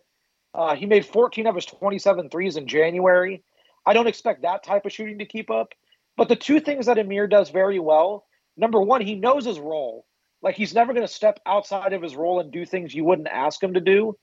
Uh, 0.55 0.75
he 0.75 0.87
made 0.87 1.07
14 1.07 1.47
of 1.47 1.55
his 1.55 1.65
27 1.67 2.31
threes 2.31 2.57
in 2.57 2.67
January. 2.69 3.43
I 3.87 3.95
don't 3.95 4.07
expect 4.07 4.43
that 4.43 4.63
type 4.63 4.85
of 4.85 4.93
shooting 4.93 5.19
to 5.19 5.27
keep 5.27 5.51
up. 5.51 5.73
But 6.17 6.29
the 6.29 6.37
two 6.37 6.61
things 6.61 6.87
that 6.87 6.99
Amir 6.99 7.27
does 7.27 7.51
very 7.51 7.79
well 7.79 8.27
number 8.61 8.81
one, 8.81 9.01
he 9.01 9.15
knows 9.15 9.45
his 9.45 9.59
role. 9.59 10.07
Like 10.43 10.55
he's 10.55 10.75
never 10.75 10.93
going 10.93 11.07
to 11.07 11.13
step 11.13 11.41
outside 11.47 11.93
of 11.93 12.03
his 12.03 12.15
role 12.15 12.41
and 12.41 12.53
do 12.53 12.65
things 12.65 12.95
you 12.95 13.05
wouldn't 13.05 13.29
ask 13.29 13.63
him 13.63 13.75
to 13.75 13.81
do. 13.81 14.17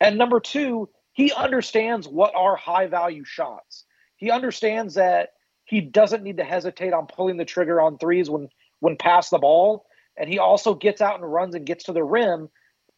And 0.00 0.18
number 0.18 0.40
two, 0.40 0.88
he 1.12 1.32
understands 1.32 2.06
what 2.06 2.34
are 2.34 2.56
high 2.56 2.86
value 2.86 3.24
shots. 3.24 3.84
He 4.16 4.30
understands 4.30 4.94
that 4.94 5.30
he 5.64 5.80
doesn't 5.80 6.22
need 6.22 6.36
to 6.36 6.44
hesitate 6.44 6.92
on 6.92 7.06
pulling 7.06 7.36
the 7.36 7.44
trigger 7.44 7.80
on 7.80 7.98
threes 7.98 8.28
when 8.28 8.48
when 8.84 8.98
past 8.98 9.30
the 9.30 9.38
ball. 9.38 9.86
And 10.18 10.28
he 10.28 10.38
also 10.38 10.74
gets 10.74 11.00
out 11.00 11.18
and 11.18 11.32
runs 11.32 11.54
and 11.54 11.64
gets 11.64 11.84
to 11.84 11.94
the 11.94 12.04
rim, 12.04 12.50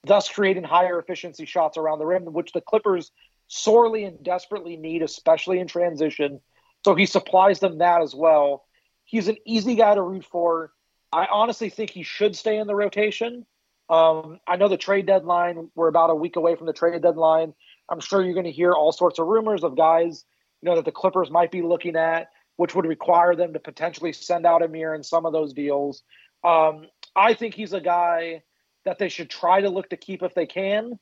thus 0.03 0.29
creating 0.29 0.65
higher 0.65 0.99
efficiency 0.99 1.47
shots 1.47 1.79
around 1.79 2.01
the 2.01 2.07
rim, 2.07 2.25
which 2.25 2.51
the 2.51 2.61
Clippers 2.61 3.13
sorely 3.47 4.03
and 4.03 4.21
desperately 4.25 4.77
need, 4.77 5.03
especially 5.03 5.61
in 5.61 5.69
transition. 5.69 6.41
So 6.85 6.97
he 6.97 7.07
supplies 7.07 7.61
them 7.61 7.79
that 7.79 8.03
as 8.03 8.17
well. 8.17 8.65
He's 9.05 9.29
an 9.29 9.37
easy 9.47 9.77
guy 9.77 9.95
to 9.95 10.03
root 10.03 10.25
for. 10.25 10.73
I 11.13 11.27
honestly 11.31 11.71
think 11.71 11.91
he 11.91 12.03
should 12.03 12.35
stay 12.35 12.59
in 12.59 12.67
the 12.67 12.75
rotation. 12.75 13.47
Um, 13.89 14.41
I 14.45 14.57
know 14.57 14.67
the 14.67 14.77
trade 14.77 15.07
deadline, 15.07 15.71
we're 15.77 15.87
about 15.87 16.11
a 16.11 16.17
week 16.17 16.35
away 16.35 16.57
from 16.57 16.67
the 16.67 16.73
trade 16.73 17.01
deadline. 17.01 17.55
I'm 17.89 18.01
sure 18.01 18.25
you're 18.25 18.35
going 18.35 18.47
to 18.47 18.51
hear 18.51 18.73
all 18.73 18.91
sorts 18.91 19.21
of 19.21 19.29
rumors 19.29 19.63
of 19.63 19.77
guys, 19.77 20.25
you 20.61 20.69
know, 20.69 20.75
that 20.75 20.85
the 20.85 20.91
Clippers 20.91 21.31
might 21.31 21.53
be 21.53 21.63
looking 21.63 21.95
at, 21.95 22.27
which 22.57 22.75
would 22.75 22.87
require 22.87 23.35
them 23.35 23.53
to 23.53 23.61
potentially 23.61 24.13
send 24.13 24.47
out 24.47 24.63
Amir 24.63 24.95
in 24.95 25.03
some 25.03 25.27
of 25.27 25.33
those 25.33 25.53
deals. 25.53 26.03
Um, 26.45 26.87
I 27.15 27.35
think 27.35 27.55
he's 27.55 27.73
a 27.73 27.81
guy 27.81 28.43
that 28.85 28.99
they 28.99 29.09
should 29.09 29.31
try 29.31 29.61
to 29.61 29.71
look 29.71 29.91
to 29.91 29.97
keep 29.97 30.23
if 30.23 30.35
they 30.35 30.47
can. 30.47 30.99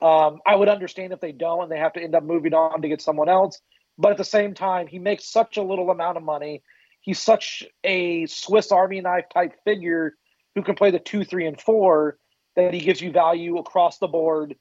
Um, 0.00 0.40
I 0.46 0.56
would 0.56 0.68
understand 0.68 1.12
if 1.12 1.20
they 1.20 1.32
don't 1.32 1.62
and 1.62 1.72
they 1.72 1.78
have 1.78 1.92
to 1.94 2.02
end 2.02 2.14
up 2.14 2.24
moving 2.24 2.54
on 2.54 2.82
to 2.82 2.88
get 2.88 3.00
someone 3.00 3.28
else. 3.28 3.60
But 3.98 4.12
at 4.12 4.18
the 4.18 4.24
same 4.24 4.54
time, 4.54 4.86
he 4.86 4.98
makes 4.98 5.30
such 5.30 5.56
a 5.56 5.62
little 5.62 5.90
amount 5.90 6.16
of 6.16 6.22
money 6.22 6.62
he's 7.02 7.18
such 7.18 7.64
a 7.84 8.24
Swiss 8.26 8.72
Army 8.72 9.00
knife 9.02 9.26
type 9.32 9.52
figure 9.64 10.14
who 10.54 10.62
can 10.62 10.74
play 10.74 10.90
the 10.90 10.98
two, 10.98 11.24
three, 11.24 11.46
and 11.46 11.60
four 11.60 12.16
that 12.56 12.72
he 12.72 12.80
gives 12.80 13.00
you 13.00 13.10
value 13.10 13.58
across 13.58 13.98
the 13.98 14.08
board. 14.08 14.54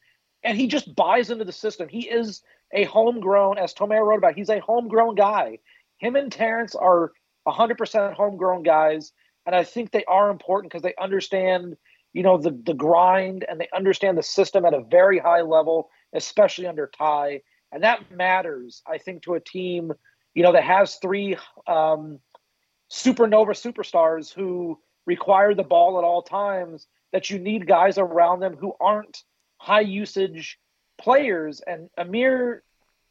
And 0.44 0.58
he 0.58 0.68
just 0.68 0.94
buys 0.94 1.30
into 1.30 1.46
the 1.46 1.52
system. 1.52 1.88
He 1.88 2.10
is 2.10 2.42
a 2.74 2.84
homegrown, 2.86 3.58
as 3.58 3.74
Tomer 3.74 4.06
wrote 4.06 4.18
about, 4.18 4.36
he's 4.36 4.50
a 4.50 4.60
homegrown 4.60 5.16
guy. 5.16 5.60
Him 6.02 6.16
and 6.16 6.32
Terance 6.32 6.76
are 6.76 7.12
100% 7.48 8.14
homegrown 8.14 8.64
guys. 8.64 9.14
And 9.46 9.56
I 9.56 9.64
think 9.64 9.92
they 9.92 10.06
are 10.06 10.30
important 10.30 10.72
because 10.72 10.84
they 10.84 10.94
understand 11.02 11.78
you 12.14 12.24
know, 12.24 12.38
the 12.38 12.52
the 12.66 12.74
grind 12.74 13.46
and 13.48 13.60
they 13.60 13.70
understand 13.76 14.18
the 14.18 14.24
system 14.24 14.66
at 14.66 14.74
a 14.74 14.84
very 14.84 15.20
high 15.20 15.42
level, 15.42 15.90
especially 16.14 16.68
under 16.68 16.88
Ty, 16.88 17.42
and 17.72 17.84
that 17.84 18.12
matters, 18.12 18.82
I 18.86 18.98
think, 18.98 19.24
to 19.24 19.36
a 19.36 19.40
team, 19.40 19.94
you 20.34 20.44
know, 20.44 20.52
that 20.52 20.64
has 20.64 20.96
three 20.96 21.38
um, 21.68 22.20
supernova 22.92 23.52
superstars 23.52 24.34
who 24.34 24.78
require 25.06 25.56
the 25.56 25.64
ball 25.64 25.98
at 25.98 26.04
all 26.04 26.22
times. 26.22 26.88
That 27.14 27.30
you 27.30 27.40
need 27.40 27.68
guys 27.68 27.98
around 27.98 28.40
them 28.40 28.56
who 28.56 28.74
aren't 28.80 29.24
high 29.58 29.82
usage 29.82 30.58
players, 31.00 31.62
and 31.66 31.90
Amir 31.98 32.64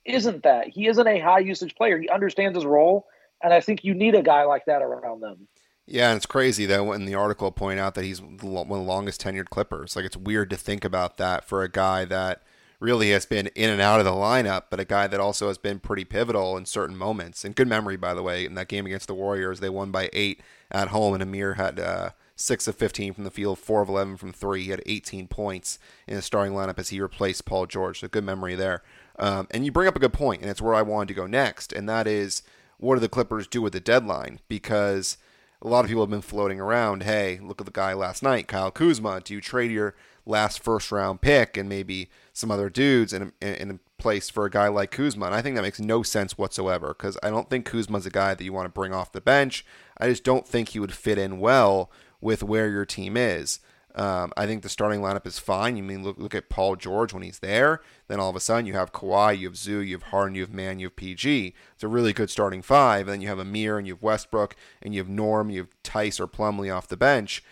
isn't 0.04 0.42
that. 0.42 0.68
He 0.68 0.86
isn't 0.86 1.06
a 1.06 1.18
high 1.18 1.40
usage 1.40 1.74
player. 1.74 1.98
He 1.98 2.08
understands 2.08 2.56
his 2.56 2.64
role, 2.64 3.06
and 3.42 3.52
I 3.52 3.60
think 3.60 3.84
you 3.84 3.94
need 3.94 4.14
a 4.14 4.22
guy 4.22 4.44
like 4.44 4.64
that 4.66 4.82
around 4.82 5.20
them. 5.20 5.48
Yeah, 5.86 6.10
and 6.10 6.16
it's 6.16 6.26
crazy 6.26 6.66
that 6.66 6.86
when 6.86 7.04
the 7.04 7.16
article 7.16 7.50
point 7.50 7.80
out 7.80 7.94
that 7.96 8.04
he's 8.04 8.22
one 8.22 8.62
of 8.62 8.68
the 8.68 8.76
longest 8.76 9.20
tenured 9.20 9.48
Clippers. 9.48 9.96
Like 9.96 10.04
it's 10.04 10.16
weird 10.16 10.50
to 10.50 10.56
think 10.56 10.84
about 10.84 11.16
that 11.16 11.44
for 11.44 11.62
a 11.62 11.68
guy 11.68 12.04
that 12.04 12.42
really 12.78 13.10
has 13.10 13.26
been 13.26 13.48
in 13.48 13.70
and 13.70 13.80
out 13.80 13.98
of 13.98 14.06
the 14.06 14.12
lineup, 14.12 14.64
but 14.70 14.80
a 14.80 14.84
guy 14.84 15.06
that 15.06 15.20
also 15.20 15.48
has 15.48 15.58
been 15.58 15.78
pretty 15.78 16.04
pivotal 16.04 16.56
in 16.56 16.64
certain 16.64 16.96
moments. 16.96 17.44
And 17.44 17.54
good 17.54 17.68
memory, 17.68 17.96
by 17.96 18.14
the 18.14 18.22
way, 18.22 18.46
in 18.46 18.54
that 18.54 18.68
game 18.68 18.86
against 18.86 19.06
the 19.06 19.14
Warriors, 19.14 19.60
they 19.60 19.68
won 19.68 19.90
by 19.90 20.08
eight 20.12 20.40
at 20.70 20.88
home, 20.88 21.12
and 21.12 21.22
Amir 21.22 21.54
had 21.54 21.78
uh, 21.78 22.10
six 22.36 22.66
of 22.66 22.76
15 22.76 23.12
from 23.12 23.24
the 23.24 23.30
field, 23.30 23.58
four 23.58 23.82
of 23.82 23.88
11 23.88 24.16
from 24.16 24.32
three. 24.32 24.64
He 24.64 24.70
had 24.70 24.82
18 24.86 25.28
points 25.28 25.78
in 26.06 26.16
the 26.16 26.22
starting 26.22 26.54
lineup 26.54 26.78
as 26.78 26.88
he 26.88 27.00
replaced 27.00 27.44
Paul 27.44 27.66
George. 27.66 28.00
So 28.00 28.08
good 28.08 28.24
memory 28.24 28.54
there. 28.54 28.82
Um, 29.20 29.46
and 29.52 29.64
you 29.64 29.70
bring 29.70 29.86
up 29.86 29.94
a 29.94 30.00
good 30.00 30.12
point, 30.12 30.42
and 30.42 30.50
it's 30.50 30.60
where 30.62 30.74
I 30.74 30.82
wanted 30.82 31.08
to 31.08 31.14
go 31.14 31.26
next, 31.26 31.72
and 31.72 31.88
that 31.88 32.08
is 32.08 32.42
what 32.78 32.94
do 32.94 33.00
the 33.00 33.08
Clippers 33.08 33.46
do 33.46 33.62
with 33.62 33.74
the 33.74 33.80
deadline? 33.80 34.40
Because– 34.48 35.16
a 35.62 35.68
lot 35.68 35.84
of 35.84 35.88
people 35.88 36.02
have 36.02 36.10
been 36.10 36.22
floating 36.22 36.60
around. 36.60 37.02
Hey, 37.02 37.38
look 37.42 37.60
at 37.60 37.66
the 37.66 37.72
guy 37.72 37.92
last 37.92 38.22
night, 38.22 38.48
Kyle 38.48 38.70
Kuzma. 38.70 39.20
Do 39.20 39.34
you 39.34 39.40
trade 39.40 39.70
your 39.70 39.94
last 40.24 40.62
first 40.62 40.90
round 40.90 41.20
pick 41.20 41.56
and 41.56 41.68
maybe 41.68 42.08
some 42.32 42.50
other 42.50 42.70
dudes 42.70 43.12
in 43.12 43.32
a, 43.42 43.62
in 43.62 43.70
a 43.70 43.78
place 44.00 44.30
for 44.30 44.46
a 44.46 44.50
guy 44.50 44.68
like 44.68 44.90
Kuzma? 44.90 45.26
And 45.26 45.34
I 45.34 45.42
think 45.42 45.56
that 45.56 45.62
makes 45.62 45.80
no 45.80 46.02
sense 46.02 46.38
whatsoever 46.38 46.88
because 46.88 47.18
I 47.22 47.28
don't 47.28 47.50
think 47.50 47.66
Kuzma's 47.66 48.06
a 48.06 48.10
guy 48.10 48.34
that 48.34 48.44
you 48.44 48.52
want 48.52 48.66
to 48.66 48.70
bring 48.70 48.94
off 48.94 49.12
the 49.12 49.20
bench. 49.20 49.64
I 49.98 50.08
just 50.08 50.24
don't 50.24 50.48
think 50.48 50.70
he 50.70 50.80
would 50.80 50.94
fit 50.94 51.18
in 51.18 51.40
well 51.40 51.90
with 52.22 52.42
where 52.42 52.70
your 52.70 52.86
team 52.86 53.16
is. 53.16 53.60
Um, 53.94 54.32
I 54.36 54.46
think 54.46 54.62
the 54.62 54.68
starting 54.68 55.00
lineup 55.00 55.26
is 55.26 55.38
fine. 55.38 55.76
You 55.76 55.82
mean 55.82 56.02
look 56.02 56.18
look 56.18 56.34
at 56.34 56.48
Paul 56.48 56.76
George 56.76 57.12
when 57.12 57.22
he's 57.22 57.40
there. 57.40 57.80
Then 58.08 58.20
all 58.20 58.30
of 58.30 58.36
a 58.36 58.40
sudden 58.40 58.66
you 58.66 58.74
have 58.74 58.92
Kawhi, 58.92 59.38
you 59.38 59.48
have 59.48 59.56
Zoo, 59.56 59.80
you 59.80 59.94
have 59.94 60.04
Harden, 60.04 60.34
you 60.34 60.42
have 60.42 60.52
Mann, 60.52 60.78
you 60.78 60.86
have 60.86 60.96
PG. 60.96 61.54
It's 61.74 61.82
a 61.82 61.88
really 61.88 62.12
good 62.12 62.30
starting 62.30 62.62
five. 62.62 63.06
And 63.06 63.14
then 63.14 63.20
you 63.20 63.28
have 63.28 63.38
Amir 63.38 63.78
and 63.78 63.86
you 63.86 63.94
have 63.94 64.02
Westbrook 64.02 64.54
and 64.82 64.94
you 64.94 65.00
have 65.00 65.08
Norm, 65.08 65.50
you 65.50 65.60
have 65.60 65.82
Theis 65.82 66.20
or 66.20 66.26
Plumlee 66.26 66.74
off 66.74 66.88
the 66.88 66.96
bench. 66.96 67.42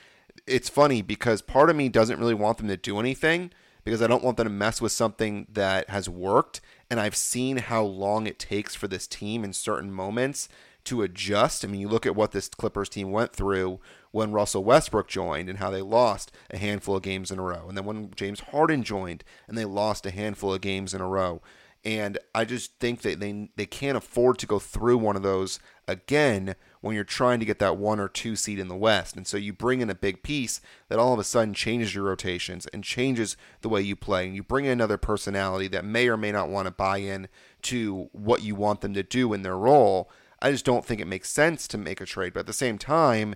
It's 0.46 0.68
funny 0.68 1.02
because 1.02 1.42
part 1.42 1.70
of 1.70 1.76
me 1.76 1.88
doesn't 1.88 2.18
really 2.18 2.34
want 2.34 2.58
them 2.58 2.68
to 2.68 2.76
do 2.76 2.98
anything 2.98 3.50
because 3.84 4.02
I 4.02 4.06
don't 4.06 4.24
want 4.24 4.36
them 4.36 4.46
to 4.46 4.52
mess 4.52 4.80
with 4.80 4.92
something 4.92 5.46
that 5.52 5.90
has 5.90 6.08
worked. 6.08 6.60
And 6.90 7.00
I've 7.00 7.16
seen 7.16 7.58
how 7.58 7.82
long 7.82 8.26
it 8.26 8.38
takes 8.38 8.74
for 8.74 8.88
this 8.88 9.06
team 9.06 9.44
in 9.44 9.52
certain 9.52 9.90
moments 9.92 10.48
to 10.84 11.02
adjust. 11.02 11.64
I 11.64 11.68
mean, 11.68 11.80
you 11.80 11.88
look 11.88 12.06
at 12.06 12.16
what 12.16 12.32
this 12.32 12.48
Clippers 12.48 12.88
team 12.88 13.10
went 13.10 13.32
through 13.32 13.80
when 14.10 14.32
Russell 14.32 14.64
Westbrook 14.64 15.08
joined 15.08 15.48
and 15.48 15.58
how 15.58 15.70
they 15.70 15.82
lost 15.82 16.32
a 16.50 16.58
handful 16.58 16.96
of 16.96 17.02
games 17.02 17.30
in 17.30 17.38
a 17.38 17.42
row. 17.42 17.66
And 17.68 17.76
then 17.76 17.84
when 17.84 18.10
James 18.14 18.40
Harden 18.40 18.82
joined 18.82 19.24
and 19.46 19.56
they 19.56 19.64
lost 19.64 20.06
a 20.06 20.10
handful 20.10 20.54
of 20.54 20.60
games 20.60 20.94
in 20.94 21.00
a 21.00 21.08
row. 21.08 21.40
And 21.84 22.18
I 22.34 22.44
just 22.44 22.78
think 22.80 23.02
that 23.02 23.20
they 23.20 23.50
they 23.56 23.66
can't 23.66 23.96
afford 23.96 24.38
to 24.38 24.46
go 24.46 24.58
through 24.58 24.98
one 24.98 25.16
of 25.16 25.22
those 25.22 25.60
again 25.86 26.56
when 26.80 26.94
you're 26.94 27.04
trying 27.04 27.40
to 27.40 27.46
get 27.46 27.60
that 27.60 27.76
one 27.76 28.00
or 28.00 28.08
two 28.08 28.36
seed 28.36 28.58
in 28.58 28.68
the 28.68 28.76
West. 28.76 29.16
And 29.16 29.26
so 29.26 29.36
you 29.36 29.52
bring 29.52 29.80
in 29.80 29.90
a 29.90 29.94
big 29.94 30.22
piece 30.22 30.60
that 30.88 30.98
all 30.98 31.12
of 31.12 31.18
a 31.18 31.24
sudden 31.24 31.54
changes 31.54 31.94
your 31.94 32.04
rotations 32.04 32.66
and 32.66 32.84
changes 32.84 33.36
the 33.62 33.68
way 33.68 33.80
you 33.80 33.96
play. 33.96 34.26
And 34.26 34.34
you 34.34 34.42
bring 34.42 34.64
in 34.64 34.72
another 34.72 34.98
personality 34.98 35.68
that 35.68 35.84
may 35.84 36.08
or 36.08 36.16
may 36.16 36.32
not 36.32 36.48
want 36.48 36.66
to 36.66 36.72
buy 36.72 36.98
in 36.98 37.28
to 37.62 38.08
what 38.12 38.42
you 38.42 38.54
want 38.54 38.80
them 38.80 38.94
to 38.94 39.02
do 39.02 39.32
in 39.32 39.42
their 39.42 39.56
role. 39.56 40.10
I 40.40 40.50
just 40.50 40.64
don't 40.64 40.84
think 40.84 41.00
it 41.00 41.06
makes 41.06 41.30
sense 41.30 41.66
to 41.68 41.78
make 41.78 42.00
a 42.00 42.06
trade. 42.06 42.32
But 42.32 42.40
at 42.40 42.46
the 42.46 42.52
same 42.52 42.78
time, 42.78 43.34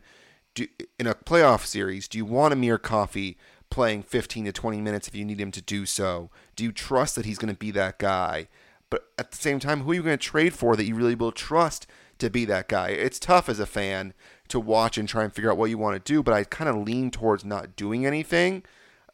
do, 0.54 0.66
in 0.98 1.06
a 1.06 1.14
playoff 1.14 1.64
series, 1.64 2.08
do 2.08 2.18
you 2.18 2.24
want 2.24 2.52
Amir 2.52 2.78
Coffey 2.78 3.36
playing 3.70 4.02
15 4.02 4.46
to 4.46 4.52
20 4.52 4.80
minutes 4.80 5.08
if 5.08 5.14
you 5.14 5.24
need 5.24 5.40
him 5.40 5.50
to 5.52 5.62
do 5.62 5.86
so? 5.86 6.30
Do 6.56 6.64
you 6.64 6.72
trust 6.72 7.16
that 7.16 7.24
he's 7.24 7.38
going 7.38 7.52
to 7.52 7.58
be 7.58 7.70
that 7.72 7.98
guy? 7.98 8.48
But 8.90 9.06
at 9.18 9.30
the 9.30 9.38
same 9.38 9.58
time, 9.58 9.82
who 9.82 9.92
are 9.92 9.94
you 9.94 10.02
going 10.02 10.18
to 10.18 10.22
trade 10.22 10.52
for 10.52 10.76
that 10.76 10.84
you 10.84 10.94
really 10.94 11.14
will 11.14 11.32
trust 11.32 11.86
to 12.18 12.28
be 12.28 12.44
that 12.44 12.68
guy? 12.68 12.90
It's 12.90 13.18
tough 13.18 13.48
as 13.48 13.58
a 13.58 13.66
fan 13.66 14.12
to 14.48 14.60
watch 14.60 14.98
and 14.98 15.08
try 15.08 15.24
and 15.24 15.32
figure 15.32 15.50
out 15.50 15.56
what 15.56 15.70
you 15.70 15.78
want 15.78 15.94
to 15.94 16.12
do, 16.12 16.22
but 16.22 16.34
I 16.34 16.44
kind 16.44 16.68
of 16.68 16.76
lean 16.76 17.10
towards 17.10 17.44
not 17.44 17.74
doing 17.74 18.04
anything. 18.04 18.64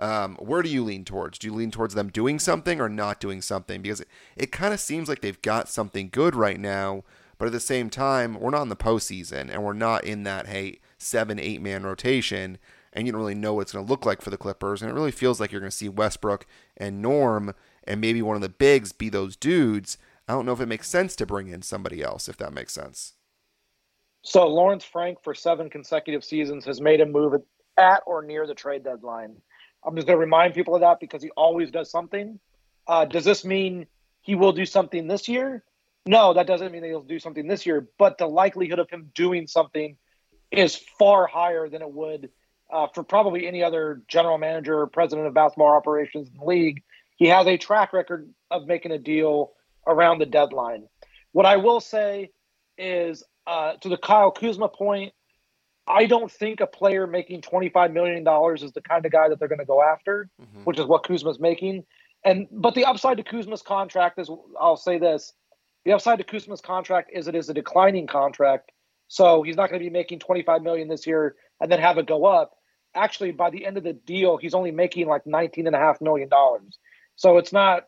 Um, 0.00 0.36
where 0.36 0.62
do 0.62 0.68
you 0.68 0.82
lean 0.82 1.04
towards? 1.04 1.38
Do 1.38 1.46
you 1.46 1.54
lean 1.54 1.70
towards 1.70 1.94
them 1.94 2.08
doing 2.08 2.40
something 2.40 2.80
or 2.80 2.88
not 2.88 3.20
doing 3.20 3.42
something? 3.42 3.82
Because 3.82 4.00
it, 4.00 4.08
it 4.36 4.52
kind 4.52 4.74
of 4.74 4.80
seems 4.80 5.08
like 5.08 5.20
they've 5.20 5.42
got 5.42 5.68
something 5.68 6.08
good 6.10 6.34
right 6.34 6.58
now, 6.58 7.04
but 7.38 7.46
at 7.46 7.52
the 7.52 7.60
same 7.60 7.88
time, 7.90 8.38
we're 8.40 8.50
not 8.50 8.62
in 8.62 8.68
the 8.68 8.76
postseason 8.76 9.48
and 9.48 9.62
we're 9.62 9.72
not 9.72 10.02
in 10.02 10.24
that, 10.24 10.48
hey, 10.48 10.80
seven, 10.98 11.38
eight 11.38 11.62
man 11.62 11.84
rotation, 11.84 12.58
and 12.92 13.06
you 13.06 13.12
don't 13.12 13.20
really 13.20 13.34
know 13.34 13.54
what 13.54 13.62
it's 13.62 13.72
going 13.72 13.84
to 13.84 13.90
look 13.90 14.04
like 14.04 14.20
for 14.20 14.30
the 14.30 14.36
Clippers. 14.36 14.82
And 14.82 14.90
it 14.90 14.94
really 14.94 15.10
feels 15.10 15.40
like 15.40 15.52
you're 15.52 15.60
going 15.60 15.70
to 15.70 15.76
see 15.76 15.88
Westbrook 15.88 16.46
and 16.76 17.00
Norm 17.00 17.54
and 17.84 18.00
maybe 18.00 18.22
one 18.22 18.36
of 18.36 18.42
the 18.42 18.48
bigs 18.48 18.92
be 18.92 19.08
those 19.08 19.36
dudes. 19.36 19.98
I 20.28 20.32
don't 20.32 20.44
know 20.44 20.52
if 20.52 20.60
it 20.60 20.66
makes 20.66 20.88
sense 20.88 21.16
to 21.16 21.26
bring 21.26 21.48
in 21.48 21.62
somebody 21.62 22.02
else, 22.02 22.28
if 22.28 22.36
that 22.36 22.52
makes 22.52 22.74
sense. 22.74 23.14
So 24.22 24.46
Lawrence 24.46 24.84
Frank 24.84 25.22
for 25.22 25.34
seven 25.34 25.70
consecutive 25.70 26.22
seasons 26.22 26.66
has 26.66 26.80
made 26.80 27.00
a 27.00 27.06
move 27.06 27.40
at 27.78 28.02
or 28.04 28.22
near 28.22 28.46
the 28.46 28.54
trade 28.54 28.84
deadline. 28.84 29.36
I'm 29.84 29.94
just 29.94 30.06
going 30.06 30.16
to 30.16 30.20
remind 30.20 30.54
people 30.54 30.74
of 30.74 30.82
that 30.82 31.00
because 31.00 31.22
he 31.22 31.30
always 31.30 31.70
does 31.70 31.90
something. 31.90 32.38
Uh, 32.86 33.04
does 33.04 33.24
this 33.24 33.44
mean 33.44 33.86
he 34.20 34.34
will 34.34 34.52
do 34.52 34.66
something 34.66 35.06
this 35.06 35.28
year? 35.28 35.64
No, 36.04 36.34
that 36.34 36.46
doesn't 36.46 36.72
mean 36.72 36.82
that 36.82 36.88
he'll 36.88 37.02
do 37.02 37.18
something 37.18 37.46
this 37.46 37.64
year. 37.64 37.88
But 37.98 38.18
the 38.18 38.26
likelihood 38.26 38.78
of 38.80 38.90
him 38.90 39.10
doing 39.14 39.46
something 39.46 39.96
is 40.50 40.76
far 40.76 41.26
higher 41.26 41.68
than 41.68 41.82
it 41.82 41.92
would 41.92 42.30
uh, 42.70 42.86
for 42.94 43.02
probably 43.02 43.46
any 43.46 43.62
other 43.62 44.02
general 44.08 44.38
manager 44.38 44.80
or 44.80 44.86
president 44.86 45.26
of 45.26 45.34
basketball 45.34 45.68
operations 45.68 46.28
in 46.28 46.38
the 46.38 46.44
league. 46.44 46.82
He 47.16 47.26
has 47.26 47.46
a 47.46 47.56
track 47.56 47.92
record 47.92 48.28
of 48.50 48.66
making 48.66 48.92
a 48.92 48.98
deal 48.98 49.52
around 49.86 50.18
the 50.18 50.26
deadline. 50.26 50.86
What 51.32 51.46
I 51.46 51.56
will 51.56 51.80
say 51.80 52.30
is 52.76 53.24
uh, 53.46 53.74
to 53.80 53.88
the 53.88 53.96
Kyle 53.96 54.30
Kuzma 54.30 54.68
point, 54.68 55.12
I 55.86 56.04
don't 56.04 56.30
think 56.30 56.60
a 56.60 56.66
player 56.66 57.06
making 57.06 57.40
$25 57.40 57.92
million 57.92 58.18
is 58.54 58.72
the 58.72 58.82
kind 58.82 59.04
of 59.06 59.10
guy 59.10 59.28
that 59.28 59.38
they're 59.38 59.48
going 59.48 59.58
to 59.58 59.64
go 59.64 59.82
after, 59.82 60.28
mm-hmm. 60.40 60.64
which 60.64 60.78
is 60.78 60.84
what 60.84 61.02
Kuzma's 61.04 61.40
making. 61.40 61.84
And 62.24 62.46
but 62.50 62.74
the 62.74 62.84
upside 62.84 63.16
to 63.16 63.22
Kuzma's 63.22 63.62
contract 63.62 64.18
is 64.18 64.30
I'll 64.60 64.76
say 64.76 64.98
this. 64.98 65.32
The 65.84 65.92
upside 65.92 66.18
to 66.18 66.24
Kuzma's 66.24 66.60
contract 66.60 67.10
is 67.14 67.28
it 67.28 67.34
is 67.34 67.48
a 67.48 67.54
declining 67.54 68.06
contract 68.06 68.72
so 69.08 69.42
he's 69.42 69.56
not 69.56 69.70
going 69.70 69.80
to 69.80 69.84
be 69.84 69.90
making 69.90 70.20
25 70.20 70.62
million 70.62 70.88
this 70.88 71.06
year 71.06 71.34
and 71.60 71.72
then 71.72 71.80
have 71.80 71.98
it 71.98 72.06
go 72.06 72.24
up. 72.26 72.52
Actually, 72.94 73.32
by 73.32 73.50
the 73.50 73.66
end 73.66 73.76
of 73.76 73.84
the 73.84 73.92
deal, 73.92 74.36
he's 74.36 74.54
only 74.54 74.70
making 74.70 75.08
like 75.08 75.26
19 75.26 75.66
and 75.66 75.74
a 75.74 75.78
half 75.78 76.00
million 76.00 76.28
dollars. 76.28 76.78
So 77.16 77.38
it's 77.38 77.52
not 77.52 77.84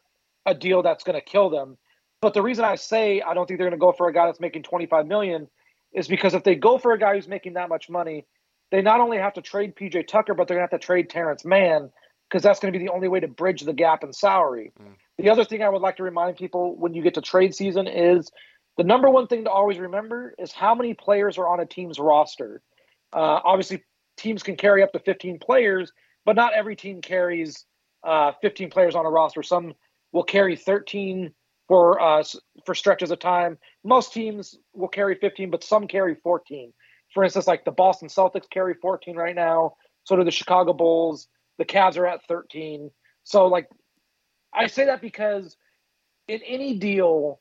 a 0.47 0.55
deal 0.55 0.83
that's 0.83 1.05
going 1.05 1.19
to 1.19 1.25
kill 1.25 1.51
them. 1.51 1.79
But 2.21 2.35
the 2.35 2.43
reason 2.43 2.65
I 2.65 2.75
say 2.75 3.23
I 3.23 3.35
don't 3.35 3.47
think 3.47 3.59
they're 3.59 3.69
going 3.69 3.79
to 3.79 3.85
go 3.85 3.93
for 3.93 4.09
a 4.09 4.13
guy 4.13 4.27
that's 4.27 4.41
making 4.41 4.65
25 4.65 5.07
million 5.07 5.49
is 5.93 6.09
because 6.09 6.35
if 6.35 6.45
they 6.45 6.55
go 6.55 6.79
for 6.79 6.93
a 6.93 6.99
guy 6.99 7.15
who's 7.15 7.29
making 7.29 7.55
that 7.55 7.69
much 7.69 7.89
money, 7.89 8.27
they 8.71 8.83
not 8.83 9.01
only 9.01 9.19
have 9.19 9.35
to 9.35 9.43
trade 9.43 9.75
PJ 9.75 10.07
Tucker, 10.07 10.35
but 10.35 10.47
they're 10.47 10.57
going 10.57 10.69
to 10.69 10.73
have 10.73 10.81
to 10.81 10.85
trade 10.85 11.11
Terance 11.11 11.45
Mann 11.45 11.91
because 12.29 12.43
that's 12.43 12.61
going 12.61 12.73
to 12.73 12.79
be 12.79 12.85
the 12.85 12.93
only 12.93 13.09
way 13.09 13.21
to 13.21 13.29
bridge 13.29 13.63
the 13.63 13.73
gap 13.73 14.05
in 14.05 14.13
salary. 14.13 14.73
Mm. 14.81 14.95
The 15.19 15.31
other 15.31 15.45
thing 15.45 15.63
I 15.63 15.69
would 15.69 15.83
like 15.83 15.97
to 15.97 16.03
remind 16.03 16.37
people 16.37 16.77
when 16.77 16.95
you 16.95 17.03
get 17.03 17.15
to 17.15 17.21
trade 17.21 17.55
season 17.55 17.89
is 17.89 18.31
the 18.81 18.85
number 18.85 19.11
one 19.11 19.27
thing 19.27 19.45
to 19.45 19.51
always 19.51 19.79
remember 19.79 20.35
is 20.39 20.53
how 20.53 20.75
many 20.75 20.95
players 20.95 21.37
are 21.37 21.47
on 21.47 21.61
a 21.61 21.67
team's 21.67 21.99
roster. 21.99 22.63
Uh, 23.13 23.39
obviously, 23.45 23.85
teams 24.17 24.43
can 24.43 24.57
carry 24.57 24.83
up 24.83 24.91
to 24.93 24.99
15 24.99 25.39
players, 25.39 25.93
but 26.25 26.35
not 26.35 26.55
every 26.55 26.75
team 26.75 27.03
carries 27.03 27.67
uh, 28.05 28.33
15 28.41 28.71
players 28.71 28.95
on 28.95 29.05
a 29.05 29.11
roster. 29.11 29.43
Some 29.43 29.75
will 30.13 30.23
carry 30.23 30.57
13 30.57 31.31
for 31.69 32.01
uh, 32.01 32.25
for 32.65 32.75
stretches 32.75 33.11
of 33.11 33.19
time. 33.19 33.59
Most 33.85 34.15
teams 34.15 34.57
will 34.73 34.89
carry 34.89 35.15
15, 35.15 35.51
but 35.51 35.63
some 35.63 35.87
carry 35.87 36.15
14. 36.15 36.73
For 37.13 37.23
instance, 37.23 37.47
like 37.47 37.67
the 37.67 37.73
Boston 37.73 38.09
Celtics 38.09 38.49
carry 38.49 38.73
14 38.73 39.15
right 39.15 39.37
now. 39.37 39.75
So 40.05 40.17
do 40.17 40.25
the 40.25 40.31
Chicago 40.31 40.73
Bulls. 40.73 41.29
The 41.59 41.67
Cavs 41.67 41.99
are 41.99 42.07
at 42.07 42.25
13. 42.29 42.91
So 43.25 43.47
like, 43.47 43.69
I 44.55 44.69
say 44.69 44.87
that 44.87 45.03
because 45.03 45.59
in 46.29 46.41
any 46.47 46.79
deal, 46.79 47.41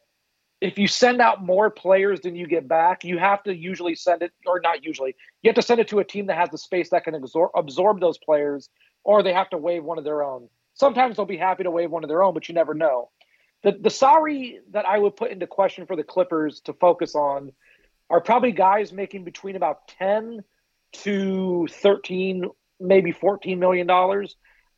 if 0.62 0.78
you 0.78 0.88
send 0.88 1.22
out 1.22 1.44
more 1.44 1.70
players 1.70 2.20
than 2.22 2.36
you 2.36 2.46
get 2.48 2.68
back, 2.68 3.04
you 3.04 3.18
have 3.18 3.42
to 3.44 3.56
usually 3.56 3.96
send 3.96 4.22
it, 4.22 4.32
or 4.46 4.60
not 4.60 4.84
usually, 4.84 5.16
you 5.42 5.50
have 5.50 5.56
to 5.56 5.62
send 5.62 5.80
it 5.80 5.88
to 5.90 6.00
a 6.00 6.04
team 6.04 6.26
that 6.28 6.38
has 6.38 6.50
the 6.50 6.58
space 6.58 6.90
that 6.90 7.06
can 7.06 7.16
absorb, 7.16 7.52
absorb 7.56 8.00
those 8.00 8.18
players, 8.18 8.70
or 9.04 9.24
they 9.24 9.34
have 9.34 9.50
to 9.52 9.58
waive 9.58 9.84
one 9.84 9.98
of 9.98 10.04
their 10.04 10.22
own. 10.22 10.50
Sometimes 10.74 11.16
they'll 11.16 11.26
be 11.26 11.38
happy 11.38 11.64
to 11.64 11.72
waive 11.72 11.92
one 11.92 12.04
of 12.04 12.10
their 12.10 12.24
own, 12.24 12.34
but 12.34 12.50
you 12.50 12.56
never 12.56 12.74
know. 12.74 13.10
The 13.64 13.74
the 13.74 13.90
salary 13.90 14.60
that 14.72 14.86
I 14.86 14.98
would 14.98 15.16
put 15.16 15.32
into 15.32 15.48
question 15.48 15.86
for 15.86 15.96
the 15.96 16.04
Clippers 16.04 16.62
to 16.62 16.74
focus 16.74 17.16
on 17.16 17.52
are 18.10 18.22
probably 18.22 18.52
guys 18.52 18.92
making 18.92 19.24
between 19.24 19.56
about 19.56 19.88
10 20.00 20.44
to 20.92 21.68
13 21.70 22.50
maybe 22.80 23.14
$14 23.14 23.58
million 23.58 23.88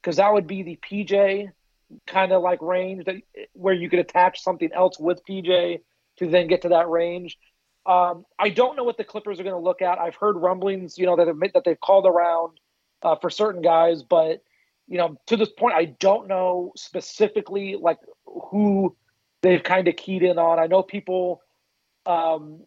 because 0.01 0.17
that 0.17 0.34
would 0.34 0.47
be 0.47 0.63
the 0.63 0.79
PJ 0.82 1.51
kind 2.07 2.31
of 2.31 2.41
like 2.41 2.61
range 2.61 3.05
that 3.05 3.15
where 3.53 3.73
you 3.73 3.89
could 3.89 3.99
attach 3.99 4.41
something 4.41 4.69
else 4.73 4.99
with 4.99 5.21
PJ 5.27 5.79
to 6.17 6.27
then 6.29 6.47
get 6.47 6.63
to 6.63 6.69
that 6.69 6.89
range. 6.89 7.37
Um, 7.85 8.25
I 8.37 8.49
don't 8.49 8.75
know 8.75 8.83
what 8.83 8.97
the 8.97 9.03
Clippers 9.03 9.39
are 9.39 9.43
going 9.43 9.55
to 9.55 9.61
look 9.61 9.81
at. 9.81 9.99
I've 9.99 10.15
heard 10.15 10.37
rumblings, 10.37 10.97
you 10.97 11.05
know, 11.05 11.15
that 11.15 11.25
that 11.53 11.63
they've 11.65 11.79
called 11.79 12.05
around 12.05 12.59
uh, 13.01 13.15
for 13.15 13.29
certain 13.29 13.61
guys, 13.61 14.03
but 14.03 14.43
you 14.87 14.97
know, 14.97 15.15
to 15.27 15.37
this 15.37 15.49
point, 15.49 15.73
I 15.73 15.85
don't 15.85 16.27
know 16.27 16.73
specifically 16.75 17.77
like 17.79 17.97
who 18.25 18.95
they've 19.41 19.63
kind 19.63 19.87
of 19.87 19.95
keyed 19.95 20.21
in 20.21 20.37
on. 20.37 20.59
I 20.59 20.67
know 20.67 20.83
people, 20.83 21.41
um, 22.05 22.61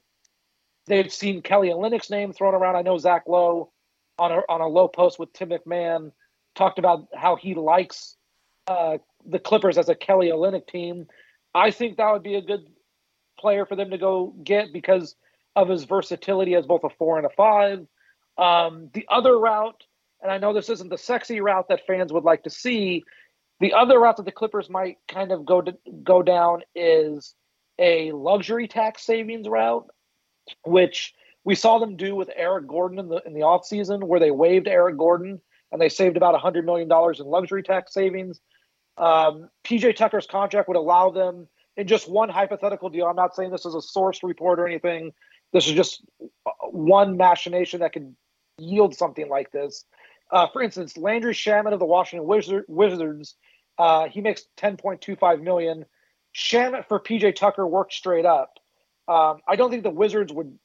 they've 0.86 1.12
seen 1.12 1.42
Kelly 1.42 1.68
Olynyk's 1.68 2.10
name 2.10 2.32
thrown 2.32 2.54
around. 2.54 2.76
I 2.76 2.82
know 2.82 2.98
Zach 2.98 3.24
Lowe 3.26 3.72
on 4.18 4.32
a 4.32 4.40
on 4.48 4.60
a 4.60 4.66
Lowe 4.66 4.88
Post 4.88 5.18
with 5.18 5.32
Tim 5.32 5.50
McMahon 5.50 6.12
talked 6.54 6.78
about 6.78 7.08
how 7.14 7.36
he 7.36 7.54
likes 7.54 8.16
uh, 8.66 8.98
the 9.26 9.38
Clippers 9.38 9.78
as 9.78 9.88
a 9.88 9.94
Kelly 9.94 10.28
Olynyk 10.28 10.66
team. 10.66 11.06
I 11.54 11.70
think 11.70 11.96
that 11.96 12.12
would 12.12 12.22
be 12.22 12.34
a 12.34 12.42
good 12.42 12.66
player 13.38 13.66
for 13.66 13.76
them 13.76 13.90
to 13.90 13.98
go 13.98 14.34
get 14.42 14.72
because 14.72 15.14
of 15.56 15.68
his 15.68 15.84
versatility 15.84 16.54
as 16.54 16.66
both 16.66 16.84
a 16.84 16.90
four 16.90 17.16
and 17.16 17.26
a 17.26 17.30
five. 17.30 17.86
Um, 18.36 18.90
the 18.92 19.06
other 19.08 19.38
route, 19.38 19.84
and 20.22 20.30
I 20.30 20.38
know 20.38 20.52
this 20.52 20.68
isn't 20.68 20.90
the 20.90 20.98
sexy 20.98 21.40
route 21.40 21.68
that 21.68 21.86
fans 21.86 22.12
would 22.12 22.24
like 22.24 22.42
to 22.44 22.50
see, 22.50 23.04
the 23.60 23.72
other 23.74 24.00
route 24.00 24.16
that 24.16 24.24
the 24.24 24.32
Clippers 24.32 24.68
might 24.68 24.98
kind 25.06 25.30
of 25.30 25.46
go 25.46 25.60
to 25.60 25.76
go 26.02 26.22
down 26.22 26.62
is 26.74 27.34
a 27.78 28.10
luxury 28.12 28.66
tax 28.66 29.06
savings 29.06 29.48
route, 29.48 29.86
which 30.64 31.14
we 31.44 31.54
saw 31.54 31.78
them 31.78 31.96
do 31.96 32.16
with 32.16 32.30
Eric 32.34 32.66
Gordon 32.66 32.98
in 32.98 33.08
the 33.08 33.22
in 33.24 33.34
the 33.34 33.40
offseason, 33.40 34.02
where 34.04 34.20
they 34.20 34.30
waived 34.30 34.66
Eric 34.66 34.96
Gordon 34.96 35.40
and 35.70 35.80
they 35.80 35.88
saved 35.88 36.16
about 36.16 36.40
$100 36.40 36.64
million 36.64 36.88
in 36.88 37.26
luxury 37.26 37.62
tax 37.62 37.92
savings. 37.92 38.40
Um, 38.96 39.48
PJ 39.64 39.96
Tucker's 39.96 40.26
contract 40.26 40.68
would 40.68 40.76
allow 40.76 41.10
them, 41.10 41.48
in 41.76 41.86
just 41.86 42.08
one 42.08 42.28
hypothetical 42.28 42.88
deal, 42.88 43.06
I'm 43.06 43.16
not 43.16 43.34
saying 43.34 43.50
this 43.50 43.66
is 43.66 43.74
a 43.74 43.82
source 43.82 44.22
report 44.22 44.60
or 44.60 44.66
anything, 44.66 45.12
this 45.52 45.66
is 45.66 45.72
just 45.72 46.04
one 46.70 47.16
machination 47.16 47.80
that 47.80 47.92
could 47.92 48.14
yield 48.58 48.94
something 48.94 49.28
like 49.28 49.50
this. 49.50 49.84
Uh, 50.30 50.46
for 50.52 50.62
instance, 50.62 50.96
Landry 50.96 51.34
Shamet 51.34 51.72
of 51.72 51.78
the 51.78 51.86
Washington 51.86 52.26
Wizard, 52.26 52.64
Wizards, 52.68 53.36
uh, 53.78 54.08
he 54.08 54.20
makes 54.20 54.44
10.25 54.58 55.42
million. 55.42 55.84
Shamet 56.34 56.86
for 56.88 57.00
PJ 57.00 57.36
Tucker 57.36 57.66
worked 57.66 57.92
straight 57.92 58.26
up. 58.26 58.58
Um, 59.06 59.38
I 59.46 59.56
don't 59.56 59.70
think 59.70 59.82
the 59.82 59.90
Wizards 59.90 60.32
would 60.32 60.58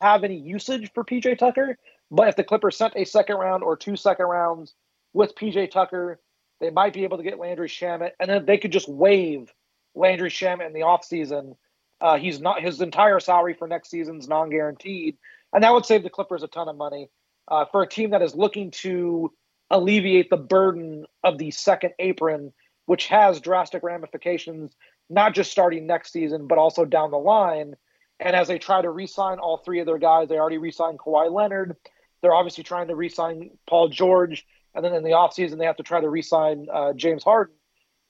have 0.00 0.24
any 0.24 0.36
usage 0.36 0.92
for 0.94 1.04
PJ 1.04 1.38
Tucker, 1.38 1.76
but 2.10 2.28
if 2.28 2.36
the 2.36 2.44
Clippers 2.44 2.76
sent 2.76 2.94
a 2.96 3.04
second 3.04 3.36
round 3.36 3.62
or 3.62 3.76
two 3.76 3.96
second 3.96 4.26
rounds 4.26 4.74
with 5.12 5.34
PJ 5.34 5.70
Tucker, 5.70 6.20
they 6.60 6.70
might 6.70 6.92
be 6.92 7.04
able 7.04 7.16
to 7.16 7.22
get 7.22 7.38
Landry 7.38 7.68
Shamet, 7.68 8.12
and 8.20 8.28
then 8.30 8.44
they 8.44 8.58
could 8.58 8.72
just 8.72 8.88
waive 8.88 9.52
Landry 9.94 10.30
Shamet 10.30 10.66
in 10.66 10.72
the 10.72 10.80
offseason. 10.80 11.56
Uh, 12.00 12.16
he's 12.16 12.40
not 12.40 12.62
his 12.62 12.80
entire 12.80 13.20
salary 13.20 13.54
for 13.54 13.66
next 13.66 13.90
season's 13.90 14.28
non-guaranteed, 14.28 15.16
and 15.52 15.64
that 15.64 15.72
would 15.72 15.86
save 15.86 16.02
the 16.02 16.10
Clippers 16.10 16.42
a 16.42 16.48
ton 16.48 16.68
of 16.68 16.76
money 16.76 17.08
uh, 17.48 17.64
for 17.64 17.82
a 17.82 17.88
team 17.88 18.10
that 18.10 18.22
is 18.22 18.34
looking 18.34 18.70
to 18.70 19.32
alleviate 19.70 20.30
the 20.30 20.36
burden 20.36 21.06
of 21.24 21.38
the 21.38 21.50
second 21.50 21.92
apron, 21.98 22.52
which 22.86 23.06
has 23.06 23.40
drastic 23.40 23.82
ramifications, 23.82 24.74
not 25.08 25.34
just 25.34 25.50
starting 25.50 25.86
next 25.86 26.12
season, 26.12 26.46
but 26.46 26.58
also 26.58 26.84
down 26.84 27.10
the 27.10 27.18
line. 27.18 27.74
And 28.18 28.36
as 28.36 28.48
they 28.48 28.58
try 28.58 28.82
to 28.82 28.90
re-sign 28.90 29.38
all 29.38 29.58
three 29.58 29.80
of 29.80 29.86
their 29.86 29.98
guys, 29.98 30.28
they 30.28 30.38
already 30.38 30.58
re-signed 30.58 30.98
Kawhi 30.98 31.32
Leonard. 31.32 31.76
They're 32.20 32.34
obviously 32.34 32.64
trying 32.64 32.88
to 32.88 32.96
re-sign 32.96 33.50
Paul 33.68 33.88
George, 33.88 34.46
and 34.74 34.84
then 34.84 34.94
in 34.94 35.02
the 35.02 35.10
offseason 35.10 35.58
they 35.58 35.66
have 35.66 35.76
to 35.76 35.82
try 35.82 36.00
to 36.00 36.08
re-sign 36.08 36.66
uh, 36.72 36.92
James 36.92 37.24
Harden. 37.24 37.54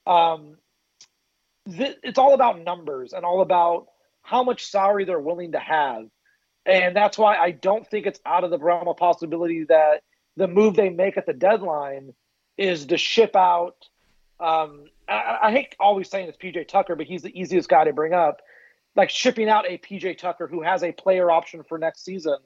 Um, 0.06 0.56
th- 1.70 1.98
it's 2.02 2.18
all 2.18 2.34
about 2.34 2.62
numbers 2.62 3.12
and 3.12 3.24
all 3.24 3.40
about 3.40 3.86
how 4.22 4.42
much 4.42 4.66
salary 4.66 5.04
they're 5.04 5.20
willing 5.20 5.52
to 5.52 5.58
have, 5.58 6.04
and 6.66 6.94
that's 6.94 7.18
why 7.18 7.36
I 7.36 7.52
don't 7.52 7.86
think 7.86 8.06
it's 8.06 8.20
out 8.26 8.44
of 8.44 8.50
the 8.50 8.58
realm 8.58 8.88
of 8.88 8.96
possibility 8.96 9.64
that 9.64 10.02
the 10.36 10.48
move 10.48 10.74
they 10.74 10.90
make 10.90 11.16
at 11.16 11.26
the 11.26 11.32
deadline 11.32 12.14
is 12.56 12.86
to 12.86 12.96
ship 12.98 13.34
out. 13.34 13.88
Um, 14.38 14.84
I, 15.08 15.38
I 15.42 15.50
hate 15.50 15.74
always 15.80 16.08
saying 16.08 16.28
it's 16.28 16.38
PJ 16.38 16.68
Tucker, 16.68 16.94
but 16.94 17.06
he's 17.06 17.22
the 17.22 17.38
easiest 17.38 17.68
guy 17.68 17.84
to 17.84 17.92
bring 17.92 18.12
up. 18.12 18.40
Like 18.96 19.11
shipping 19.11 19.48
out 19.48 19.66
a 19.68 19.78
PJ 19.78 20.18
Tucker 20.18 20.46
who 20.46 20.62
has 20.62 20.82
a 20.82 20.92
player 20.92 21.30
option 21.30 21.62
for 21.62 21.78
next 21.78 22.04
season 22.04 22.36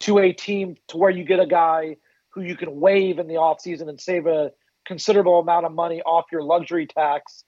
to 0.00 0.18
a 0.18 0.32
team 0.32 0.76
to 0.88 0.96
where 0.96 1.10
you 1.10 1.24
get 1.24 1.40
a 1.40 1.46
guy 1.46 1.96
who 2.36 2.42
you 2.42 2.54
can 2.54 2.78
waive 2.78 3.18
in 3.18 3.26
the 3.26 3.34
offseason 3.34 3.88
and 3.88 3.98
save 3.98 4.26
a 4.26 4.52
considerable 4.86 5.40
amount 5.40 5.64
of 5.64 5.72
money 5.72 6.02
off 6.02 6.26
your 6.30 6.42
luxury 6.42 6.86
tax, 6.86 7.44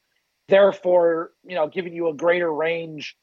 therefore, 0.48 1.30
you 1.44 1.54
know, 1.54 1.68
giving 1.68 1.92
you 1.92 2.08
a 2.08 2.14
greater 2.14 2.52
range 2.52 3.14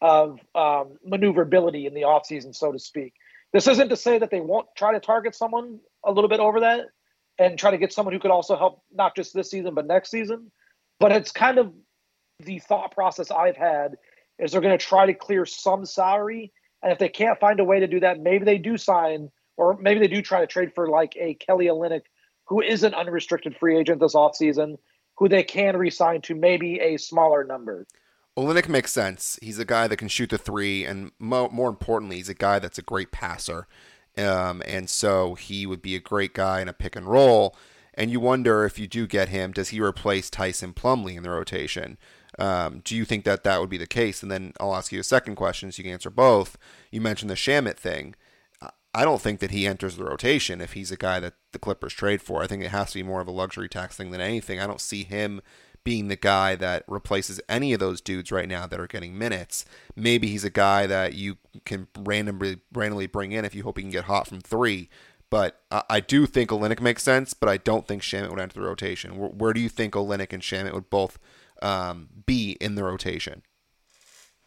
of 0.00 0.40
um, 0.56 0.96
maneuverability 1.04 1.86
in 1.86 1.94
the 1.94 2.02
offseason, 2.02 2.54
so 2.54 2.72
to 2.72 2.78
speak. 2.78 3.14
This 3.52 3.68
isn't 3.68 3.88
to 3.90 3.96
say 3.96 4.18
that 4.18 4.32
they 4.32 4.40
won't 4.40 4.66
try 4.76 4.92
to 4.92 5.00
target 5.00 5.36
someone 5.36 5.78
a 6.04 6.10
little 6.10 6.28
bit 6.28 6.40
over 6.40 6.60
that 6.60 6.86
and 7.38 7.56
try 7.56 7.70
to 7.70 7.78
get 7.78 7.92
someone 7.92 8.12
who 8.12 8.20
could 8.20 8.32
also 8.32 8.56
help 8.56 8.82
not 8.92 9.14
just 9.14 9.32
this 9.32 9.48
season 9.48 9.74
but 9.74 9.86
next 9.86 10.10
season. 10.10 10.50
But 10.98 11.12
it's 11.12 11.30
kind 11.30 11.58
of 11.58 11.72
the 12.40 12.58
thought 12.58 12.92
process 12.92 13.30
I've 13.30 13.56
had 13.56 13.94
is 14.40 14.50
they're 14.50 14.60
going 14.60 14.76
to 14.76 14.84
try 14.84 15.06
to 15.06 15.14
clear 15.14 15.46
some 15.46 15.86
salary 15.86 16.52
and 16.82 16.90
if 16.90 16.98
they 16.98 17.08
can't 17.08 17.38
find 17.38 17.60
a 17.60 17.64
way 17.64 17.78
to 17.78 17.86
do 17.86 18.00
that, 18.00 18.18
maybe 18.18 18.44
they 18.44 18.58
do 18.58 18.76
sign 18.76 19.30
or 19.56 19.76
maybe 19.78 20.00
they 20.00 20.08
do 20.08 20.22
try 20.22 20.40
to 20.40 20.46
trade 20.46 20.72
for 20.74 20.88
like 20.88 21.14
a 21.16 21.34
Kelly 21.34 21.66
Olynyk, 21.66 22.02
who 22.46 22.60
is 22.60 22.82
an 22.82 22.94
unrestricted 22.94 23.56
free 23.56 23.78
agent 23.78 24.00
this 24.00 24.14
offseason, 24.14 24.76
who 25.16 25.28
they 25.28 25.42
can 25.42 25.76
re-sign 25.76 26.20
to 26.22 26.34
maybe 26.34 26.80
a 26.80 26.96
smaller 26.96 27.44
number. 27.44 27.86
Olynyk 28.36 28.68
makes 28.68 28.92
sense. 28.92 29.38
He's 29.42 29.58
a 29.58 29.64
guy 29.64 29.86
that 29.88 29.98
can 29.98 30.08
shoot 30.08 30.30
the 30.30 30.38
three, 30.38 30.84
and 30.84 31.12
mo- 31.18 31.50
more 31.50 31.68
importantly, 31.68 32.16
he's 32.16 32.30
a 32.30 32.34
guy 32.34 32.58
that's 32.58 32.78
a 32.78 32.82
great 32.82 33.12
passer. 33.12 33.66
Um, 34.16 34.62
and 34.66 34.88
so 34.88 35.34
he 35.34 35.66
would 35.66 35.82
be 35.82 35.96
a 35.96 36.00
great 36.00 36.34
guy 36.34 36.60
in 36.60 36.68
a 36.68 36.72
pick 36.72 36.96
and 36.96 37.06
roll. 37.06 37.56
And 37.94 38.10
you 38.10 38.20
wonder 38.20 38.64
if 38.64 38.78
you 38.78 38.86
do 38.86 39.06
get 39.06 39.28
him, 39.28 39.52
does 39.52 39.68
he 39.68 39.80
replace 39.80 40.30
Tyson 40.30 40.72
Plumlee 40.72 41.16
in 41.16 41.22
the 41.22 41.30
rotation? 41.30 41.98
Um, 42.38 42.80
do 42.84 42.96
you 42.96 43.04
think 43.04 43.24
that 43.24 43.44
that 43.44 43.60
would 43.60 43.68
be 43.68 43.76
the 43.76 43.86
case? 43.86 44.22
And 44.22 44.32
then 44.32 44.54
I'll 44.58 44.74
ask 44.74 44.92
you 44.92 45.00
a 45.00 45.04
second 45.04 45.36
question 45.36 45.70
so 45.70 45.78
you 45.78 45.84
can 45.84 45.92
answer 45.92 46.08
both. 46.08 46.56
You 46.90 47.02
mentioned 47.02 47.30
the 47.30 47.34
Shamet 47.34 47.76
thing. 47.76 48.14
I 48.94 49.04
don't 49.04 49.22
think 49.22 49.40
that 49.40 49.50
he 49.50 49.66
enters 49.66 49.96
the 49.96 50.04
rotation 50.04 50.60
if 50.60 50.74
he's 50.74 50.92
a 50.92 50.96
guy 50.96 51.18
that 51.20 51.34
the 51.52 51.58
Clippers 51.58 51.94
trade 51.94 52.20
for. 52.20 52.42
I 52.42 52.46
think 52.46 52.62
it 52.62 52.70
has 52.70 52.90
to 52.92 52.98
be 52.98 53.02
more 53.02 53.20
of 53.20 53.28
a 53.28 53.32
luxury 53.32 53.68
tax 53.68 53.96
thing 53.96 54.10
than 54.10 54.20
anything. 54.20 54.60
I 54.60 54.66
don't 54.66 54.80
see 54.80 55.04
him 55.04 55.40
being 55.84 56.08
the 56.08 56.16
guy 56.16 56.54
that 56.56 56.84
replaces 56.86 57.40
any 57.48 57.72
of 57.72 57.80
those 57.80 58.00
dudes 58.00 58.30
right 58.30 58.48
now 58.48 58.66
that 58.66 58.78
are 58.78 58.86
getting 58.86 59.18
minutes. 59.18 59.64
Maybe 59.96 60.28
he's 60.28 60.44
a 60.44 60.50
guy 60.50 60.86
that 60.86 61.14
you 61.14 61.38
can 61.64 61.88
randomly 61.98 62.60
randomly 62.72 63.06
bring 63.06 63.32
in 63.32 63.44
if 63.44 63.54
you 63.54 63.62
hope 63.62 63.78
he 63.78 63.82
can 63.82 63.90
get 63.90 64.04
hot 64.04 64.28
from 64.28 64.40
three. 64.40 64.88
But 65.30 65.62
I, 65.70 65.82
I 65.88 66.00
do 66.00 66.26
think 66.26 66.50
Olynyk 66.50 66.80
makes 66.80 67.02
sense, 67.02 67.34
but 67.34 67.48
I 67.48 67.56
don't 67.56 67.88
think 67.88 68.02
Shamet 68.02 68.30
would 68.30 68.38
enter 68.38 68.60
the 68.60 68.66
rotation. 68.66 69.16
Where, 69.16 69.30
where 69.30 69.52
do 69.52 69.60
you 69.60 69.68
think 69.68 69.94
Olynyk 69.94 70.32
and 70.32 70.42
Shamet 70.42 70.74
would 70.74 70.90
both 70.90 71.18
um, 71.62 72.08
be 72.26 72.56
in 72.60 72.74
the 72.74 72.84
rotation. 72.84 73.42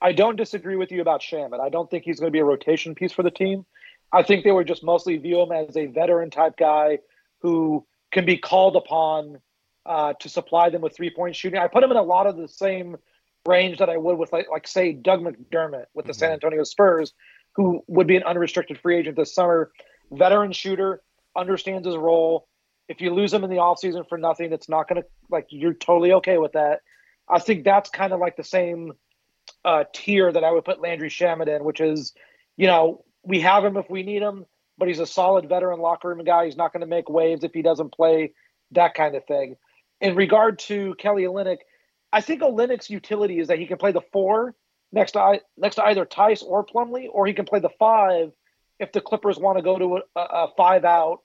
I 0.02 0.12
don't 0.12 0.36
disagree 0.36 0.76
with 0.76 0.92
you 0.92 1.02
about 1.02 1.22
Shamet. 1.22 1.60
I 1.60 1.70
don't 1.70 1.90
think 1.90 2.04
he's 2.04 2.20
going 2.20 2.28
to 2.28 2.36
be 2.36 2.40
a 2.40 2.46
rotation 2.46 2.94
piece 2.94 3.14
for 3.14 3.24
the 3.24 3.32
team. 3.32 3.66
I 4.12 4.24
think 4.24 4.44
they 4.44 4.52
would 4.52 4.68
just 4.68 4.84
mostly 4.84 5.18
view 5.18 5.42
him 5.42 5.52
as 5.52 5.76
a 5.76 5.88
veteran 5.88 6.30
type 6.30 6.58
guy 6.58 7.00
who 7.42 7.86
can 8.12 8.26
be 8.26 8.38
called 8.38 8.76
upon 8.76 9.40
uh, 9.86 10.14
to 10.20 10.30
supply 10.30 10.70
them 10.70 10.82
with 10.82 10.96
three 10.96 11.10
point 11.10 11.36
shooting. 11.36 11.60
I 11.60 11.68
put 11.68 11.84
him 11.84 11.92
in 11.92 11.98
a 11.98 12.04
lot 12.04 12.28
of 12.28 12.38
the 12.38 12.48
same 12.48 12.98
range 13.46 13.78
that 13.80 13.90
I 13.90 13.98
would 13.98 14.18
with 14.18 14.32
like, 14.34 14.48
like 14.50 14.68
say 14.68 14.94
Doug 14.94 15.22
McDermott 15.22 15.86
with 15.94 16.06
the 16.06 16.14
mm-hmm. 16.14 16.20
San 16.20 16.32
Antonio 16.32 16.64
Spurs, 16.64 17.14
who 17.56 17.84
would 17.88 18.08
be 18.08 18.16
an 18.16 18.24
unrestricted 18.24 18.80
free 18.80 18.98
agent 18.98 19.16
this 19.16 19.34
summer. 19.34 19.72
Veteran 20.12 20.52
shooter, 20.52 21.02
understands 21.36 21.86
his 21.86 21.98
role. 21.98 22.48
If 22.88 23.02
you 23.02 23.14
lose 23.14 23.34
him 23.34 23.44
in 23.44 23.50
the 23.50 23.58
offseason 23.58 24.08
for 24.08 24.18
nothing, 24.18 24.54
it's 24.54 24.70
not 24.70 24.88
going 24.88 25.02
to 25.02 25.08
like 25.30 25.48
you're 25.50 25.74
totally 25.74 26.14
okay 26.14 26.38
with 26.38 26.54
that. 26.54 26.82
I 27.28 27.40
think 27.40 27.64
that's 27.64 27.90
kind 27.90 28.14
of 28.14 28.20
like 28.20 28.38
the 28.38 28.44
same 28.44 28.94
uh, 29.64 29.84
tier 29.94 30.32
that 30.32 30.44
I 30.44 30.52
would 30.52 30.66
put 30.66 30.82
Landry 30.82 31.10
Shamet 31.10 31.48
in, 31.48 31.64
which 31.64 31.82
is, 31.82 32.14
you 32.58 32.68
know, 32.68 33.04
we 33.26 33.42
have 33.42 33.64
him 33.64 33.78
if 33.78 33.90
we 33.90 34.04
need 34.04 34.22
him, 34.22 34.46
but 34.78 34.88
he's 34.88 35.00
a 35.00 35.06
solid 35.06 35.50
veteran 35.50 35.80
locker 35.80 36.10
room 36.10 36.24
guy. 36.24 36.46
He's 36.46 36.58
not 36.58 36.74
going 36.74 36.82
to 36.82 36.88
make 36.88 37.10
waves 37.10 37.44
if 37.44 37.54
he 37.54 37.62
doesn't 37.62 37.94
play, 37.94 38.34
that 38.72 38.94
kind 38.94 39.16
of 39.16 39.26
thing. 39.26 39.56
In 40.02 40.16
regard 40.16 40.60
to 40.60 40.96
Kelly 40.96 41.24
Olynyk, 41.24 41.60
I 42.12 42.22
think 42.22 42.42
Olynyk's 42.42 42.90
utility 42.90 43.40
is 43.40 43.48
that 43.48 43.60
he 43.60 43.68
can 43.68 43.78
play 43.78 43.92
the 43.92 44.02
four 44.14 44.56
next 44.92 45.14
to 45.14 45.40
next 45.58 45.76
to 45.76 45.86
either 45.86 46.06
Theis 46.06 46.44
or 46.44 46.66
Plumlee, 46.66 47.08
or 47.12 47.26
he 47.26 47.34
can 47.34 47.46
play 47.46 47.60
the 47.60 47.70
five 47.80 48.32
if 48.80 48.92
the 48.92 49.02
Clippers 49.02 49.38
want 49.38 49.58
to 49.58 49.64
go 49.64 49.78
to 49.78 50.02
a, 50.16 50.20
a 50.20 50.48
five 50.58 50.86
out 50.86 51.22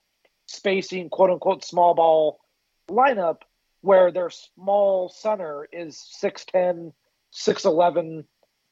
spacing, 0.46 1.08
quote 1.08 1.30
unquote, 1.30 1.64
small 1.64 1.94
ball 1.94 2.40
lineup 2.90 3.38
where 3.82 4.10
their 4.10 4.30
small 4.30 5.08
center 5.08 5.66
is 5.72 5.96
6'10, 6.22 6.92
6'11, 7.32 8.24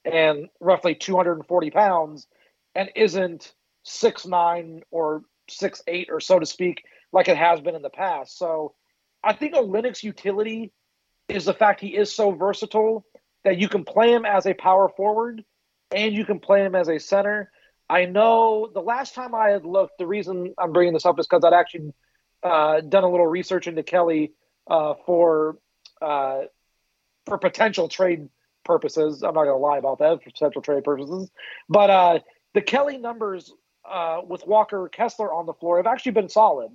and 0.04 0.48
roughly 0.60 0.94
240 0.94 1.70
pounds, 1.70 2.26
and 2.78 2.90
isn't 2.94 3.52
six 3.82 4.24
nine 4.24 4.82
or 4.92 5.22
six 5.50 5.82
eight 5.88 6.08
or 6.10 6.20
so 6.20 6.38
to 6.38 6.46
speak, 6.46 6.84
like 7.12 7.26
it 7.26 7.36
has 7.36 7.60
been 7.60 7.74
in 7.74 7.82
the 7.82 7.90
past. 7.90 8.38
So 8.38 8.74
I 9.22 9.32
think 9.32 9.54
Olynyk's 9.54 10.04
utility 10.04 10.72
is 11.28 11.44
the 11.44 11.54
fact 11.54 11.80
he 11.80 11.88
is 11.88 12.14
so 12.14 12.30
versatile 12.30 13.04
that 13.44 13.58
you 13.58 13.68
can 13.68 13.84
play 13.84 14.12
him 14.12 14.24
as 14.24 14.46
a 14.46 14.54
power 14.54 14.88
forward 14.88 15.44
and 15.90 16.14
you 16.14 16.24
can 16.24 16.38
play 16.38 16.64
him 16.64 16.76
as 16.76 16.88
a 16.88 17.00
center. 17.00 17.50
I 17.90 18.04
know 18.04 18.70
the 18.72 18.80
last 18.80 19.14
time 19.14 19.34
I 19.34 19.48
had 19.48 19.64
looked, 19.64 19.98
the 19.98 20.06
reason 20.06 20.54
I'm 20.56 20.72
bringing 20.72 20.94
this 20.94 21.06
up 21.06 21.18
is 21.18 21.26
because 21.26 21.44
I'd 21.44 21.58
actually 21.58 21.92
uh, 22.44 22.80
done 22.80 23.02
a 23.02 23.10
little 23.10 23.26
research 23.26 23.66
into 23.66 23.82
Kelly 23.82 24.34
uh, 24.70 24.94
for 25.04 25.58
uh, 26.00 26.42
for 27.26 27.38
potential 27.38 27.88
trade 27.88 28.28
purposes. 28.64 29.24
I'm 29.24 29.34
not 29.34 29.44
going 29.44 29.56
to 29.56 29.66
lie 29.66 29.78
about 29.78 29.98
that 29.98 30.22
for 30.22 30.30
potential 30.30 30.62
trade 30.62 30.84
purposes, 30.84 31.28
but 31.68 31.90
uh, 31.90 32.18
the 32.54 32.62
Kelly 32.62 32.98
numbers 32.98 33.52
uh, 33.88 34.20
with 34.26 34.46
Walker 34.46 34.88
Kessler 34.88 35.32
on 35.32 35.46
the 35.46 35.54
floor 35.54 35.76
have 35.78 35.86
actually 35.86 36.12
been 36.12 36.28
solid. 36.28 36.70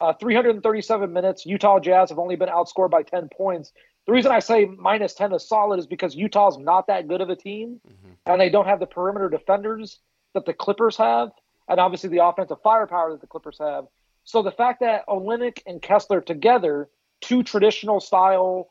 Uh, 0.00 0.12
337 0.12 1.12
minutes. 1.12 1.46
Utah 1.46 1.78
Jazz 1.78 2.10
have 2.10 2.18
only 2.18 2.36
been 2.36 2.48
outscored 2.48 2.90
by 2.90 3.02
10 3.02 3.28
points. 3.36 3.72
The 4.06 4.12
reason 4.12 4.32
I 4.32 4.40
say 4.40 4.66
minus 4.66 5.14
10 5.14 5.32
is 5.32 5.48
solid 5.48 5.78
is 5.78 5.86
because 5.86 6.14
Utah's 6.14 6.58
not 6.58 6.88
that 6.88 7.08
good 7.08 7.20
of 7.20 7.30
a 7.30 7.36
team, 7.36 7.80
mm-hmm. 7.86 8.12
and 8.26 8.40
they 8.40 8.50
don't 8.50 8.66
have 8.66 8.80
the 8.80 8.86
perimeter 8.86 9.28
defenders 9.28 9.98
that 10.34 10.44
the 10.44 10.52
Clippers 10.52 10.96
have, 10.96 11.30
and 11.68 11.80
obviously 11.80 12.10
the 12.10 12.24
offensive 12.24 12.60
firepower 12.62 13.12
that 13.12 13.20
the 13.20 13.26
Clippers 13.26 13.58
have. 13.58 13.86
So 14.24 14.42
the 14.42 14.50
fact 14.50 14.80
that 14.80 15.06
Olynyk 15.06 15.62
and 15.66 15.80
Kessler 15.80 16.20
together, 16.20 16.88
two 17.20 17.42
traditional 17.42 18.00
style, 18.00 18.68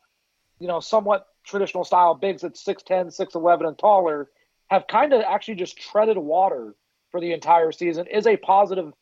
you 0.60 0.68
know, 0.68 0.80
somewhat 0.80 1.26
traditional 1.44 1.84
style 1.84 2.14
bigs 2.14 2.44
at 2.44 2.54
6'10, 2.54 3.18
6'11, 3.18 3.68
and 3.68 3.78
taller, 3.78 4.28
have 4.74 4.86
kind 4.86 5.12
of 5.12 5.22
actually 5.22 5.54
just 5.54 5.78
treaded 5.78 6.18
water 6.18 6.74
for 7.10 7.20
the 7.20 7.32
entire 7.32 7.72
season 7.72 8.06
is 8.06 8.26
a 8.26 8.36
positive 8.36 8.92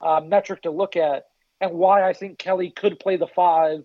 uh, 0.00 0.20
metric 0.24 0.62
to 0.62 0.70
look 0.70 0.96
at, 0.96 1.24
and 1.60 1.72
why 1.72 2.08
I 2.08 2.12
think 2.12 2.38
Kelly 2.38 2.70
could 2.70 2.98
play 2.98 3.16
the 3.16 3.26
five 3.26 3.80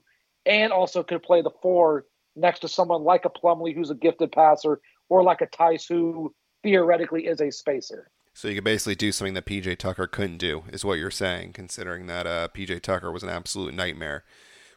and 0.45 0.71
also 0.71 1.03
could 1.03 1.23
play 1.23 1.41
the 1.41 1.51
four 1.61 2.05
next 2.35 2.59
to 2.59 2.67
someone 2.67 3.03
like 3.03 3.25
a 3.25 3.29
Plumlee 3.29 3.75
who's 3.75 3.89
a 3.89 3.95
gifted 3.95 4.31
passer 4.31 4.79
or 5.09 5.23
like 5.23 5.41
a 5.41 5.47
Theis 5.47 5.87
who 5.87 6.33
theoretically 6.63 7.27
is 7.27 7.41
a 7.41 7.51
spacer. 7.51 8.09
So 8.33 8.47
you 8.47 8.55
could 8.55 8.63
basically 8.63 8.95
do 8.95 9.11
something 9.11 9.35
that 9.35 9.45
PJ 9.45 9.77
Tucker 9.77 10.07
couldn't 10.07 10.37
do, 10.37 10.63
is 10.71 10.83
what 10.83 10.97
you're 10.97 11.11
saying, 11.11 11.53
considering 11.53 12.07
that 12.07 12.25
uh, 12.25 12.47
PJ 12.55 12.81
Tucker 12.81 13.11
was 13.11 13.21
an 13.21 13.29
absolute 13.29 13.73
nightmare 13.73 14.23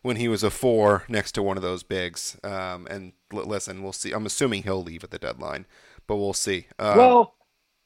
when 0.03 0.17
he 0.17 0.29
was 0.29 0.43
a 0.43 0.51
four 0.51 1.05
next 1.09 1.33
to 1.33 1.43
one 1.43 1.57
of 1.57 1.63
those 1.63 1.83
bigs. 1.83 2.39
Um, 2.45 2.87
and 2.91 3.13
l- 3.33 3.45
listen, 3.45 3.83
we'll 3.83 3.93
see. 3.93 4.13
I'm 4.13 4.27
assuming 4.27 4.63
he'll 4.63 4.83
leave 4.83 5.05
at 5.05 5.11
the 5.11 5.19
deadline, 5.19 5.67
but 6.07 6.17
we'll 6.17 6.33
see. 6.33 6.67
Uh, 6.79 6.95
well, 6.97 7.35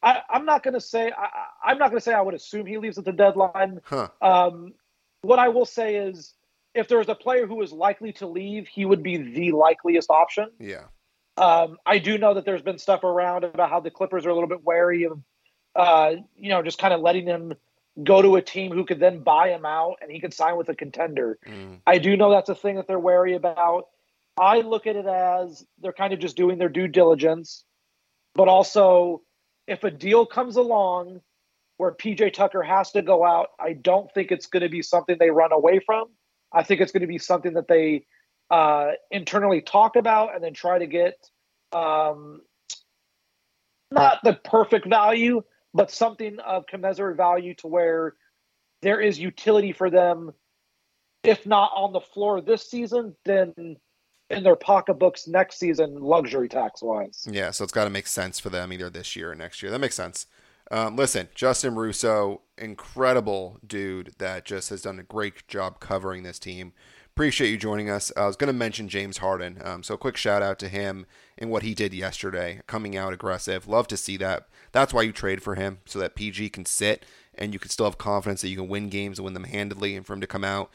I, 0.02 0.22
am 0.32 0.44
not 0.44 0.62
going 0.62 0.74
to 0.74 0.80
say. 0.80 1.12
I, 1.16 1.72
am 1.72 1.78
not 1.78 1.90
going 1.90 1.98
to 1.98 2.04
say 2.04 2.14
I 2.14 2.20
would 2.20 2.34
assume 2.34 2.66
he 2.66 2.78
leaves 2.78 2.98
at 2.98 3.04
the 3.04 3.12
deadline. 3.12 3.80
Huh. 3.84 4.08
Um, 4.20 4.74
what 5.22 5.38
I 5.38 5.48
will 5.48 5.66
say 5.66 5.96
is 5.96 6.34
if 6.74 6.88
there 6.88 7.00
is 7.00 7.08
a 7.08 7.14
player 7.14 7.46
who 7.46 7.60
is 7.62 7.72
likely 7.72 8.12
to 8.14 8.26
leave, 8.26 8.68
he 8.68 8.84
would 8.84 9.02
be 9.02 9.16
the 9.16 9.52
likeliest 9.52 10.10
option. 10.10 10.50
Yeah. 10.58 10.84
Um, 11.36 11.78
I 11.86 11.98
do 11.98 12.18
know 12.18 12.34
that 12.34 12.44
there's 12.44 12.62
been 12.62 12.78
stuff 12.78 13.04
around 13.04 13.44
about 13.44 13.70
how 13.70 13.80
the 13.80 13.90
Clippers 13.90 14.26
are 14.26 14.30
a 14.30 14.34
little 14.34 14.48
bit 14.48 14.64
wary 14.64 15.04
of, 15.04 15.22
uh, 15.74 16.12
you 16.36 16.50
know, 16.50 16.62
just 16.62 16.78
kind 16.78 16.92
of 16.92 17.00
letting 17.00 17.26
him 17.26 17.54
go 18.02 18.22
to 18.22 18.36
a 18.36 18.42
team 18.42 18.72
who 18.72 18.84
could 18.84 19.00
then 19.00 19.20
buy 19.20 19.48
him 19.48 19.64
out 19.66 19.96
and 20.00 20.10
he 20.10 20.20
could 20.20 20.32
sign 20.34 20.56
with 20.56 20.68
a 20.68 20.74
contender. 20.74 21.38
Mm. 21.46 21.80
I 21.86 21.98
do 21.98 22.16
know 22.16 22.30
that's 22.30 22.48
a 22.48 22.54
thing 22.54 22.76
that 22.76 22.86
they're 22.86 22.98
wary 22.98 23.34
about. 23.34 23.88
I 24.38 24.60
look 24.60 24.86
at 24.86 24.96
it 24.96 25.06
as 25.06 25.66
they're 25.82 25.92
kind 25.92 26.12
of 26.12 26.18
just 26.18 26.36
doing 26.36 26.58
their 26.58 26.68
due 26.68 26.88
diligence, 26.88 27.64
but 28.34 28.48
also 28.48 29.22
if 29.66 29.84
a 29.84 29.90
deal 29.90 30.26
comes 30.26 30.56
along 30.56 31.20
where 31.76 31.92
PJ 31.92 32.32
Tucker 32.34 32.62
has 32.62 32.92
to 32.92 33.02
go 33.02 33.24
out, 33.24 33.48
I 33.58 33.72
don't 33.72 34.12
think 34.12 34.30
it's 34.30 34.46
going 34.46 34.62
to 34.62 34.68
be 34.68 34.82
something 34.82 35.16
they 35.18 35.30
run 35.30 35.52
away 35.52 35.80
from. 35.84 36.08
I 36.52 36.62
think 36.62 36.80
it's 36.80 36.92
going 36.92 37.02
to 37.02 37.06
be 37.06 37.18
something 37.18 37.54
that 37.54 37.68
they 37.68 38.04
uh, 38.50 38.90
internally 39.10 39.62
talk 39.62 39.96
about 39.96 40.34
and 40.34 40.42
then 40.42 40.52
try 40.52 40.78
to 40.78 40.86
get 40.86 41.14
um, 41.72 42.42
not 43.90 44.18
the 44.24 44.34
perfect 44.44 44.88
value, 44.88 45.42
but 45.72 45.90
something 45.90 46.38
of 46.40 46.66
commensurate 46.66 47.16
value 47.16 47.54
to 47.54 47.66
where 47.66 48.14
there 48.82 49.00
is 49.00 49.18
utility 49.18 49.72
for 49.72 49.90
them, 49.90 50.32
if 51.22 51.46
not 51.46 51.70
on 51.74 51.92
the 51.92 52.00
floor 52.00 52.40
this 52.40 52.68
season, 52.68 53.14
then 53.24 53.76
in 54.30 54.42
their 54.42 54.56
pocketbooks 54.56 55.26
next 55.26 55.58
season, 55.58 56.00
luxury 56.00 56.48
tax 56.48 56.82
wise. 56.82 57.26
Yeah, 57.30 57.50
so 57.50 57.64
it's 57.64 57.72
got 57.72 57.84
to 57.84 57.90
make 57.90 58.06
sense 58.06 58.38
for 58.38 58.48
them 58.48 58.72
either 58.72 58.88
this 58.88 59.16
year 59.16 59.32
or 59.32 59.34
next 59.34 59.62
year. 59.62 59.70
That 59.70 59.80
makes 59.80 59.96
sense. 59.96 60.26
Um, 60.70 60.94
listen, 60.94 61.28
Justin 61.34 61.74
Russo, 61.74 62.42
incredible 62.56 63.58
dude 63.66 64.14
that 64.18 64.44
just 64.44 64.70
has 64.70 64.82
done 64.82 65.00
a 65.00 65.02
great 65.02 65.46
job 65.48 65.80
covering 65.80 66.22
this 66.22 66.38
team. 66.38 66.72
Appreciate 67.12 67.50
you 67.50 67.58
joining 67.58 67.90
us. 67.90 68.12
I 68.16 68.26
was 68.26 68.36
going 68.36 68.46
to 68.46 68.52
mention 68.52 68.88
James 68.88 69.18
Harden, 69.18 69.60
um, 69.64 69.82
so 69.82 69.94
a 69.94 69.98
quick 69.98 70.16
shout 70.16 70.42
out 70.42 70.60
to 70.60 70.68
him 70.68 71.06
and 71.36 71.50
what 71.50 71.64
he 71.64 71.74
did 71.74 71.92
yesterday, 71.92 72.60
coming 72.68 72.96
out 72.96 73.12
aggressive. 73.12 73.66
Love 73.66 73.88
to 73.88 73.96
see 73.96 74.16
that. 74.18 74.46
That's 74.70 74.94
why 74.94 75.02
you 75.02 75.12
trade 75.12 75.42
for 75.42 75.56
him, 75.56 75.78
so 75.86 75.98
that 75.98 76.14
PG 76.14 76.50
can 76.50 76.64
sit 76.64 77.04
and 77.34 77.52
you 77.52 77.58
can 77.58 77.70
still 77.70 77.86
have 77.86 77.98
confidence 77.98 78.42
that 78.42 78.48
you 78.48 78.56
can 78.56 78.68
win 78.68 78.88
games 78.88 79.18
and 79.18 79.24
win 79.24 79.34
them 79.34 79.44
handedly, 79.44 79.96
and 79.96 80.06
for 80.06 80.12
him 80.12 80.20
to 80.20 80.26
come 80.26 80.44
out 80.44 80.70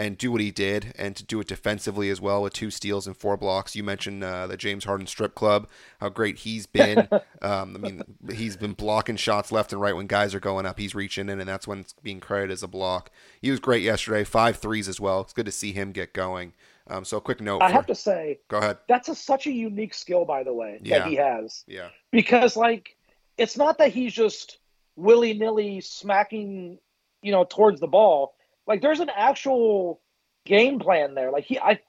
and 0.00 0.16
do 0.16 0.32
what 0.32 0.40
he 0.40 0.50
did 0.50 0.94
and 0.96 1.14
to 1.14 1.22
do 1.22 1.40
it 1.40 1.46
defensively 1.46 2.08
as 2.08 2.22
well 2.22 2.42
with 2.42 2.54
two 2.54 2.70
steals 2.70 3.06
and 3.06 3.14
four 3.14 3.36
blocks. 3.36 3.76
You 3.76 3.84
mentioned 3.84 4.24
uh, 4.24 4.46
the 4.46 4.56
James 4.56 4.84
Harden 4.84 5.06
strip 5.06 5.34
club, 5.34 5.68
how 6.00 6.08
great 6.08 6.38
he's 6.38 6.64
been. 6.64 7.06
um, 7.42 7.76
I 7.76 7.78
mean, 7.78 8.02
he's 8.32 8.56
been 8.56 8.72
blocking 8.72 9.16
shots 9.16 9.52
left 9.52 9.74
and 9.74 9.80
right 9.80 9.94
when 9.94 10.06
guys 10.06 10.34
are 10.34 10.40
going 10.40 10.64
up. 10.64 10.78
He's 10.78 10.94
reaching 10.94 11.28
in, 11.28 11.38
and 11.38 11.46
that's 11.46 11.68
when 11.68 11.80
it's 11.80 11.92
being 11.92 12.18
credited 12.18 12.50
as 12.50 12.62
a 12.62 12.68
block. 12.68 13.10
He 13.42 13.50
was 13.50 13.60
great 13.60 13.82
yesterday, 13.82 14.24
five 14.24 14.56
threes 14.56 14.88
as 14.88 14.98
well. 14.98 15.20
It's 15.20 15.34
good 15.34 15.44
to 15.44 15.52
see 15.52 15.72
him 15.72 15.92
get 15.92 16.14
going. 16.14 16.54
Um, 16.86 17.04
so 17.04 17.18
a 17.18 17.20
quick 17.20 17.42
note. 17.42 17.60
I 17.60 17.68
for, 17.68 17.74
have 17.74 17.86
to 17.86 17.94
say, 17.94 18.38
go 18.48 18.56
ahead. 18.56 18.78
That's 18.88 19.10
a, 19.10 19.14
such 19.14 19.46
a 19.48 19.52
unique 19.52 19.92
skill, 19.92 20.24
by 20.24 20.44
the 20.44 20.54
way, 20.54 20.80
yeah. 20.82 21.00
that 21.00 21.08
he 21.08 21.16
has. 21.16 21.62
Yeah. 21.66 21.88
Because 22.10 22.56
like, 22.56 22.96
it's 23.36 23.58
not 23.58 23.76
that 23.78 23.92
he's 23.92 24.14
just 24.14 24.60
willy 24.96 25.34
nilly 25.34 25.82
smacking, 25.82 26.78
you 27.20 27.32
know, 27.32 27.44
towards 27.44 27.80
the 27.80 27.86
ball 27.86 28.34
like 28.66 28.82
there's 28.82 29.00
an 29.00 29.10
actual 29.14 30.00
game 30.44 30.78
plan 30.78 31.14
there. 31.14 31.30
Like 31.30 31.44
he, 31.44 31.58
I, 31.58 31.80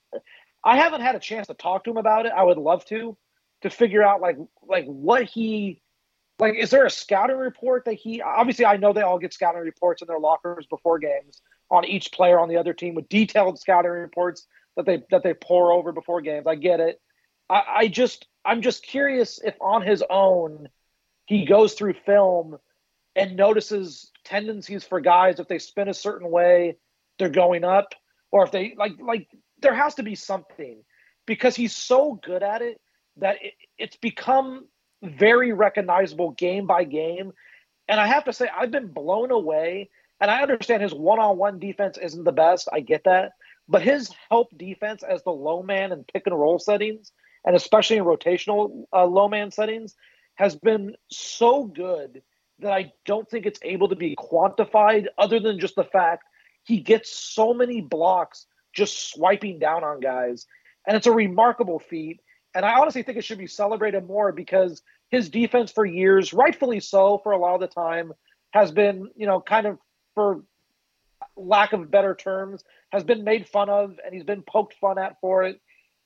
I 0.64 0.78
haven't 0.78 1.02
had 1.02 1.16
a 1.16 1.20
chance 1.20 1.48
to 1.48 1.54
talk 1.54 1.84
to 1.84 1.92
him 1.92 1.98
about 1.98 2.26
it. 2.26 2.34
I 2.36 2.44
would 2.44 2.58
love 2.58 2.86
to, 2.86 3.18
to 3.62 3.70
figure 3.70 4.04
out 4.04 4.22
like 4.22 4.38
like 4.64 4.86
what 4.86 5.24
he, 5.24 5.82
like 6.40 6.56
is 6.56 6.70
there 6.70 6.86
a 6.86 6.90
scouting 6.90 7.38
report 7.38 7.86
that 7.86 7.94
he? 7.94 8.22
Obviously, 8.22 8.66
I 8.66 8.78
know 8.78 8.94
they 8.94 9.02
all 9.02 9.20
get 9.20 9.34
scouting 9.34 9.62
reports 9.62 10.02
in 10.02 10.08
their 10.08 10.20
lockers 10.20 10.66
before 10.68 11.00
games 11.00 11.42
on 11.70 11.86
each 11.86 12.12
player 12.12 12.40
on 12.40 12.50
the 12.50 12.58
other 12.58 12.74
team 12.74 12.96
with 12.96 13.10
detailed 13.10 13.60
scouting 13.60 13.92
reports 13.92 14.46
that 14.76 14.86
they 14.86 15.04
that 15.12 15.24
they 15.24 15.34
pour 15.34 15.72
over 15.72 15.92
before 15.92 16.22
games. 16.22 16.48
I 16.48 16.56
get 16.56 16.80
it. 16.80 17.00
I, 17.50 17.64
I 17.78 17.88
just 17.88 18.28
I'm 18.44 18.62
just 18.62 18.84
curious 18.84 19.40
if 19.44 19.56
on 19.62 19.82
his 19.82 20.04
own 20.10 20.70
he 21.26 21.46
goes 21.46 21.74
through 21.74 21.94
film 22.06 22.58
and 23.16 23.36
notices 23.36 24.11
tendencies 24.24 24.84
for 24.84 25.00
guys 25.00 25.40
if 25.40 25.48
they 25.48 25.60
spin 25.60 25.90
a 25.90 25.94
certain 25.94 26.30
way, 26.30 26.78
they're 27.20 27.30
going 27.30 27.64
up, 27.64 27.94
or 28.32 28.44
if 28.44 28.52
they 28.52 28.76
like 28.78 28.94
like 29.02 29.28
there 29.62 29.76
has 29.76 29.96
to 29.96 30.04
be 30.04 30.16
something 30.16 30.84
because 31.26 31.56
he's 31.56 31.76
so 31.76 32.20
good 32.24 32.44
at 32.44 32.62
it 32.62 32.82
that 33.18 33.38
it, 33.42 33.54
it's 33.78 33.98
become 33.98 34.66
very 35.04 35.54
recognizable 35.54 36.32
game 36.32 36.68
by 36.68 36.84
game. 36.84 37.32
And 37.88 38.00
I 38.00 38.08
have 38.08 38.26
to 38.26 38.34
say, 38.34 38.48
I've 38.56 38.72
been 38.72 38.88
blown 38.88 39.32
away. 39.32 39.90
And 40.20 40.30
I 40.30 40.44
understand 40.44 40.84
his 40.84 40.94
one-on-one 40.94 41.58
defense 41.58 41.98
isn't 41.98 42.24
the 42.24 42.32
best. 42.32 42.70
I 42.72 42.82
get 42.82 43.06
that, 43.06 43.32
but 43.68 43.82
his 43.82 44.12
help 44.30 44.56
defense 44.56 45.02
as 45.02 45.24
the 45.24 45.32
low 45.32 45.64
man 45.64 45.92
and 45.92 46.08
pick 46.08 46.28
and 46.28 46.40
roll 46.40 46.60
settings, 46.60 47.12
and 47.44 47.56
especially 47.56 47.98
in 47.98 48.04
rotational 48.04 48.84
uh, 48.94 49.06
low 49.06 49.28
man 49.28 49.50
settings, 49.50 49.96
has 50.36 50.56
been 50.56 50.96
so 51.10 51.64
good 51.64 52.22
that 52.62 52.72
I 52.72 52.94
don't 53.06 53.30
think 53.30 53.46
it's 53.46 53.60
able 53.64 53.90
to 53.90 53.96
be 53.96 54.16
quantified 54.16 55.08
other 55.18 55.40
than 55.40 55.60
just 55.60 55.76
the 55.76 55.84
fact 55.84 56.24
he 56.64 56.80
gets 56.80 57.12
so 57.12 57.54
many 57.54 57.82
blocks 57.82 58.46
just 58.74 59.12
swiping 59.12 59.60
down 59.60 59.84
on 59.84 60.00
guys. 60.00 60.48
And 60.88 60.96
it's 60.96 61.08
a 61.08 61.12
remarkable 61.12 61.80
feat. 61.80 62.22
And 62.54 62.66
I 62.66 62.80
honestly 62.80 63.04
think 63.04 63.18
it 63.18 63.26
should 63.26 63.38
be 63.38 63.48
celebrated 63.48 64.06
more 64.08 64.32
because 64.32 64.82
his 65.10 65.30
defense 65.30 65.72
for 65.72 65.86
years, 65.86 66.34
rightfully 66.34 66.80
so 66.80 67.20
for 67.24 67.32
a 67.32 67.38
lot 67.38 67.56
of 67.56 67.62
the 67.62 67.68
time, 67.68 68.14
has 68.52 68.72
been, 68.72 69.10
you 69.16 69.28
know, 69.28 69.42
kind 69.42 69.66
of 69.66 69.78
for 70.16 70.44
lack 71.36 71.74
of 71.74 71.92
better 71.92 72.16
terms, 72.16 72.64
has 72.92 73.04
been 73.04 73.24
made 73.24 73.48
fun 73.48 73.70
of 73.70 74.00
and 74.04 74.14
he's 74.14 74.24
been 74.24 74.44
poked 74.44 74.74
fun 74.76 74.98
at 74.98 75.20
for 75.22 75.44
it. 75.44 75.60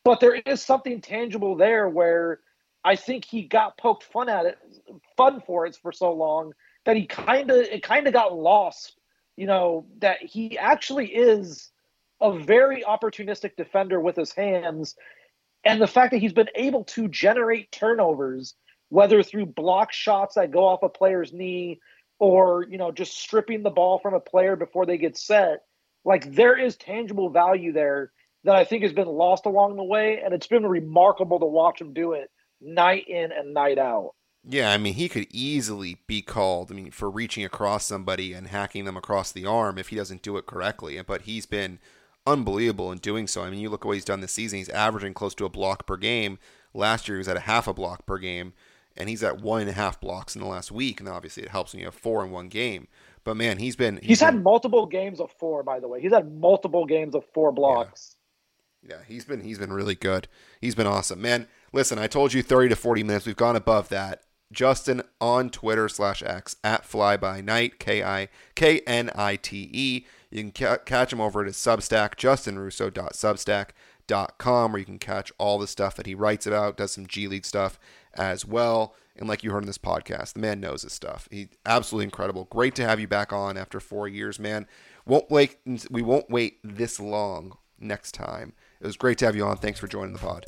But 0.03 0.19
there 0.19 0.35
is 0.35 0.61
something 0.61 1.01
tangible 1.01 1.55
there 1.55 1.89
where 1.89 2.39
I 2.85 2.95
think 2.95 3.25
he 3.25 3.41
got 3.41 3.79
poked 3.79 4.03
fun 4.03 4.29
at 4.29 4.45
it, 4.45 4.59
fun 5.17 5.41
for 5.45 5.65
it 5.65 5.75
for 5.81 5.91
so 5.91 6.13
long 6.13 6.53
that 6.85 6.95
he 6.95 7.07
kind 7.07 7.49
of 7.49 7.57
it 7.57 7.81
kind 7.81 8.05
of 8.05 8.13
got 8.13 8.37
lost. 8.37 8.95
You 9.35 9.47
know 9.47 9.87
that 9.99 10.21
he 10.21 10.57
actually 10.57 11.07
is 11.07 11.71
a 12.21 12.37
very 12.37 12.83
opportunistic 12.83 13.55
defender 13.57 13.99
with 13.99 14.15
his 14.15 14.31
hands, 14.33 14.95
and 15.65 15.81
the 15.81 15.87
fact 15.87 16.11
that 16.11 16.19
he's 16.19 16.31
been 16.31 16.49
able 16.53 16.83
to 16.85 17.07
generate 17.07 17.71
turnovers, 17.71 18.53
whether 18.89 19.23
through 19.23 19.47
block 19.47 19.91
shots 19.91 20.35
that 20.35 20.51
go 20.51 20.65
off 20.65 20.83
a 20.83 20.89
player's 20.89 21.33
knee 21.33 21.79
or 22.19 22.67
you 22.69 22.77
know 22.77 22.91
just 22.91 23.17
stripping 23.17 23.63
the 23.63 23.71
ball 23.71 23.97
from 23.97 24.13
a 24.13 24.19
player 24.19 24.55
before 24.55 24.85
they 24.85 24.99
get 24.99 25.17
set, 25.17 25.63
Like 26.05 26.35
there 26.35 26.55
is 26.55 26.77
tangible 26.77 27.31
value 27.31 27.73
there 27.73 28.11
that 28.43 28.55
I 28.55 28.63
think 28.63 28.83
has 28.83 28.93
been 28.93 29.07
lost 29.07 29.47
along 29.47 29.75
the 29.75 29.83
way, 29.83 30.21
and 30.23 30.35
it's 30.35 30.45
been 30.45 30.67
remarkable 30.67 31.39
to 31.39 31.47
watch 31.47 31.81
him 31.81 31.91
do 31.91 32.13
it 32.13 32.29
night 32.65 33.07
in 33.07 33.31
and 33.31 33.53
night 33.53 33.77
out. 33.77 34.11
Yeah, 34.47 34.71
I 34.71 34.77
mean, 34.77 34.93
he 34.93 35.09
could 35.09 35.27
easily 35.31 35.97
be 36.05 36.21
called. 36.21 36.71
I 36.71 36.75
mean, 36.75 36.91
for 36.91 37.09
reaching 37.09 37.43
across 37.43 37.85
somebody 37.85 38.33
and 38.33 38.47
hacking 38.47 38.85
them 38.85 38.97
across 38.97 39.31
the 39.31 39.45
arm 39.45 39.77
if 39.77 39.89
he 39.89 39.95
doesn't 39.95 40.21
do 40.21 40.37
it 40.37 40.45
correctly. 40.45 41.01
But 41.01 41.23
he's 41.23 41.47
been 41.47 41.79
unbelievable 42.27 42.91
in 42.91 42.99
doing 42.99 43.27
so. 43.27 43.43
I 43.43 43.49
mean, 43.49 43.59
you 43.59 43.69
look 43.69 43.85
at 43.85 43.87
what 43.87 43.93
he's 43.93 44.05
done 44.05 44.21
this 44.21 44.33
season. 44.33 44.59
He's 44.59 44.69
averaging 44.69 45.15
close 45.15 45.33
to 45.35 45.45
a 45.45 45.49
block 45.49 45.87
per 45.87 45.97
game. 45.97 46.37
Last 46.73 47.07
year, 47.07 47.17
he 47.17 47.19
was 47.19 47.27
at 47.27 47.37
a 47.37 47.41
half 47.41 47.67
a 47.67 47.73
block 47.73 48.05
per 48.05 48.17
game, 48.19 48.53
and 48.95 49.09
he's 49.09 49.23
at 49.23 49.41
one 49.41 49.61
and 49.61 49.69
a 49.69 49.73
half 49.73 49.99
blocks 49.99 50.35
in 50.35 50.41
the 50.41 50.47
last 50.47 50.71
week. 50.71 50.99
And 50.99 51.09
obviously, 51.09 51.43
it 51.43 51.49
helps 51.49 51.73
when 51.73 51.79
you 51.79 51.85
have 51.85 51.95
four 51.95 52.23
in 52.23 52.31
one 52.31 52.49
game. 52.49 52.87
But 53.23 53.37
man, 53.37 53.57
he's 53.57 53.75
been 53.75 53.97
he's, 53.97 54.07
he's 54.07 54.19
been, 54.19 54.35
had 54.35 54.43
multiple 54.43 54.85
games 54.85 55.19
of 55.19 55.31
four. 55.39 55.63
By 55.63 55.79
the 55.79 55.87
way, 55.87 56.01
he's 56.01 56.13
had 56.13 56.31
multiple 56.31 56.85
games 56.85 57.15
of 57.15 57.23
four 57.33 57.51
blocks. 57.51 58.15
Yeah. 58.83 58.97
yeah, 58.97 59.01
he's 59.07 59.25
been 59.25 59.41
he's 59.41 59.57
been 59.57 59.73
really 59.73 59.95
good. 59.95 60.27
He's 60.61 60.75
been 60.75 60.87
awesome, 60.87 61.21
man. 61.21 61.47
Listen, 61.75 61.99
I 61.99 62.07
told 62.07 62.33
you 62.33 62.41
30 62.41 62.69
to 62.69 62.75
40 62.77 63.03
minutes. 63.03 63.25
We've 63.25 63.35
gone 63.35 63.57
above 63.57 63.89
that. 63.89 64.21
Justin 64.49 65.01
on 65.19 65.49
Twitter 65.49 65.89
slash 65.89 66.23
X 66.23 66.55
at 66.63 66.89
Flybynight, 66.89 67.79
K 67.79 68.01
I 68.01 68.29
K 68.55 68.79
N 68.87 69.11
I 69.13 69.35
T 69.35 69.69
E. 69.73 70.05
You 70.31 70.43
can 70.43 70.53
ca- 70.53 70.77
catch 70.77 71.11
him 71.11 71.19
over 71.19 71.41
at 71.41 71.47
his 71.47 71.57
Substack, 71.57 72.15
justinrusso.substack.com, 72.15 74.71
where 74.71 74.79
you 74.79 74.85
can 74.85 74.99
catch 74.99 75.33
all 75.37 75.59
the 75.59 75.67
stuff 75.67 75.97
that 75.97 76.05
he 76.05 76.15
writes 76.15 76.47
about, 76.47 76.77
does 76.77 76.93
some 76.93 77.07
G 77.07 77.27
League 77.27 77.45
stuff 77.45 77.77
as 78.13 78.45
well. 78.45 78.95
And 79.17 79.27
like 79.27 79.43
you 79.43 79.51
heard 79.51 79.63
in 79.63 79.67
this 79.67 79.77
podcast, 79.77 80.31
the 80.31 80.39
man 80.39 80.61
knows 80.61 80.83
his 80.83 80.93
stuff. 80.93 81.27
He's 81.29 81.49
absolutely 81.65 82.05
incredible. 82.05 82.45
Great 82.45 82.75
to 82.75 82.87
have 82.87 83.01
you 83.01 83.09
back 83.09 83.33
on 83.33 83.57
after 83.57 83.81
four 83.81 84.07
years, 84.07 84.39
man. 84.39 84.65
Won't 85.05 85.29
wait. 85.29 85.57
We 85.91 86.01
won't 86.01 86.29
wait 86.29 86.59
this 86.63 87.01
long 87.01 87.57
next 87.77 88.13
time. 88.13 88.53
It 88.79 88.87
was 88.87 88.95
great 88.95 89.17
to 89.17 89.25
have 89.25 89.35
you 89.35 89.43
on. 89.43 89.57
Thanks 89.57 89.81
for 89.81 89.89
joining 89.89 90.13
the 90.13 90.19
pod. 90.19 90.45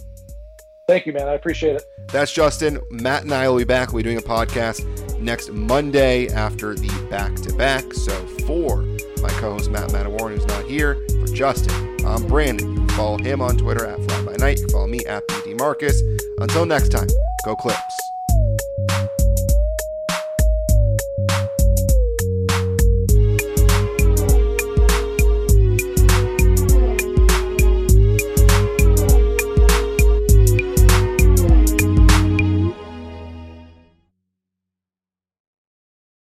Thank 0.87 1.05
you, 1.05 1.11
man. 1.11 1.27
I 1.27 1.33
appreciate 1.33 1.75
it. 1.75 1.85
That's 2.13 2.31
Justin. 2.31 2.79
Matt 2.89 3.23
and 3.23 3.33
I 3.33 3.49
will 3.49 3.57
be 3.57 3.65
back. 3.65 3.91
We'll 3.91 3.99
be 3.99 4.03
doing 4.03 4.17
a 4.17 4.21
podcast 4.21 4.85
next 5.19 5.51
Monday 5.51 6.29
after 6.29 6.75
the 6.75 7.07
back 7.09 7.35
to 7.35 7.53
back. 7.55 7.93
So 7.93 8.13
for 8.45 8.83
my 9.21 9.29
co-host 9.31 9.69
Matt 9.69 9.89
Matawarren, 9.89 10.35
who's 10.35 10.45
not 10.47 10.63
here, 10.63 10.95
for 11.09 11.27
Justin, 11.33 12.05
I'm 12.05 12.25
Brandon. 12.25 12.71
You 12.71 12.77
can 12.77 12.89
follow 12.89 13.17
him 13.17 13.41
on 13.41 13.57
Twitter 13.57 13.85
at 13.85 14.01
Fly 14.01 14.23
by 14.23 14.35
Night. 14.37 14.59
You 14.59 14.65
can 14.65 14.71
follow 14.71 14.87
me 14.87 15.05
at 15.05 15.27
PD 15.27 15.59
Marcus. 15.59 16.01
Until 16.39 16.65
next 16.65 16.89
time, 16.89 17.07
go 17.43 17.53
Clips. 17.57 18.11